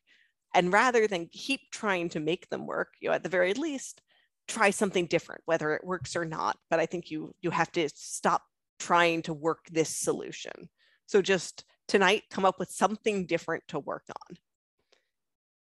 And 0.53 0.73
rather 0.73 1.07
than 1.07 1.27
keep 1.31 1.61
trying 1.71 2.09
to 2.09 2.19
make 2.19 2.49
them 2.49 2.65
work, 2.65 2.89
you 2.99 3.09
know, 3.09 3.15
at 3.15 3.23
the 3.23 3.29
very 3.29 3.53
least, 3.53 4.01
try 4.47 4.69
something 4.69 5.05
different, 5.05 5.41
whether 5.45 5.73
it 5.73 5.85
works 5.85 6.15
or 6.15 6.25
not. 6.25 6.57
But 6.69 6.79
I 6.79 6.85
think 6.85 7.09
you 7.09 7.33
you 7.41 7.51
have 7.51 7.71
to 7.73 7.89
stop 7.95 8.43
trying 8.79 9.21
to 9.23 9.33
work 9.33 9.65
this 9.71 9.89
solution. 9.89 10.69
So 11.05 11.21
just 11.21 11.63
tonight, 11.87 12.23
come 12.29 12.45
up 12.45 12.59
with 12.59 12.69
something 12.69 13.25
different 13.25 13.63
to 13.69 13.79
work 13.79 14.03
on. 14.09 14.37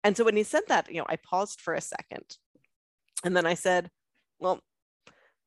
And 0.04 0.16
so 0.16 0.24
when 0.24 0.36
he 0.36 0.42
said 0.42 0.62
that, 0.68 0.90
you 0.90 0.98
know, 0.98 1.06
I 1.08 1.16
paused 1.16 1.60
for 1.60 1.74
a 1.74 1.80
second. 1.80 2.38
And 3.24 3.36
then 3.36 3.46
I 3.46 3.54
said, 3.54 3.90
well, 4.38 4.60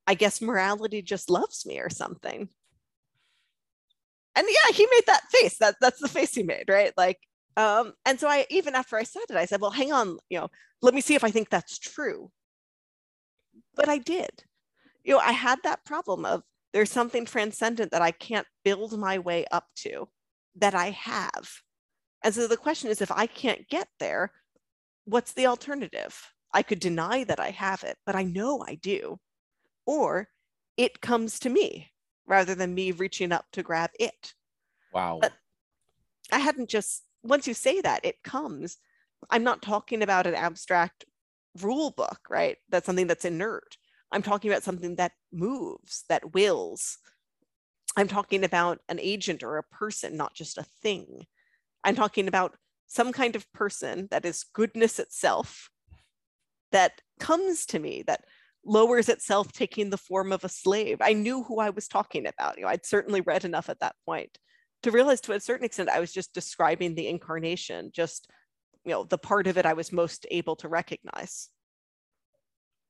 I 0.08 0.14
guess 0.14 0.42
morality 0.42 1.02
just 1.02 1.30
loves 1.30 1.66
me 1.66 1.80
or 1.80 1.90
something. 1.90 2.48
And 4.36 4.48
yeah, 4.48 4.74
he 4.74 4.86
made 4.86 5.06
that 5.08 5.24
face. 5.30 5.58
That 5.58 5.76
that's 5.82 6.00
the 6.00 6.08
face 6.08 6.34
he 6.34 6.44
made, 6.44 6.70
right? 6.70 6.94
Like, 6.96 7.20
um, 7.58 7.94
and 8.06 8.20
so 8.20 8.30
I 8.30 8.46
even 8.50 8.74
after 8.74 8.96
I 8.96 9.04
said 9.04 9.24
it, 9.30 9.36
I 9.36 9.46
said, 9.46 9.60
well, 9.60 9.72
hang 9.72 9.92
on, 9.92 10.18
you 10.30 10.40
know, 10.40 10.48
let 10.82 10.94
me 10.94 11.02
see 11.02 11.16
if 11.16 11.24
I 11.24 11.32
think 11.32 11.50
that's 11.50 11.78
true. 11.78 12.32
But 13.76 13.90
I 13.90 13.98
did. 13.98 14.44
You 15.04 15.16
know, 15.16 15.20
I 15.20 15.34
had 15.34 15.60
that 15.64 15.86
problem 15.86 16.24
of 16.24 16.44
there's 16.74 16.92
something 16.92 17.26
transcendent 17.26 17.92
that 17.92 18.02
I 18.02 18.12
can't 18.12 18.48
build 18.64 18.98
my 18.98 19.20
way 19.20 19.46
up 19.52 19.66
to 19.78 20.08
that 20.58 20.76
I 20.76 20.92
have. 20.92 21.50
And 22.24 22.34
so 22.34 22.48
the 22.48 22.58
question 22.58 22.90
is 22.90 23.02
if 23.02 23.12
I 23.12 23.26
can't 23.28 23.68
get 23.70 23.88
there, 24.00 24.32
what's 25.06 25.34
the 25.34 25.48
alternative? 25.48 26.34
I 26.54 26.62
could 26.62 26.80
deny 26.80 27.24
that 27.26 27.40
I 27.40 27.52
have 27.52 27.84
it, 27.84 27.98
but 28.06 28.16
I 28.16 28.24
know 28.24 28.64
I 28.68 28.76
do 28.76 29.20
or 29.88 30.28
it 30.78 31.02
comes 31.02 31.40
to 31.40 31.50
me 31.50 31.90
rather 32.28 32.54
than 32.54 32.76
me 32.76 32.92
reaching 32.92 33.32
up 33.32 33.46
to 33.54 33.64
grab 33.64 33.90
it. 34.00 34.34
wow 34.94 35.18
But 35.20 35.34
I 36.32 36.40
hadn't 36.40 36.70
just, 36.70 37.04
once 37.24 37.48
you 37.48 37.56
say 37.56 37.82
that, 37.82 38.06
it 38.06 38.22
comes. 38.22 38.78
I'm 39.32 39.44
not 39.44 39.64
talking 39.64 40.04
about 40.04 40.28
an 40.28 40.36
abstract 40.36 41.06
rule 41.62 41.92
book, 41.92 42.20
right? 42.30 42.58
That's 42.70 42.86
something 42.86 43.08
that's 43.08 43.26
inert. 43.26 43.78
I'm 44.12 44.22
talking 44.22 44.52
about 44.52 44.64
something 44.64 44.96
that 44.98 45.14
moves, 45.34 46.04
that 46.10 46.34
wills. 46.34 46.98
I'm 47.96 48.08
talking 48.08 48.44
about 48.44 48.80
an 48.90 49.00
agent 49.00 49.42
or 49.42 49.58
a 49.58 49.64
person, 49.64 50.16
not 50.16 50.36
just 50.36 50.58
a 50.58 50.66
thing. 50.84 51.26
I'm 51.84 51.96
talking 51.96 52.28
about 52.28 52.56
some 52.88 53.12
kind 53.12 53.36
of 53.36 53.52
person 53.54 54.08
that 54.12 54.26
is 54.26 54.46
goodness 54.54 55.00
itself 55.00 55.70
that 56.72 57.02
comes 57.20 57.66
to 57.68 57.80
me, 57.80 58.04
that 58.08 58.26
lowers 58.68 59.10
itself 59.10 59.52
taking 59.52 59.90
the 59.90 59.98
form 59.98 60.32
of 60.32 60.44
a 60.44 60.50
slave. 60.50 60.98
I 61.02 61.14
knew 61.14 61.44
who 61.44 61.60
I 61.60 61.70
was 61.72 61.88
talking 61.88 62.28
about. 62.28 62.58
You 62.58 62.64
know, 62.64 62.70
I'd 62.70 62.86
certainly 62.86 63.22
read 63.22 63.46
enough 63.46 63.70
at 63.70 63.80
that 63.80 63.96
point 64.06 64.38
to 64.84 64.92
realize 64.92 65.22
to 65.22 65.34
a 65.34 65.40
certain 65.40 65.66
extent 65.66 65.90
I 65.90 66.00
was 66.00 66.14
just 66.14 66.34
describing 66.34 66.94
the 66.94 67.08
incarnation, 67.08 67.92
just 67.94 68.30
you 68.86 68.92
know, 68.92 69.04
the 69.04 69.18
part 69.18 69.48
of 69.48 69.58
it 69.58 69.66
I 69.66 69.74
was 69.74 69.92
most 69.92 70.26
able 70.32 70.56
to 70.58 70.70
recognize. 70.70 71.50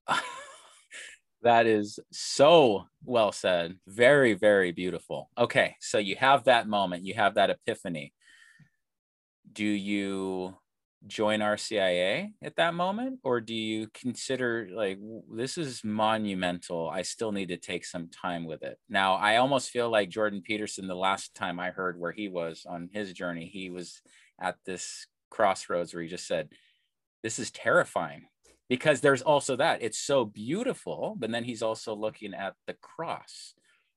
that 1.42 1.66
is 1.66 2.00
so 2.12 2.86
well 3.04 3.32
said. 3.32 3.76
Very, 3.88 4.34
very 4.34 4.72
beautiful. 4.72 5.30
Okay, 5.38 5.76
so 5.80 5.98
you 5.98 6.16
have 6.16 6.44
that 6.44 6.68
moment, 6.68 7.06
you 7.06 7.14
have 7.14 7.36
that 7.36 7.50
epiphany. 7.50 8.14
Do 9.52 9.66
you 9.66 10.56
join 11.06 11.42
RCIA 11.42 12.32
at 12.42 12.56
that 12.56 12.74
moment 12.74 13.20
or 13.24 13.40
do 13.40 13.54
you 13.54 13.88
consider 13.94 14.68
like 14.74 14.98
this 15.32 15.58
is 15.58 15.84
monumental 15.84 16.90
I 16.90 17.04
still 17.04 17.32
need 17.32 17.50
to 17.50 17.58
take 17.58 17.86
some 17.86 18.10
time 18.10 18.46
with 18.46 18.64
it. 18.64 18.80
Now 18.90 19.14
I 19.14 19.38
almost 19.38 19.70
feel 19.70 19.90
like 19.90 20.10
Jordan 20.10 20.42
Peterson 20.42 20.88
the 20.88 20.96
last 20.96 21.36
time 21.36 21.60
I 21.60 21.70
heard 21.70 22.00
where 22.00 22.12
he 22.12 22.28
was 22.30 22.66
on 22.68 22.90
his 22.92 23.14
journey 23.14 23.46
he 23.46 23.70
was 23.70 24.02
at 24.42 24.56
this 24.66 25.08
crossroads 25.30 25.94
where 25.94 26.02
he 26.02 26.10
just 26.10 26.28
said 26.28 26.50
this 27.24 27.40
is 27.40 27.52
terrifying. 27.52 28.24
Because 28.70 29.00
there's 29.00 29.22
also 29.22 29.56
that 29.58 29.82
it's 29.84 30.00
so 30.00 30.26
beautiful 30.26 31.16
but 31.18 31.32
then 31.32 31.44
he's 31.44 31.62
also 31.62 31.96
looking 31.96 32.34
at 32.34 32.56
the 32.66 32.74
cross 32.74 33.54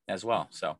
as 0.07 0.25
well 0.25 0.49
so. 0.51 0.77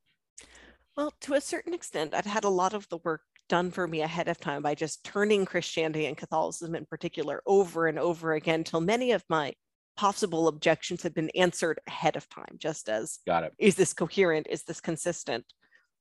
Well 0.97 1.15
to 1.23 1.35
a 1.35 1.41
certain 1.41 1.73
extent 1.73 2.15
I've 2.15 2.27
had 2.27 2.45
a 2.45 2.51
lot 2.51 2.75
of 2.75 2.89
the 2.91 2.99
work 2.99 3.23
done 3.51 3.71
for 3.71 3.87
me 3.87 4.01
ahead 4.01 4.29
of 4.29 4.39
time 4.39 4.63
by 4.63 4.75
just 4.75 5.05
turning 5.05 5.45
Christianity 5.45 6.07
and 6.07 6.17
Catholicism 6.17 6.75
in 6.75 6.87
particular 6.87 7.43
over 7.47 7.89
and 7.89 7.99
over 7.99 8.33
again 8.33 8.65
till 8.65 8.81
many 8.81 9.11
of 9.13 9.25
my 9.29 9.53
possible 9.97 10.49
objections 10.49 11.03
have 11.03 11.15
been 11.15 11.31
answered 11.31 11.81
ahead 11.87 12.17
of 12.17 12.29
time, 12.31 12.57
just 12.57 12.89
as 12.89 13.19
got 13.27 13.45
it. 13.45 13.53
Is 13.59 13.75
this 13.75 13.93
coherent? 13.93 14.47
Is 14.49 14.63
this 14.63 14.81
consistent? 14.81 15.45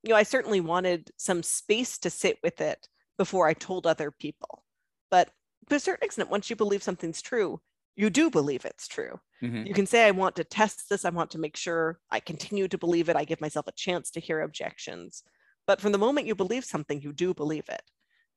You 0.04 0.12
know, 0.12 0.16
I 0.16 0.24
certainly 0.24 0.62
wanted 0.62 1.10
some 1.18 1.44
space 1.44 1.98
to 1.98 2.10
sit 2.10 2.38
with 2.44 2.62
it 2.62 2.88
before 3.18 3.48
I 3.48 3.54
told 3.54 3.86
other 3.86 4.12
people. 4.12 4.64
But 5.12 5.30
to 5.70 5.76
a 5.76 5.80
certain 5.80 6.06
extent, 6.06 6.30
once 6.30 6.50
you 6.50 6.56
believe 6.56 6.84
something's 6.84 7.22
true, 7.22 7.60
you 7.96 8.10
do 8.10 8.30
believe 8.30 8.64
it's 8.64 8.88
true. 8.88 9.20
Mm-hmm. 9.44 9.66
You 9.66 9.74
can 9.74 9.88
say, 9.88 10.06
I 10.06 10.12
want 10.12 10.36
to 10.38 10.44
test 10.44 10.88
this. 10.90 11.04
I 11.04 11.10
want 11.10 11.32
to 11.32 11.40
make 11.40 11.58
sure 11.58 12.00
I 12.12 12.20
continue 12.20 12.68
to 12.70 12.78
believe 12.78 13.10
it. 13.10 13.18
I 13.18 13.26
give 13.26 13.42
myself 13.42 13.68
a 13.68 13.74
chance 13.74 14.12
to 14.12 14.22
hear 14.22 14.40
objections. 14.42 15.24
But 15.70 15.80
from 15.80 15.92
the 15.92 16.00
moment 16.00 16.26
you 16.26 16.34
believe 16.34 16.66
something, 16.66 17.00
you 17.00 17.14
do 17.14 17.32
believe 17.32 17.70
it. 17.70 17.84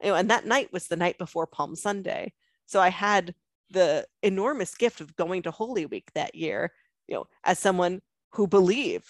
You 0.03 0.11
know, 0.11 0.16
and 0.16 0.28
that 0.28 0.45
night 0.45 0.70
was 0.70 0.89
the 0.89 0.97
night 0.97 1.16
before 1.16 1.47
Palm 1.47 1.74
Sunday. 1.74 2.35
So 2.66 2.78
I 2.78 2.91
had 2.91 3.35
the 3.70 4.07
enormous 4.22 4.74
gift 4.74 5.01
of 5.01 5.16
going 5.16 5.41
to 5.45 5.51
Holy 5.51 5.87
Week 5.87 6.11
that 6.14 6.35
year, 6.35 6.72
you 7.09 7.14
know, 7.14 7.24
as 7.43 7.59
someone 7.59 8.03
who 8.33 8.47
believed 8.47 9.07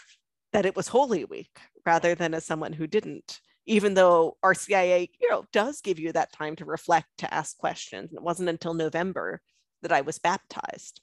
that 0.52 0.64
it 0.64 0.76
was 0.76 0.86
Holy 0.86 1.24
Week 1.24 1.50
rather 1.84 2.14
than 2.14 2.32
as 2.32 2.44
someone 2.44 2.72
who 2.72 2.86
didn't. 2.86 3.40
Even 3.66 3.94
though 3.94 4.36
RCIA, 4.44 5.08
you 5.20 5.28
know, 5.28 5.44
does 5.52 5.80
give 5.80 5.98
you 5.98 6.12
that 6.12 6.32
time 6.32 6.54
to 6.54 6.64
reflect, 6.64 7.08
to 7.18 7.34
ask 7.34 7.58
questions. 7.58 8.12
It 8.12 8.22
wasn't 8.22 8.50
until 8.50 8.74
November 8.74 9.40
that 9.82 9.90
I 9.90 10.02
was 10.02 10.20
baptized. 10.20 11.00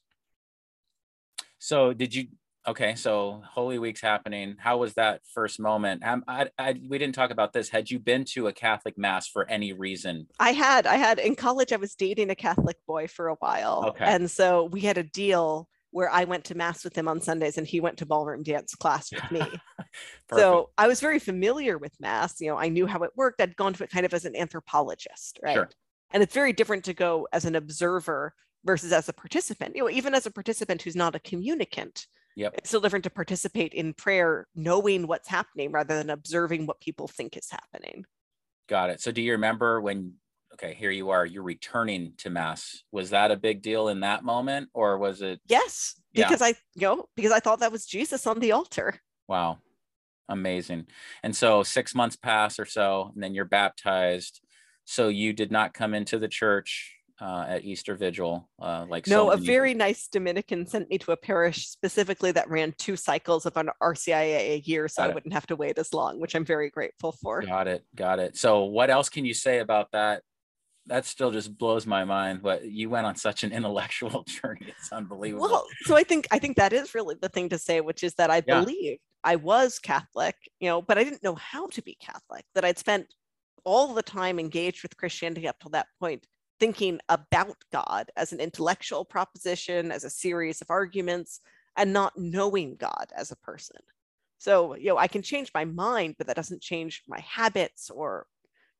So 1.57 1.91
did 1.91 2.15
you 2.15 2.28
Okay, 2.70 2.93
so 2.93 3.41
Holy 3.49 3.80
Week's 3.80 3.99
happening. 3.99 4.55
How 4.59 4.78
was 4.78 4.93
that 4.93 5.22
first 5.34 5.59
moment? 5.59 6.05
Um, 6.05 6.24
I, 6.28 6.49
I, 6.59 6.76
we 6.88 6.99
didn't 6.99 7.15
talk 7.15 7.32
about 7.32 7.51
this. 7.51 7.67
Had 7.67 7.89
you 7.89 7.97
been 7.97 8.26
to 8.26 8.45
a 8.45 8.53
Catholic 8.53 8.95
mass 8.95 9.28
for 9.28 9.49
any 9.49 9.74
reason? 9.74 10.28
I 10.39 10.51
had. 10.51 10.86
I 10.86 10.97
had 10.97 11.17
in 11.17 11.36
college. 11.36 11.74
I 11.74 11.78
was 11.78 11.95
dating 11.95 12.30
a 12.30 12.36
Catholic 12.36 12.78
boy 12.86 13.07
for 13.07 13.30
a 13.30 13.34
while, 13.39 13.86
okay. 13.88 14.05
and 14.05 14.30
so 14.30 14.65
we 14.65 14.82
had 14.82 14.99
a 14.99 15.03
deal 15.03 15.67
where 15.89 16.11
I 16.11 16.26
went 16.26 16.43
to 16.45 16.55
mass 16.55 16.84
with 16.84 16.95
him 16.95 17.07
on 17.07 17.22
Sundays, 17.22 17.57
and 17.57 17.65
he 17.65 17.80
went 17.80 17.97
to 17.97 18.05
ballroom 18.05 18.43
dance 18.43 18.76
class 18.76 19.11
with 19.11 19.32
me. 19.32 19.41
so 20.32 20.70
I 20.78 20.88
was 20.88 20.99
very 20.99 21.17
familiar 21.17 21.80
with 21.80 21.99
mass. 21.99 22.39
You 22.39 22.49
know, 22.49 22.57
I 22.57 22.70
knew 22.70 22.86
how 22.86 23.01
it 23.01 23.09
worked. 23.15 23.41
I'd 23.41 23.55
gone 23.55 23.74
to 23.74 23.84
it 23.84 23.89
kind 23.89 24.05
of 24.05 24.13
as 24.13 24.26
an 24.26 24.36
anthropologist, 24.36 25.39
right? 25.41 25.55
Sure. 25.55 25.70
And 26.11 26.22
it's 26.22 26.36
very 26.36 26.53
different 26.53 26.84
to 26.86 26.93
go 26.93 27.28
as 27.34 27.45
an 27.45 27.55
observer 27.55 28.36
versus 28.63 28.93
as 28.93 29.09
a 29.09 29.13
participant. 29.13 29.76
You 29.76 29.82
know, 29.82 29.89
even 29.89 30.13
as 30.13 30.28
a 30.28 30.32
participant 30.32 30.84
who's 30.84 30.95
not 30.95 31.15
a 31.15 31.20
communicant 31.20 32.05
Yep. 32.39 32.55
It's 32.59 32.69
still 32.69 32.79
different 32.79 33.03
to 33.03 33.09
participate 33.09 33.73
in 33.73 33.93
prayer, 33.93 34.47
knowing 34.55 35.07
what's 35.07 35.27
happening 35.27 35.73
rather 35.73 35.97
than 35.97 36.09
observing 36.09 36.67
what 36.67 36.79
people 36.79 37.09
think 37.09 37.35
is 37.35 37.49
happening. 37.51 38.05
Got 38.69 38.91
it. 38.91 39.01
So 39.01 39.11
do 39.11 39.21
you 39.21 39.33
remember 39.33 39.81
when 39.81 40.13
okay, 40.53 40.73
here 40.73 40.89
you 40.89 41.09
are, 41.09 41.25
you're 41.25 41.43
returning 41.43 42.13
to 42.19 42.29
mass. 42.29 42.81
Was 42.93 43.09
that 43.09 43.31
a 43.31 43.35
big 43.35 43.61
deal 43.61 43.89
in 43.89 43.99
that 43.99 44.23
moment 44.23 44.69
or 44.73 44.97
was 44.97 45.21
it 45.21 45.41
Yes, 45.49 45.99
because 46.13 46.39
yeah. 46.39 46.47
I 46.47 46.49
you 46.75 46.87
know, 46.87 47.05
because 47.17 47.33
I 47.33 47.41
thought 47.41 47.59
that 47.59 47.73
was 47.73 47.85
Jesus 47.85 48.25
on 48.25 48.39
the 48.39 48.53
altar. 48.53 49.01
Wow. 49.27 49.57
Amazing. 50.29 50.85
And 51.23 51.35
so 51.35 51.61
6 51.61 51.93
months 51.93 52.15
pass 52.15 52.57
or 52.57 52.65
so 52.65 53.11
and 53.13 53.21
then 53.21 53.33
you're 53.33 53.43
baptized. 53.43 54.39
So 54.85 55.09
you 55.09 55.33
did 55.33 55.51
not 55.51 55.73
come 55.73 55.93
into 55.93 56.17
the 56.17 56.29
church 56.29 56.98
uh, 57.22 57.45
at 57.47 57.63
Easter 57.63 57.95
Vigil. 57.95 58.49
Uh, 58.59 58.86
like 58.89 59.07
no, 59.07 59.28
so 59.28 59.32
a 59.32 59.38
very 59.38 59.74
nice 59.74 60.07
Dominican 60.07 60.65
sent 60.65 60.89
me 60.89 60.97
to 60.99 61.11
a 61.11 61.17
parish 61.17 61.67
specifically 61.67 62.32
that 62.32 62.49
ran 62.49 62.74
two 62.78 62.95
cycles 62.95 63.45
of 63.45 63.57
an 63.57 63.70
RCIA 63.82 64.51
a 64.51 64.59
year, 64.65 64.88
so 64.88 65.01
got 65.01 65.07
I 65.07 65.11
it. 65.11 65.15
wouldn't 65.15 65.34
have 65.34 65.47
to 65.47 65.55
wait 65.55 65.78
as 65.78 65.93
long, 65.93 66.20
which 66.20 66.36
I'm 66.36 66.45
very 66.45 66.70
grateful 66.70 67.11
for. 67.11 67.41
Got 67.41 67.67
it, 67.67 67.86
got 67.95 68.20
it. 68.20 68.38
So, 68.38 68.63
what 68.65 68.89
else 68.89 69.09
can 69.09 69.26
you 69.26 69.34
say 69.34 69.59
about 69.59 69.91
that? 69.91 70.24
That 70.88 71.05
still 71.05 71.32
just 71.32 71.55
blows 71.57 71.86
my 71.86 72.05
mind. 72.05 72.41
But 72.41 72.65
you 72.65 72.89
went 72.89 73.05
on 73.05 73.15
such 73.15 73.43
an 73.43 73.51
intellectual 73.53 74.24
journey; 74.28 74.67
it's 74.67 74.91
unbelievable. 74.91 75.47
Well, 75.47 75.65
so 75.82 75.95
I 75.95 76.03
think 76.03 76.28
I 76.32 76.39
think 76.39 76.57
that 76.57 76.74
is 76.74 76.95
really 76.95 77.15
the 77.22 77.30
thing 77.30 77.49
to 77.49 77.57
say, 77.57 77.82
which 77.82 78.03
is 78.03 78.15
that 78.15 78.32
I 78.32 78.41
yeah. 78.47 78.61
believe 78.61 78.97
I 79.24 79.36
was 79.36 79.80
Catholic, 79.80 80.36
you 80.59 80.70
know, 80.70 80.82
but 80.82 80.97
I 80.97 81.03
didn't 81.03 81.24
know 81.24 81.36
how 81.36 81.67
to 81.67 81.82
be 81.82 81.97
Catholic. 81.99 82.45
That 82.55 82.63
I'd 82.63 82.78
spent 82.78 83.07
all 83.65 83.93
the 83.93 84.01
time 84.01 84.39
engaged 84.39 84.84
with 84.84 84.95
Christianity 84.95 85.47
up 85.47 85.57
till 85.59 85.72
that 85.72 85.88
point 85.99 86.26
thinking 86.60 86.99
about 87.10 87.57
God 87.72 88.12
as 88.16 88.34
an 88.34 88.39
intellectual 88.39 89.05
proposition, 89.05 89.91
as 89.91 90.03
a 90.03 90.10
series 90.10 90.62
of 90.62 90.70
arguments, 90.70 91.39
and 91.78 91.93
not 91.93 92.18
knowing 92.18 92.76
God 92.76 93.12
as 93.16 93.32
a 93.32 93.38
person. 93.38 93.78
So, 94.38 94.76
you 94.76 94.88
know, 94.88 94.97
I 94.97 95.07
can 95.07 95.22
change 95.22 95.51
my 95.53 95.66
mind, 95.66 96.16
but 96.18 96.28
that 96.28 96.36
doesn't 96.36 96.62
change 96.62 97.03
my 97.07 97.20
habits 97.20 97.89
or 97.89 98.26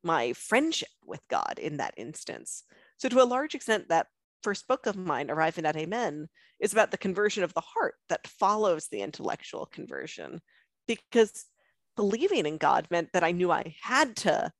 my 0.04 0.34
friendship 0.34 0.90
with 1.06 1.22
God 1.30 1.60
in 1.62 1.78
that 1.78 1.94
instance. 1.98 2.64
So, 2.98 3.10
to 3.10 3.22
a 3.22 3.26
large 3.26 3.56
extent, 3.56 3.90
that 3.90 4.08
first 4.42 4.68
book 4.68 4.86
of 4.86 4.96
mine, 4.96 5.30
Arriving 5.30 5.66
at 5.66 5.76
Amen, 5.76 6.28
is 6.60 6.72
about 6.72 6.92
the 6.92 6.98
conversion 6.98 7.44
of 7.44 7.54
the 7.54 7.62
heart 7.62 7.96
that 8.08 8.28
follows 8.28 8.88
the 8.88 9.02
intellectual 9.02 9.66
conversion. 9.66 10.42
Because 10.88 11.46
believing 11.96 12.46
in 12.46 12.58
God 12.58 12.88
meant 12.90 13.10
that 13.14 13.24
I 13.24 13.32
knew 13.32 13.52
I 13.52 13.76
had 13.82 14.16
to, 14.18 14.52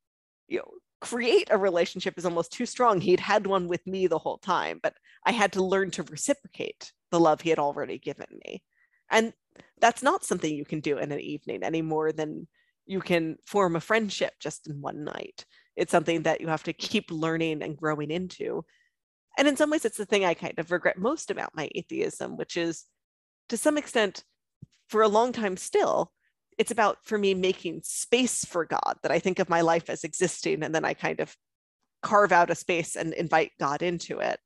you 0.48 0.60
know, 0.60 0.72
create 1.02 1.48
a 1.52 1.58
relationship 1.58 2.18
is 2.18 2.26
almost 2.26 2.52
too 2.52 2.66
strong. 2.66 3.00
He'd 3.00 3.20
had 3.20 3.48
one 3.48 3.68
with 3.68 3.86
me 3.88 4.08
the 4.08 4.18
whole 4.18 4.38
time, 4.38 4.80
but 4.82 4.96
I 5.26 5.32
had 5.32 5.54
to 5.54 5.64
learn 5.64 5.92
to 5.92 6.04
reciprocate 6.04 6.92
the 7.12 7.20
love 7.20 7.42
he 7.42 7.50
had 7.50 7.60
already 7.60 7.98
given 7.98 8.28
me. 8.46 8.64
And 9.10 9.34
that's 9.80 10.04
not 10.04 10.26
something 10.26 10.54
you 10.54 10.66
can 10.66 10.82
do 10.82 10.98
in 10.98 11.12
an 11.12 11.20
evening 11.20 11.64
any 11.64 11.82
more 11.82 12.12
than 12.12 12.48
you 12.86 13.00
can 13.00 13.38
form 13.46 13.76
a 13.76 13.82
friendship 13.82 14.34
just 14.40 14.68
in 14.68 14.82
one 14.82 15.04
night. 15.04 15.46
It's 15.76 15.92
something 15.92 16.24
that 16.24 16.42
you 16.42 16.48
have 16.48 16.64
to 16.64 16.74
keep 16.74 17.12
learning 17.12 17.64
and 17.64 17.78
growing 17.78 18.12
into. 18.12 18.66
And 19.38 19.48
in 19.48 19.56
some 19.56 19.70
ways, 19.70 19.86
it's 19.86 19.98
the 19.98 20.06
thing 20.06 20.26
I 20.26 20.34
kind 20.34 20.58
of 20.60 20.72
regret 20.72 20.98
most 20.98 21.32
about 21.32 21.56
my 21.56 21.70
atheism, 21.76 22.36
which 22.36 22.58
is 22.58 22.86
to 23.50 23.58
some 23.58 23.78
extent, 23.78 24.24
for 24.88 25.02
a 25.02 25.08
long 25.08 25.32
time 25.32 25.56
still, 25.56 26.12
it's 26.60 26.72
about 26.72 26.98
for 27.04 27.18
me 27.18 27.34
making 27.34 27.82
space 27.84 28.44
for 28.44 28.66
God 28.66 28.98
that 29.02 29.14
I 29.14 29.20
think 29.20 29.40
of 29.40 29.50
my 29.50 29.62
life 29.62 29.90
as 29.90 30.04
existing 30.04 30.62
and 30.62 30.76
then 30.76 30.84
I 30.84 30.94
kind 30.94 31.22
of 31.22 31.36
carve 32.04 32.34
out 32.34 32.52
a 32.52 32.56
space 32.56 32.98
and 32.98 33.14
invite 33.14 33.54
God 33.60 33.82
into 33.82 34.20
it. 34.20 34.40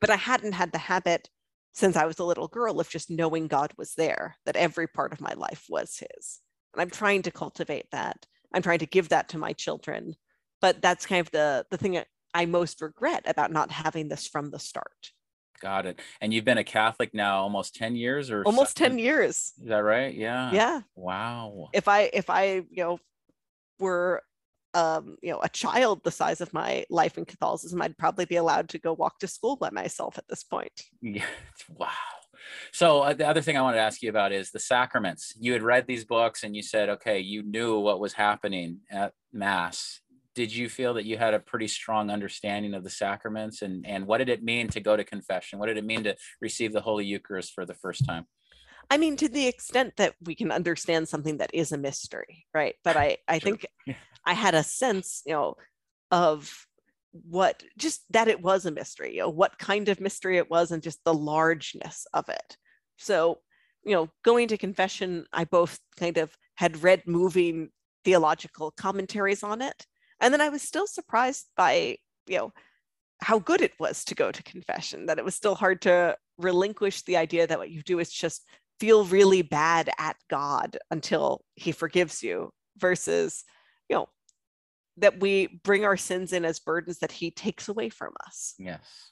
But 0.00 0.10
I 0.10 0.16
hadn't 0.16 0.52
had 0.52 0.72
the 0.72 0.78
habit 0.78 1.30
since 1.72 1.96
I 1.96 2.06
was 2.06 2.18
a 2.18 2.24
little 2.24 2.48
girl 2.48 2.80
of 2.80 2.90
just 2.90 3.08
knowing 3.08 3.46
God 3.46 3.72
was 3.78 3.94
there, 3.94 4.36
that 4.46 4.56
every 4.56 4.88
part 4.88 5.12
of 5.12 5.20
my 5.20 5.32
life 5.34 5.66
was 5.68 5.98
His. 5.98 6.40
And 6.74 6.82
I'm 6.82 6.90
trying 6.90 7.22
to 7.22 7.30
cultivate 7.30 7.90
that. 7.92 8.26
I'm 8.52 8.62
trying 8.62 8.80
to 8.80 8.86
give 8.86 9.10
that 9.10 9.28
to 9.30 9.38
my 9.38 9.52
children. 9.52 10.16
But 10.60 10.82
that's 10.82 11.06
kind 11.06 11.20
of 11.20 11.30
the, 11.30 11.66
the 11.70 11.76
thing 11.76 12.02
I 12.34 12.46
most 12.46 12.80
regret 12.80 13.22
about 13.26 13.52
not 13.52 13.70
having 13.70 14.08
this 14.08 14.26
from 14.26 14.50
the 14.50 14.58
start. 14.58 15.12
Got 15.60 15.86
it. 15.86 16.00
And 16.20 16.32
you've 16.32 16.44
been 16.44 16.58
a 16.58 16.64
Catholic 16.64 17.14
now 17.14 17.40
almost 17.40 17.74
10 17.76 17.96
years 17.96 18.30
or 18.30 18.42
almost 18.44 18.76
10 18.76 18.98
years. 18.98 19.52
Is 19.60 19.68
that 19.68 19.78
right? 19.78 20.14
Yeah. 20.14 20.52
Yeah. 20.52 20.80
Wow. 20.94 21.68
If 21.72 21.88
I 21.88 22.10
if 22.12 22.30
I, 22.30 22.64
you 22.70 22.84
know, 22.84 22.98
were 23.78 24.22
um, 24.74 25.16
you 25.22 25.30
know, 25.32 25.40
a 25.42 25.48
child 25.48 26.02
the 26.04 26.10
size 26.10 26.42
of 26.42 26.52
my 26.52 26.84
life 26.90 27.16
in 27.16 27.24
Catholicism, 27.24 27.80
I'd 27.80 27.96
probably 27.96 28.26
be 28.26 28.36
allowed 28.36 28.68
to 28.70 28.78
go 28.78 28.92
walk 28.92 29.18
to 29.20 29.26
school 29.26 29.56
by 29.56 29.70
myself 29.70 30.18
at 30.18 30.28
this 30.28 30.44
point. 30.44 30.82
Yeah. 31.00 31.24
Wow. 31.68 31.88
So 32.70 33.00
uh, 33.00 33.12
the 33.12 33.26
other 33.26 33.40
thing 33.40 33.56
I 33.56 33.62
wanted 33.62 33.78
to 33.78 33.82
ask 33.82 34.02
you 34.02 34.10
about 34.10 34.30
is 34.30 34.50
the 34.50 34.60
sacraments. 34.60 35.34
You 35.38 35.52
had 35.52 35.62
read 35.62 35.86
these 35.86 36.04
books 36.04 36.44
and 36.44 36.54
you 36.54 36.62
said, 36.62 36.88
okay, 36.90 37.18
you 37.18 37.42
knew 37.42 37.80
what 37.80 37.98
was 37.98 38.12
happening 38.12 38.80
at 38.90 39.14
mass 39.32 40.00
did 40.36 40.54
you 40.54 40.68
feel 40.68 40.94
that 40.94 41.06
you 41.06 41.16
had 41.18 41.34
a 41.34 41.40
pretty 41.40 41.66
strong 41.66 42.10
understanding 42.10 42.74
of 42.74 42.84
the 42.84 42.90
sacraments 42.90 43.62
and 43.62 43.84
and 43.86 44.06
what 44.06 44.18
did 44.18 44.28
it 44.28 44.44
mean 44.44 44.68
to 44.68 44.80
go 44.80 44.96
to 44.96 45.02
confession 45.02 45.58
what 45.58 45.66
did 45.66 45.78
it 45.78 45.84
mean 45.84 46.04
to 46.04 46.14
receive 46.40 46.72
the 46.72 46.80
holy 46.80 47.04
eucharist 47.04 47.52
for 47.52 47.66
the 47.66 47.74
first 47.74 48.04
time 48.06 48.26
I 48.90 48.98
mean, 48.98 49.16
to 49.16 49.28
the 49.28 49.48
extent 49.48 49.94
that 49.96 50.14
we 50.22 50.34
can 50.34 50.52
understand 50.52 51.08
something 51.08 51.38
that 51.38 51.50
is 51.52 51.72
a 51.72 51.78
mystery, 51.78 52.46
right? 52.54 52.76
But 52.84 52.96
I, 52.96 53.16
I 53.26 53.38
sure. 53.40 53.56
think 53.56 53.66
I 54.24 54.34
had 54.34 54.54
a 54.54 54.62
sense, 54.62 55.22
you 55.26 55.32
know, 55.32 55.56
of 56.10 56.66
what 57.10 57.64
just 57.76 58.02
that 58.10 58.28
it 58.28 58.42
was 58.42 58.66
a 58.66 58.70
mystery, 58.70 59.14
you 59.14 59.20
know, 59.20 59.28
what 59.28 59.58
kind 59.58 59.88
of 59.88 60.00
mystery 60.00 60.36
it 60.38 60.50
was, 60.50 60.70
and 60.70 60.82
just 60.82 61.02
the 61.04 61.14
largeness 61.14 62.06
of 62.14 62.28
it. 62.28 62.56
So, 62.96 63.38
you 63.84 63.94
know, 63.94 64.08
going 64.24 64.48
to 64.48 64.58
confession, 64.58 65.26
I 65.32 65.44
both 65.44 65.78
kind 65.98 66.18
of 66.18 66.36
had 66.54 66.82
read 66.82 67.02
moving 67.06 67.70
theological 68.04 68.70
commentaries 68.70 69.42
on 69.42 69.62
it, 69.62 69.86
and 70.20 70.32
then 70.32 70.40
I 70.40 70.48
was 70.48 70.62
still 70.62 70.86
surprised 70.86 71.46
by, 71.56 71.98
you 72.26 72.38
know, 72.38 72.52
how 73.20 73.38
good 73.38 73.60
it 73.60 73.72
was 73.78 74.04
to 74.04 74.14
go 74.14 74.30
to 74.30 74.42
confession, 74.42 75.06
that 75.06 75.18
it 75.18 75.24
was 75.24 75.34
still 75.34 75.54
hard 75.54 75.82
to 75.82 76.16
relinquish 76.38 77.02
the 77.02 77.16
idea 77.16 77.46
that 77.46 77.58
what 77.58 77.70
you 77.70 77.82
do 77.82 77.98
is 77.98 78.10
just 78.12 78.44
feel 78.78 79.04
really 79.04 79.42
bad 79.42 79.90
at 79.98 80.16
God 80.28 80.76
until 80.90 81.42
he 81.54 81.72
forgives 81.72 82.22
you 82.22 82.52
versus, 82.76 83.44
you 83.88 83.96
know, 83.96 84.08
that 84.98 85.20
we 85.20 85.60
bring 85.64 85.84
our 85.84 85.96
sins 85.96 86.32
in 86.32 86.44
as 86.44 86.58
burdens 86.58 86.98
that 86.98 87.12
he 87.12 87.30
takes 87.30 87.68
away 87.68 87.88
from 87.88 88.12
us. 88.26 88.54
Yes. 88.58 89.10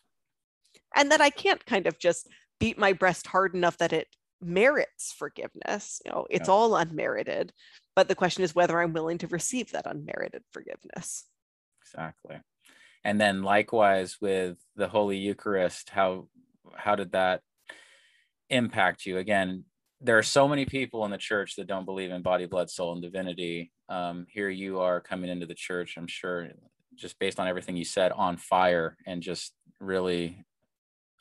And 0.94 1.10
that 1.10 1.20
I 1.20 1.30
can't 1.30 1.64
kind 1.64 1.86
of 1.86 1.98
just 1.98 2.28
beat 2.60 2.78
my 2.78 2.92
breast 2.92 3.26
hard 3.26 3.54
enough 3.54 3.78
that 3.78 3.92
it 3.92 4.08
merits 4.44 5.12
forgiveness. 5.12 6.00
You 6.04 6.12
know, 6.12 6.26
it's 6.30 6.48
all 6.48 6.76
unmerited. 6.76 7.52
But 7.96 8.08
the 8.08 8.14
question 8.14 8.44
is 8.44 8.54
whether 8.54 8.80
I'm 8.80 8.92
willing 8.92 9.18
to 9.18 9.28
receive 9.28 9.72
that 9.72 9.86
unmerited 9.86 10.42
forgiveness. 10.52 11.24
Exactly. 11.82 12.36
And 13.04 13.20
then 13.20 13.42
likewise 13.42 14.16
with 14.20 14.56
the 14.76 14.88
Holy 14.88 15.18
Eucharist, 15.18 15.90
how 15.90 16.28
how 16.76 16.96
did 16.96 17.12
that 17.12 17.40
impact 18.50 19.06
you 19.06 19.18
again 19.18 19.64
there 20.00 20.18
are 20.18 20.22
so 20.22 20.46
many 20.46 20.66
people 20.66 21.04
in 21.04 21.10
the 21.10 21.16
church 21.16 21.56
that 21.56 21.66
don't 21.66 21.86
believe 21.86 22.10
in 22.10 22.22
body 22.22 22.46
blood 22.46 22.68
soul 22.68 22.92
and 22.92 23.02
divinity 23.02 23.72
um, 23.88 24.26
here 24.28 24.50
you 24.50 24.80
are 24.80 25.00
coming 25.00 25.30
into 25.30 25.46
the 25.46 25.54
church 25.54 25.94
i'm 25.96 26.06
sure 26.06 26.48
just 26.94 27.18
based 27.18 27.40
on 27.40 27.48
everything 27.48 27.76
you 27.76 27.84
said 27.84 28.12
on 28.12 28.36
fire 28.36 28.96
and 29.06 29.22
just 29.22 29.54
really 29.80 30.44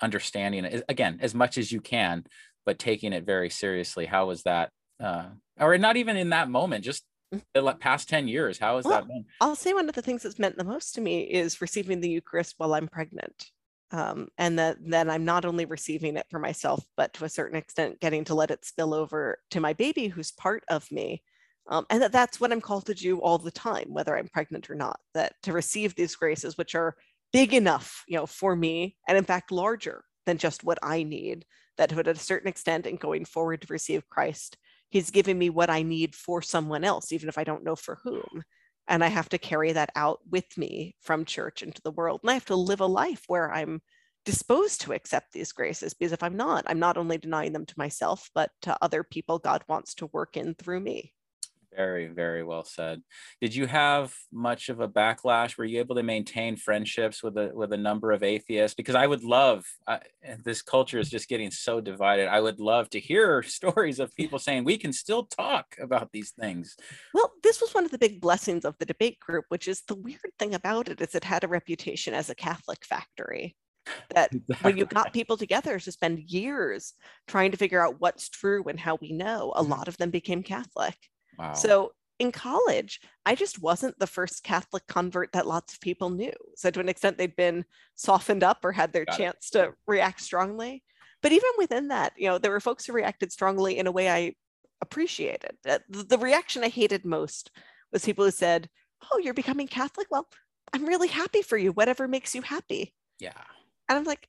understanding 0.02 0.82
again 0.90 1.18
as 1.22 1.34
much 1.34 1.58
as 1.58 1.72
you 1.72 1.80
can 1.80 2.24
but 2.66 2.80
taking 2.80 3.14
it 3.14 3.26
very 3.26 3.50
seriously 3.50 4.06
how 4.06 4.28
was 4.28 4.44
that 4.44 4.70
uh, 5.02 5.26
or 5.60 5.78
not 5.78 5.98
even 5.98 6.18
in 6.18 6.30
that 6.30 6.50
moment 6.50 6.84
just 6.84 7.04
mm. 7.34 7.42
the 7.54 7.74
past 7.74 8.10
10 8.10 8.28
years 8.28 8.58
how 8.58 8.78
has 8.78 8.86
well, 8.86 9.00
that 9.00 9.08
been 9.08 9.26
i'll 9.42 9.56
say 9.56 9.74
one 9.74 9.90
of 9.90 9.96
the 9.96 10.02
things 10.02 10.24
that's 10.24 10.40
meant 10.40 10.58
the 10.58 10.64
most 10.64 10.96
to 10.96 11.02
me 11.02 11.22
is 11.22 11.62
receiving 11.62 12.02
the 12.02 12.10
eucharist 12.10 12.56
while 12.58 12.74
i'm 12.74 12.88
pregnant 12.88 13.52
um, 13.94 14.30
and 14.40 14.58
that 14.58 14.78
then 14.84 15.08
I'm 15.08 15.24
not 15.24 15.46
only 15.46 15.66
receiving 15.66 16.18
it 16.18 16.26
for 16.32 16.40
myself, 16.40 16.84
but 16.98 17.14
to 17.14 17.26
a 17.26 17.30
certain 17.30 17.56
extent, 17.56 18.00
getting 18.00 18.24
to 18.26 18.34
let 18.34 18.50
it 18.50 18.66
spill 18.66 18.92
over 18.92 19.38
to 19.52 19.60
my 19.60 19.74
baby, 19.74 20.08
who's 20.08 20.32
part 20.32 20.64
of 20.68 20.92
me. 20.92 21.22
Um, 21.70 21.86
and 21.92 22.02
that 22.02 22.12
that's 22.12 22.42
what 22.42 22.52
I'm 22.52 22.60
called 22.60 22.88
to 22.88 22.96
do 22.96 23.20
all 23.20 23.38
the 23.38 23.52
time, 23.52 23.94
whether 23.94 24.18
I'm 24.18 24.30
pregnant 24.30 24.68
or 24.70 24.76
not. 24.76 25.00
That 25.14 25.34
to 25.44 25.54
receive 25.54 25.94
these 25.94 26.16
graces, 26.16 26.58
which 26.58 26.74
are 26.74 26.96
big 27.32 27.54
enough, 27.54 28.04
you 28.08 28.18
know, 28.18 28.26
for 28.26 28.56
me, 28.56 28.98
and 29.08 29.16
in 29.16 29.26
fact 29.26 29.52
larger 29.52 30.04
than 30.26 30.40
just 30.40 30.64
what 30.64 30.80
I 30.82 31.04
need. 31.04 31.46
That 31.78 31.90
to 31.90 32.10
a 32.10 32.16
certain 32.16 32.48
extent, 32.48 32.86
in 32.86 32.98
going 32.98 33.26
forward 33.26 33.62
to 33.62 33.74
receive 33.74 34.10
Christ, 34.10 34.58
He's 34.90 35.10
giving 35.10 35.40
me 35.40 35.50
what 35.50 35.70
I 35.70 35.82
need 35.82 36.16
for 36.16 36.42
someone 36.42 36.84
else, 36.84 37.12
even 37.12 37.28
if 37.30 37.38
I 37.38 37.44
don't 37.44 37.64
know 37.64 37.76
for 37.76 38.00
whom 38.04 38.44
and 38.88 39.04
I 39.04 39.08
have 39.08 39.30
to 39.30 39.38
carry 39.38 39.72
that 39.74 39.92
out 39.96 40.20
with 40.30 40.58
me 40.58 40.96
from 41.02 41.26
church 41.26 41.64
into 41.64 41.82
the 41.84 41.92
world. 41.92 42.22
And 42.24 42.32
I 42.32 42.34
have 42.34 42.46
to 42.46 42.56
live 42.56 42.82
a 42.82 42.86
life 42.86 43.24
where 43.28 43.52
I'm 43.52 43.82
disposed 44.26 44.82
to 44.82 44.94
accept 44.94 45.34
these 45.34 45.52
graces 45.52 45.94
because 45.94 46.12
if 46.12 46.24
I'm 46.24 46.38
not, 46.38 46.64
I'm 46.68 46.80
not 46.80 46.98
only 46.98 47.18
denying 47.18 47.54
them 47.54 47.66
to 47.66 47.74
myself, 47.78 48.30
but 48.34 48.52
to 48.64 48.78
other 48.82 49.04
people 49.04 49.40
God 49.40 49.64
wants 49.68 49.96
to 49.96 50.08
work 50.08 50.38
in 50.38 50.56
through 50.56 50.80
me. 50.82 51.14
Very, 51.76 52.08
very 52.08 52.44
well 52.44 52.64
said. 52.64 53.02
Did 53.42 53.56
you 53.56 53.66
have 53.68 54.14
much 54.32 54.70
of 54.70 54.80
a 54.80 54.88
backlash? 54.88 55.58
Were 55.58 55.66
you 55.66 55.80
able 55.80 55.96
to 55.96 56.04
maintain 56.04 56.56
friendships 56.56 57.24
with 57.24 57.38
a 57.38 57.52
with 57.54 57.74
a 57.74 57.78
number 57.78 58.12
of 58.12 58.24
atheists? 58.24 58.76
Because 58.76 58.96
I 58.96 59.08
would 59.08 59.24
love 59.24 59.66
uh, 59.88 60.00
this 60.44 60.62
culture 60.62 61.00
is 61.00 61.10
just 61.10 61.30
getting 61.30 61.52
so 61.52 61.82
divided. 61.82 62.28
I 62.28 62.42
would 62.42 62.60
love 62.60 62.90
to 62.92 63.00
hear 63.00 63.44
stories 63.60 64.00
of 64.00 64.16
people 64.16 64.40
saying 64.40 64.64
we 64.64 64.78
can 64.78 64.94
still 64.94 65.26
talk 65.26 65.76
about 65.82 66.12
these 66.12 66.32
things. 66.32 66.76
Well, 67.14 67.32
this 67.44 67.62
was 67.62 67.74
one 67.74 67.86
of 67.86 67.92
the 67.92 67.98
big 67.98 68.22
blessings 68.22 68.66
of 68.66 68.78
the 68.78 68.86
debate 68.86 69.20
group, 69.20 69.46
which 69.50 69.68
is 69.68 69.82
the 69.88 69.96
weird 69.96 70.32
thing 70.40 70.54
about 70.54 70.90
it 70.90 71.02
is 71.02 71.16
it 71.16 71.24
had 71.24 71.44
a 71.44 71.48
reputation 71.48 72.14
as 72.14 72.30
a 72.30 72.36
Catholic 72.36 72.86
factory 72.86 73.56
that 74.14 74.34
exactly. 74.34 74.56
when 74.62 74.78
you 74.78 74.86
got 74.86 75.14
people 75.14 75.38
together 75.38 75.80
to 75.80 75.92
spend 75.92 76.20
years 76.32 76.94
trying 77.28 77.52
to 77.52 77.58
figure 77.58 77.86
out 77.86 78.00
what's 78.00 78.30
true 78.30 78.64
and 78.68 78.80
how 78.80 78.98
we 79.02 79.12
know, 79.12 79.52
a 79.56 79.62
mm-hmm. 79.62 79.72
lot 79.72 79.88
of 79.88 79.98
them 79.98 80.10
became 80.10 80.44
Catholic. 80.44 80.96
Wow. 81.38 81.54
So 81.54 81.94
in 82.20 82.32
college, 82.32 83.02
I 83.26 83.36
just 83.36 83.62
wasn't 83.62 83.98
the 84.00 84.08
first 84.08 84.44
Catholic 84.44 84.86
convert 84.88 85.32
that 85.34 85.48
lots 85.48 85.74
of 85.74 85.82
people 85.82 86.10
knew. 86.10 86.34
So 86.56 86.70
to 86.70 86.80
an 86.80 86.90
extent, 86.90 87.18
they'd 87.18 87.36
been 87.36 87.66
softened 87.96 88.44
up 88.44 88.64
or 88.64 88.72
had 88.72 88.94
their 88.94 89.06
Got 89.06 89.18
chance 89.18 89.50
it. 89.50 89.52
to 89.54 89.74
react 89.88 90.22
strongly. 90.22 90.84
But 91.22 91.32
even 91.32 91.50
within 91.58 91.88
that, 91.88 92.14
you 92.18 92.28
know, 92.28 92.38
there 92.38 92.52
were 92.52 92.60
folks 92.60 92.86
who 92.86 92.94
reacted 92.94 93.32
strongly 93.32 93.78
in 93.78 93.88
a 93.88 93.92
way 93.92 94.10
I 94.10 94.36
appreciated. 94.82 95.58
The 95.64 96.18
reaction 96.20 96.64
I 96.64 96.70
hated 96.70 97.06
most 97.06 97.50
was 97.92 98.06
people 98.06 98.26
who 98.26 98.32
said, 98.32 98.70
"Oh, 99.12 99.18
you're 99.18 99.34
becoming 99.34 99.68
Catholic? 99.68 100.08
Well, 100.12 100.28
I'm 100.74 100.86
really 100.86 101.08
happy 101.08 101.42
for 101.42 101.58
you. 101.58 101.72
Whatever 101.72 102.08
makes 102.08 102.36
you 102.36 102.42
happy." 102.42 102.94
Yeah. 103.20 103.44
And 103.90 103.98
I'm 103.98 104.04
like, 104.04 104.28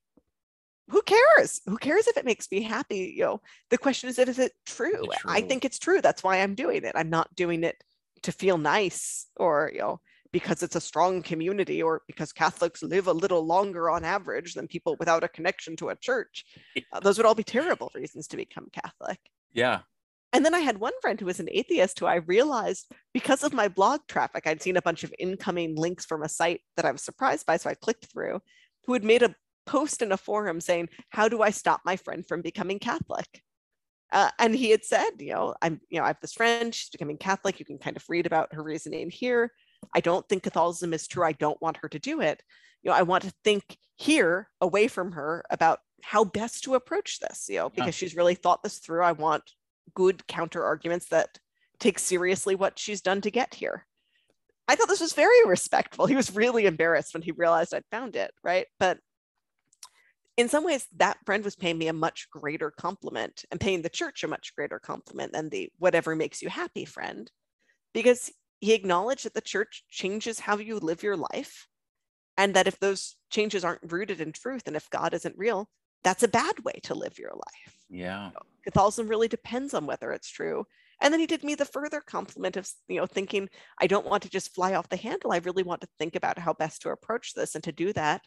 who 0.89 1.03
cares? 1.03 1.61
Who 1.67 1.77
cares 1.79 2.07
if 2.07 2.17
it 2.17 2.25
makes 2.25 2.51
me 2.51 2.63
happy? 2.63 3.15
You 3.17 3.25
know, 3.25 3.41
the 3.71 3.79
question 3.79 4.09
is, 4.09 4.19
is 4.19 4.39
it 4.39 4.53
true? 4.67 5.05
true? 5.17 5.31
I 5.31 5.41
think 5.41 5.65
it's 5.65 5.79
true. 5.79 6.01
That's 6.01 6.23
why 6.23 6.43
I'm 6.43 6.55
doing 6.55 6.85
it. 6.85 6.93
I'm 6.95 7.11
not 7.11 7.35
doing 7.35 7.65
it 7.65 7.77
to 8.25 8.33
feel 8.33 8.59
nice 8.59 9.27
or, 9.37 9.71
you 9.73 9.81
know, 9.81 10.01
because 10.33 10.63
it's 10.63 10.77
a 10.77 10.81
strong 10.81 11.23
community 11.23 11.83
or 11.83 12.03
because 12.07 12.33
Catholics 12.33 12.83
live 12.83 13.07
a 13.07 13.13
little 13.13 13.47
longer 13.47 13.89
on 13.89 14.05
average 14.05 14.55
than 14.55 14.67
people 14.67 14.97
without 14.99 15.23
a 15.25 15.29
connection 15.29 15.77
to 15.77 15.91
a 15.91 15.97
church. 15.97 16.45
Uh, 16.93 17.01
those 17.01 17.17
would 17.19 17.27
all 17.27 17.35
be 17.35 17.45
terrible 17.45 17.91
reasons 17.95 18.27
to 18.27 18.37
become 18.37 18.67
Catholic. 18.73 19.21
Yeah. 19.53 19.81
And 20.33 20.45
then 20.45 20.55
I 20.55 20.59
had 20.59 20.79
one 20.79 20.93
friend 21.01 21.21
who 21.21 21.27
was 21.27 21.39
an 21.39 21.49
atheist 21.53 22.01
who 22.01 22.07
I 22.07 22.17
realized 22.17 22.91
because 23.13 23.45
of 23.45 23.53
my 23.53 23.69
blog 23.69 24.01
traffic, 24.09 24.49
I'd 24.49 24.61
seen 24.61 24.77
a 24.77 24.83
bunch 24.83 25.05
of 25.05 25.15
incoming 25.21 25.77
links 25.77 26.05
from 26.05 26.25
a 26.25 26.29
site 26.29 26.63
that 26.77 26.85
I 26.85 26.91
was 26.91 27.03
surprised 27.03 27.47
by. 27.47 27.57
So 27.57 27.71
I 27.71 27.75
clicked 27.75 28.07
through, 28.07 28.41
who 28.87 28.95
had 28.95 29.05
made 29.05 29.23
a 29.23 29.37
post 29.67 30.03
in 30.03 30.13
a 30.13 30.17
forum 30.17 30.61
saying, 30.61 30.89
How 31.11 31.29
do 31.29 31.43
I 31.43 31.51
stop 31.51 31.81
my 31.85 31.97
friend 31.97 32.27
from 32.27 32.43
becoming 32.43 32.79
Catholic? 32.79 33.43
Uh, 34.13 34.31
and 34.39 34.55
he 34.55 34.71
had 34.71 34.85
said, 34.85 35.11
you 35.19 35.33
know, 35.33 35.55
I'm, 35.61 35.81
you 35.91 35.99
know, 35.99 36.05
I 36.05 36.09
have 36.09 36.21
this 36.21 36.35
friend, 36.35 36.73
she's 36.73 36.91
becoming 36.91 37.19
Catholic. 37.19 37.59
You 37.59 37.67
can 37.67 37.79
kind 37.79 37.97
of 37.97 38.05
read 38.09 38.27
about 38.27 38.55
her 38.55 38.63
reasoning 38.63 39.11
here. 39.11 39.51
I 39.93 40.01
don't 40.01 40.27
think 40.29 40.45
Catholicism 40.45 40.95
is 40.95 41.09
true. 41.09 41.25
I 41.25 41.33
don't 41.33 41.61
want 41.61 41.79
her 41.79 41.89
to 41.89 41.99
do 41.99 42.21
it. 42.21 42.41
You 42.85 42.91
know, 42.91 42.97
I 42.97 43.03
want 43.03 43.25
to 43.25 43.33
think 43.43 43.77
here 43.97 44.49
away 44.61 44.87
from 44.87 45.13
her 45.13 45.45
about 45.51 45.81
how 46.03 46.23
best 46.23 46.63
to 46.65 46.75
approach 46.75 47.19
this, 47.19 47.47
you 47.49 47.57
know, 47.57 47.71
because 47.71 47.87
yeah. 47.87 47.91
she's 47.93 48.15
really 48.15 48.37
thought 48.37 48.63
this 48.63 48.79
through. 48.79 49.03
I 49.03 49.13
want 49.13 49.43
good 49.95 50.27
counter 50.29 50.63
arguments 50.63 51.07
that 51.09 51.39
take 51.81 51.99
seriously 51.99 52.55
what 52.55 52.79
she's 52.79 53.01
done 53.01 53.21
to 53.23 53.31
get 53.31 53.55
here. 53.55 53.85
I 54.69 54.77
thought 54.77 54.89
this 54.89 55.01
was 55.01 55.13
very 55.13 55.45
respectful. 55.45 56.07
He 56.07 56.17
was 56.17 56.35
really 56.35 56.67
embarrassed 56.67 57.15
when 57.15 57.23
he 57.23 57.33
realized 57.33 57.75
I'd 57.75 57.85
found 57.91 58.17
it, 58.17 58.33
right? 58.43 58.67
But 58.79 58.99
in 60.37 60.49
some 60.49 60.65
ways, 60.65 60.87
that 60.97 61.19
friend 61.25 61.45
was 61.45 61.57
paying 61.57 61.79
me 61.79 61.89
a 61.89 61.93
much 61.93 62.29
greater 62.31 62.71
compliment 62.71 63.45
and 63.51 63.61
paying 63.61 63.83
the 63.83 63.89
church 63.89 64.25
a 64.25 64.29
much 64.29 64.55
greater 64.57 64.79
compliment 64.79 65.33
than 65.33 65.49
the 65.49 65.71
whatever 65.79 66.17
makes 66.17 66.43
you 66.43 66.49
happy 66.49 66.85
friend, 66.85 67.31
because 67.93 68.33
he 68.61 68.73
acknowledged 68.73 69.25
that 69.25 69.35
the 69.35 69.41
church 69.41 69.85
changes 69.91 70.41
how 70.41 70.59
you 70.59 70.79
live 70.79 71.03
your 71.03 71.17
life. 71.17 71.69
And 72.37 72.55
that 72.55 72.67
if 72.67 72.81
those 72.81 73.15
changes 73.31 73.65
aren't 73.65 73.93
rooted 73.93 74.21
in 74.21 74.33
truth 74.33 74.63
and 74.67 74.75
if 74.75 74.91
God 74.91 75.15
isn't 75.15 75.39
real, 75.39 75.69
that's 76.03 76.25
a 76.25 76.29
bad 76.29 76.65
way 76.65 76.81
to 76.83 76.93
live 76.93 77.17
your 77.17 77.31
life. 77.31 77.77
Yeah. 77.89 78.31
Catholicism 78.65 79.07
really 79.07 79.29
depends 79.29 79.73
on 79.73 79.87
whether 79.87 80.11
it's 80.11 80.29
true. 80.29 80.65
And 81.01 81.13
then 81.13 81.21
he 81.21 81.29
did 81.29 81.45
me 81.45 81.55
the 81.55 81.65
further 81.65 82.01
compliment 82.01 82.57
of, 82.57 82.69
you 82.89 82.97
know, 82.97 83.07
thinking, 83.07 83.49
I 83.81 83.87
don't 83.87 84.07
want 84.07 84.25
to 84.25 84.31
just 84.31 84.53
fly 84.53 84.75
off 84.75 84.89
the 84.89 84.97
handle. 84.97 85.31
I 85.31 85.39
really 85.39 85.63
want 85.63 85.83
to 85.83 85.89
think 85.97 86.17
about 86.17 86.37
how 86.37 86.55
best 86.55 86.83
to 86.83 86.91
approach 86.91 87.35
this. 87.35 87.55
And 87.55 87.63
to 87.63 87.71
do 87.71 87.93
that, 87.93 88.23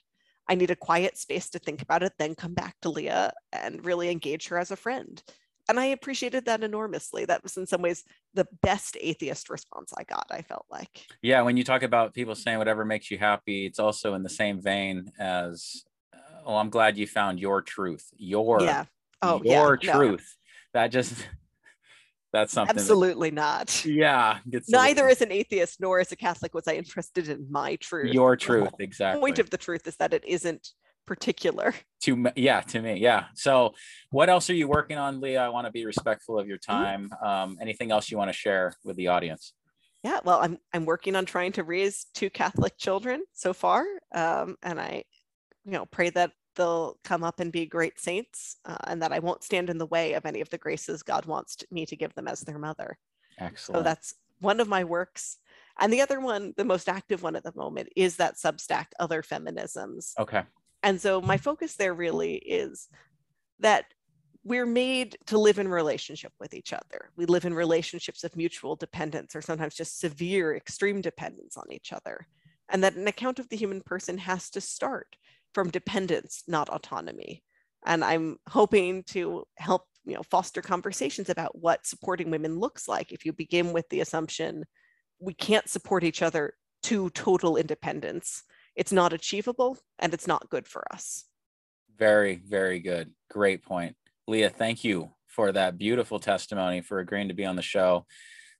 I 0.50 0.56
need 0.56 0.72
a 0.72 0.76
quiet 0.76 1.18
space 1.18 1.50
to 1.50 1.60
think 1.60 1.82
about 1.82 2.04
it, 2.04 2.14
then 2.18 2.36
come 2.36 2.54
back 2.54 2.76
to 2.82 2.90
Leah 2.90 3.34
and 3.52 3.84
really 3.86 4.10
engage 4.10 4.48
her 4.48 4.58
as 4.58 4.72
a 4.72 4.76
friend. 4.76 5.22
And 5.70 5.80
I 5.80 5.88
appreciated 5.88 6.46
that 6.46 6.64
enormously. 6.64 7.26
That 7.26 7.44
was 7.44 7.58
in 7.58 7.68
some 7.68 7.82
ways 7.82 8.06
the 8.34 8.48
best 8.62 8.96
atheist 9.02 9.50
response 9.50 9.94
I 9.98 10.04
got, 10.04 10.28
I 10.32 10.42
felt 10.42 10.66
like. 10.72 11.06
Yeah, 11.22 11.42
when 11.42 11.58
you 11.58 11.66
talk 11.66 11.84
about 11.84 12.14
people 12.14 12.36
saying 12.36 12.58
whatever 12.58 12.86
makes 12.86 13.12
you 13.12 13.18
happy, 13.18 13.66
it's 13.66 13.80
also 13.80 14.14
in 14.14 14.24
the 14.24 14.30
same 14.30 14.62
vein 14.62 15.12
as, 15.20 15.84
oh, 16.46 16.56
I'm 16.56 16.70
glad 16.70 16.98
you 16.98 17.06
found 17.06 17.40
your 17.42 17.62
truth, 17.62 18.08
your, 18.16 18.62
yeah. 18.62 18.86
oh, 19.22 19.42
your 19.44 19.78
yeah, 19.82 19.92
truth. 19.92 20.38
No. 20.74 20.82
That 20.82 20.88
just, 20.88 21.28
that's 22.34 22.54
something. 22.54 22.76
Absolutely 22.76 23.30
that, 23.30 23.36
not. 23.36 23.86
Yeah. 23.86 24.40
Neither 24.68 25.08
as 25.08 25.22
an 25.22 25.32
atheist 25.32 25.80
nor 25.80 26.00
as 26.00 26.12
a 26.12 26.16
Catholic 26.16 26.54
was 26.54 26.68
I 26.68 26.74
interested 26.74 27.30
in 27.30 27.48
my 27.50 27.76
truth. 27.78 28.14
Your 28.14 28.36
truth, 28.36 28.74
exactly. 28.80 29.22
Point 29.22 29.40
of 29.40 29.50
the 29.50 29.58
truth 29.58 29.88
is 29.88 29.96
that 29.98 30.14
it 30.14 30.24
isn't 30.26 30.70
particular. 31.06 31.74
To 32.02 32.28
yeah, 32.36 32.62
to 32.62 32.80
me, 32.80 33.00
yeah. 33.00 33.26
So, 33.34 33.74
what 34.12 34.30
else 34.30 34.52
are 34.52 34.54
you 34.54 34.68
working 34.68 35.00
on, 35.00 35.20
Leah? 35.20 35.42
I 35.42 35.50
want 35.50 35.66
to 35.66 35.72
be 35.72 35.84
respectful 35.84 36.38
of 36.38 36.48
your 36.48 36.60
mm-hmm. 36.60 36.72
time. 36.72 37.10
Um, 37.26 37.58
anything 37.60 37.92
else 37.92 38.12
you 38.12 38.18
want 38.18 38.30
to 38.30 38.38
share 38.38 38.74
with 38.84 38.98
the 38.98 39.08
audience? 39.08 39.54
Yeah, 40.04 40.20
well, 40.24 40.40
I'm 40.40 40.60
I'm 40.74 40.86
working 40.86 41.16
on 41.16 41.26
trying 41.26 41.54
to 41.54 41.64
raise 41.64 42.06
two 42.14 42.30
Catholic 42.30 42.78
children 42.78 43.24
so 43.34 43.54
far, 43.54 43.84
um, 44.14 44.58
and 44.62 44.80
I, 44.80 45.06
you 45.66 45.72
know, 45.72 45.86
pray 45.88 46.12
that 46.12 46.32
they'll 46.58 46.98
come 47.04 47.24
up 47.24 47.40
and 47.40 47.52
be 47.52 47.66
great 47.66 48.00
saints, 48.00 48.58
uh, 48.66 48.78
and 48.86 49.02
that 49.02 49.14
I 49.14 49.20
won't 49.20 49.44
stand 49.44 49.70
in 49.70 49.78
the 49.78 49.86
way 49.86 50.14
of 50.14 50.26
any 50.26 50.42
of 50.42 50.50
the 50.50 50.58
graces 50.58 51.04
God 51.04 51.26
wants 51.26 51.56
to, 51.58 51.68
me 51.72 51.86
to 51.86 51.96
give 51.96 52.14
them 52.16 52.28
as 52.28 52.42
their 52.42 52.60
mother. 52.60 52.98
Excellent. 53.40 53.80
So 53.80 53.84
that's 53.84 54.16
one 54.40 54.60
of 54.60 54.68
my 54.68 54.84
works. 54.84 55.38
And 55.80 55.94
the 55.94 56.02
other 56.02 56.20
one, 56.20 56.54
the 56.58 56.66
most 56.66 56.90
active 56.90 57.24
one 57.24 57.36
at 57.36 57.44
the 57.44 57.54
moment, 57.56 57.90
is 57.96 58.18
that 58.18 58.36
Substack, 58.36 58.88
Other 59.00 59.22
Feminisms. 59.22 60.14
Okay. 60.20 60.44
And 60.84 61.00
so 61.00 61.22
my 61.22 61.38
focus 61.38 61.76
there 61.76 61.94
really 61.94 62.36
is 62.36 62.90
that 63.60 63.86
we're 64.44 64.66
made 64.66 65.18
to 65.28 65.38
live 65.38 65.60
in 65.60 65.68
relationship 65.68 66.32
with 66.40 66.54
each 66.54 66.72
other. 66.72 67.12
We 67.16 67.26
live 67.26 67.46
in 67.46 67.54
relationships 67.54 68.24
of 68.24 68.36
mutual 68.36 68.76
dependence 68.76 69.36
or 69.36 69.42
sometimes 69.42 69.76
just 69.76 70.00
severe 70.00 70.56
extreme 70.56 71.02
dependence 71.02 71.58
on 71.58 71.66
each 71.72 71.92
other. 71.92 72.28
And 72.70 72.84
that 72.84 72.96
an 72.96 73.08
account 73.08 73.40
of 73.40 73.50
the 73.50 73.58
human 73.58 73.82
person 73.82 74.18
has 74.20 74.50
to 74.52 74.62
start 74.62 75.18
from 75.58 75.72
dependence, 75.72 76.44
not 76.48 76.70
autonomy. 76.70 77.42
And 77.84 78.04
I'm 78.04 78.38
hoping 78.48 79.02
to 79.06 79.44
help 79.58 79.86
you 80.06 80.14
know 80.14 80.22
foster 80.30 80.62
conversations 80.62 81.32
about 81.32 81.58
what 81.58 81.84
supporting 81.84 82.30
women 82.30 82.60
looks 82.60 82.88
like 82.88 83.12
if 83.12 83.26
you 83.26 83.34
begin 83.34 83.74
with 83.74 83.90
the 83.90 84.02
assumption 84.02 84.66
we 85.20 85.34
can't 85.34 85.68
support 85.68 86.04
each 86.04 86.22
other 86.22 86.54
to 86.84 87.10
total 87.10 87.58
independence 87.58 88.44
it's 88.76 88.92
not 88.92 89.14
achievable 89.14 89.80
and 89.98 90.14
it's 90.14 90.28
not 90.28 90.48
good 90.52 90.68
for 90.68 90.84
us. 90.94 91.26
Very, 91.98 92.36
very 92.48 92.80
good. 92.80 93.12
Great 93.32 93.64
point. 93.64 93.96
Leah, 94.28 94.52
thank 94.52 94.84
you 94.84 95.10
for 95.26 95.52
that 95.52 95.80
beautiful 95.80 96.20
testimony, 96.20 96.82
for 96.82 97.00
agreeing 97.00 97.30
to 97.30 97.34
be 97.34 97.46
on 97.46 97.56
the 97.56 97.64
show. 97.64 98.06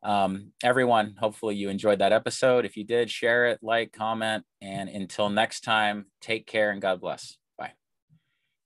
Um, 0.04 0.52
everyone, 0.64 1.16
hopefully 1.20 1.56
you 1.56 1.70
enjoyed 1.70 2.00
that 2.00 2.14
episode. 2.14 2.66
If 2.66 2.78
you 2.78 2.84
did, 2.84 3.10
share 3.10 3.48
it, 3.48 3.60
like, 3.62 3.92
comment, 3.92 4.46
and 4.62 4.90
until 4.90 5.30
next 5.30 5.62
time, 5.62 6.06
take 6.22 6.48
care 6.48 6.72
and 6.72 6.82
God 6.82 7.02
bless. 7.02 7.38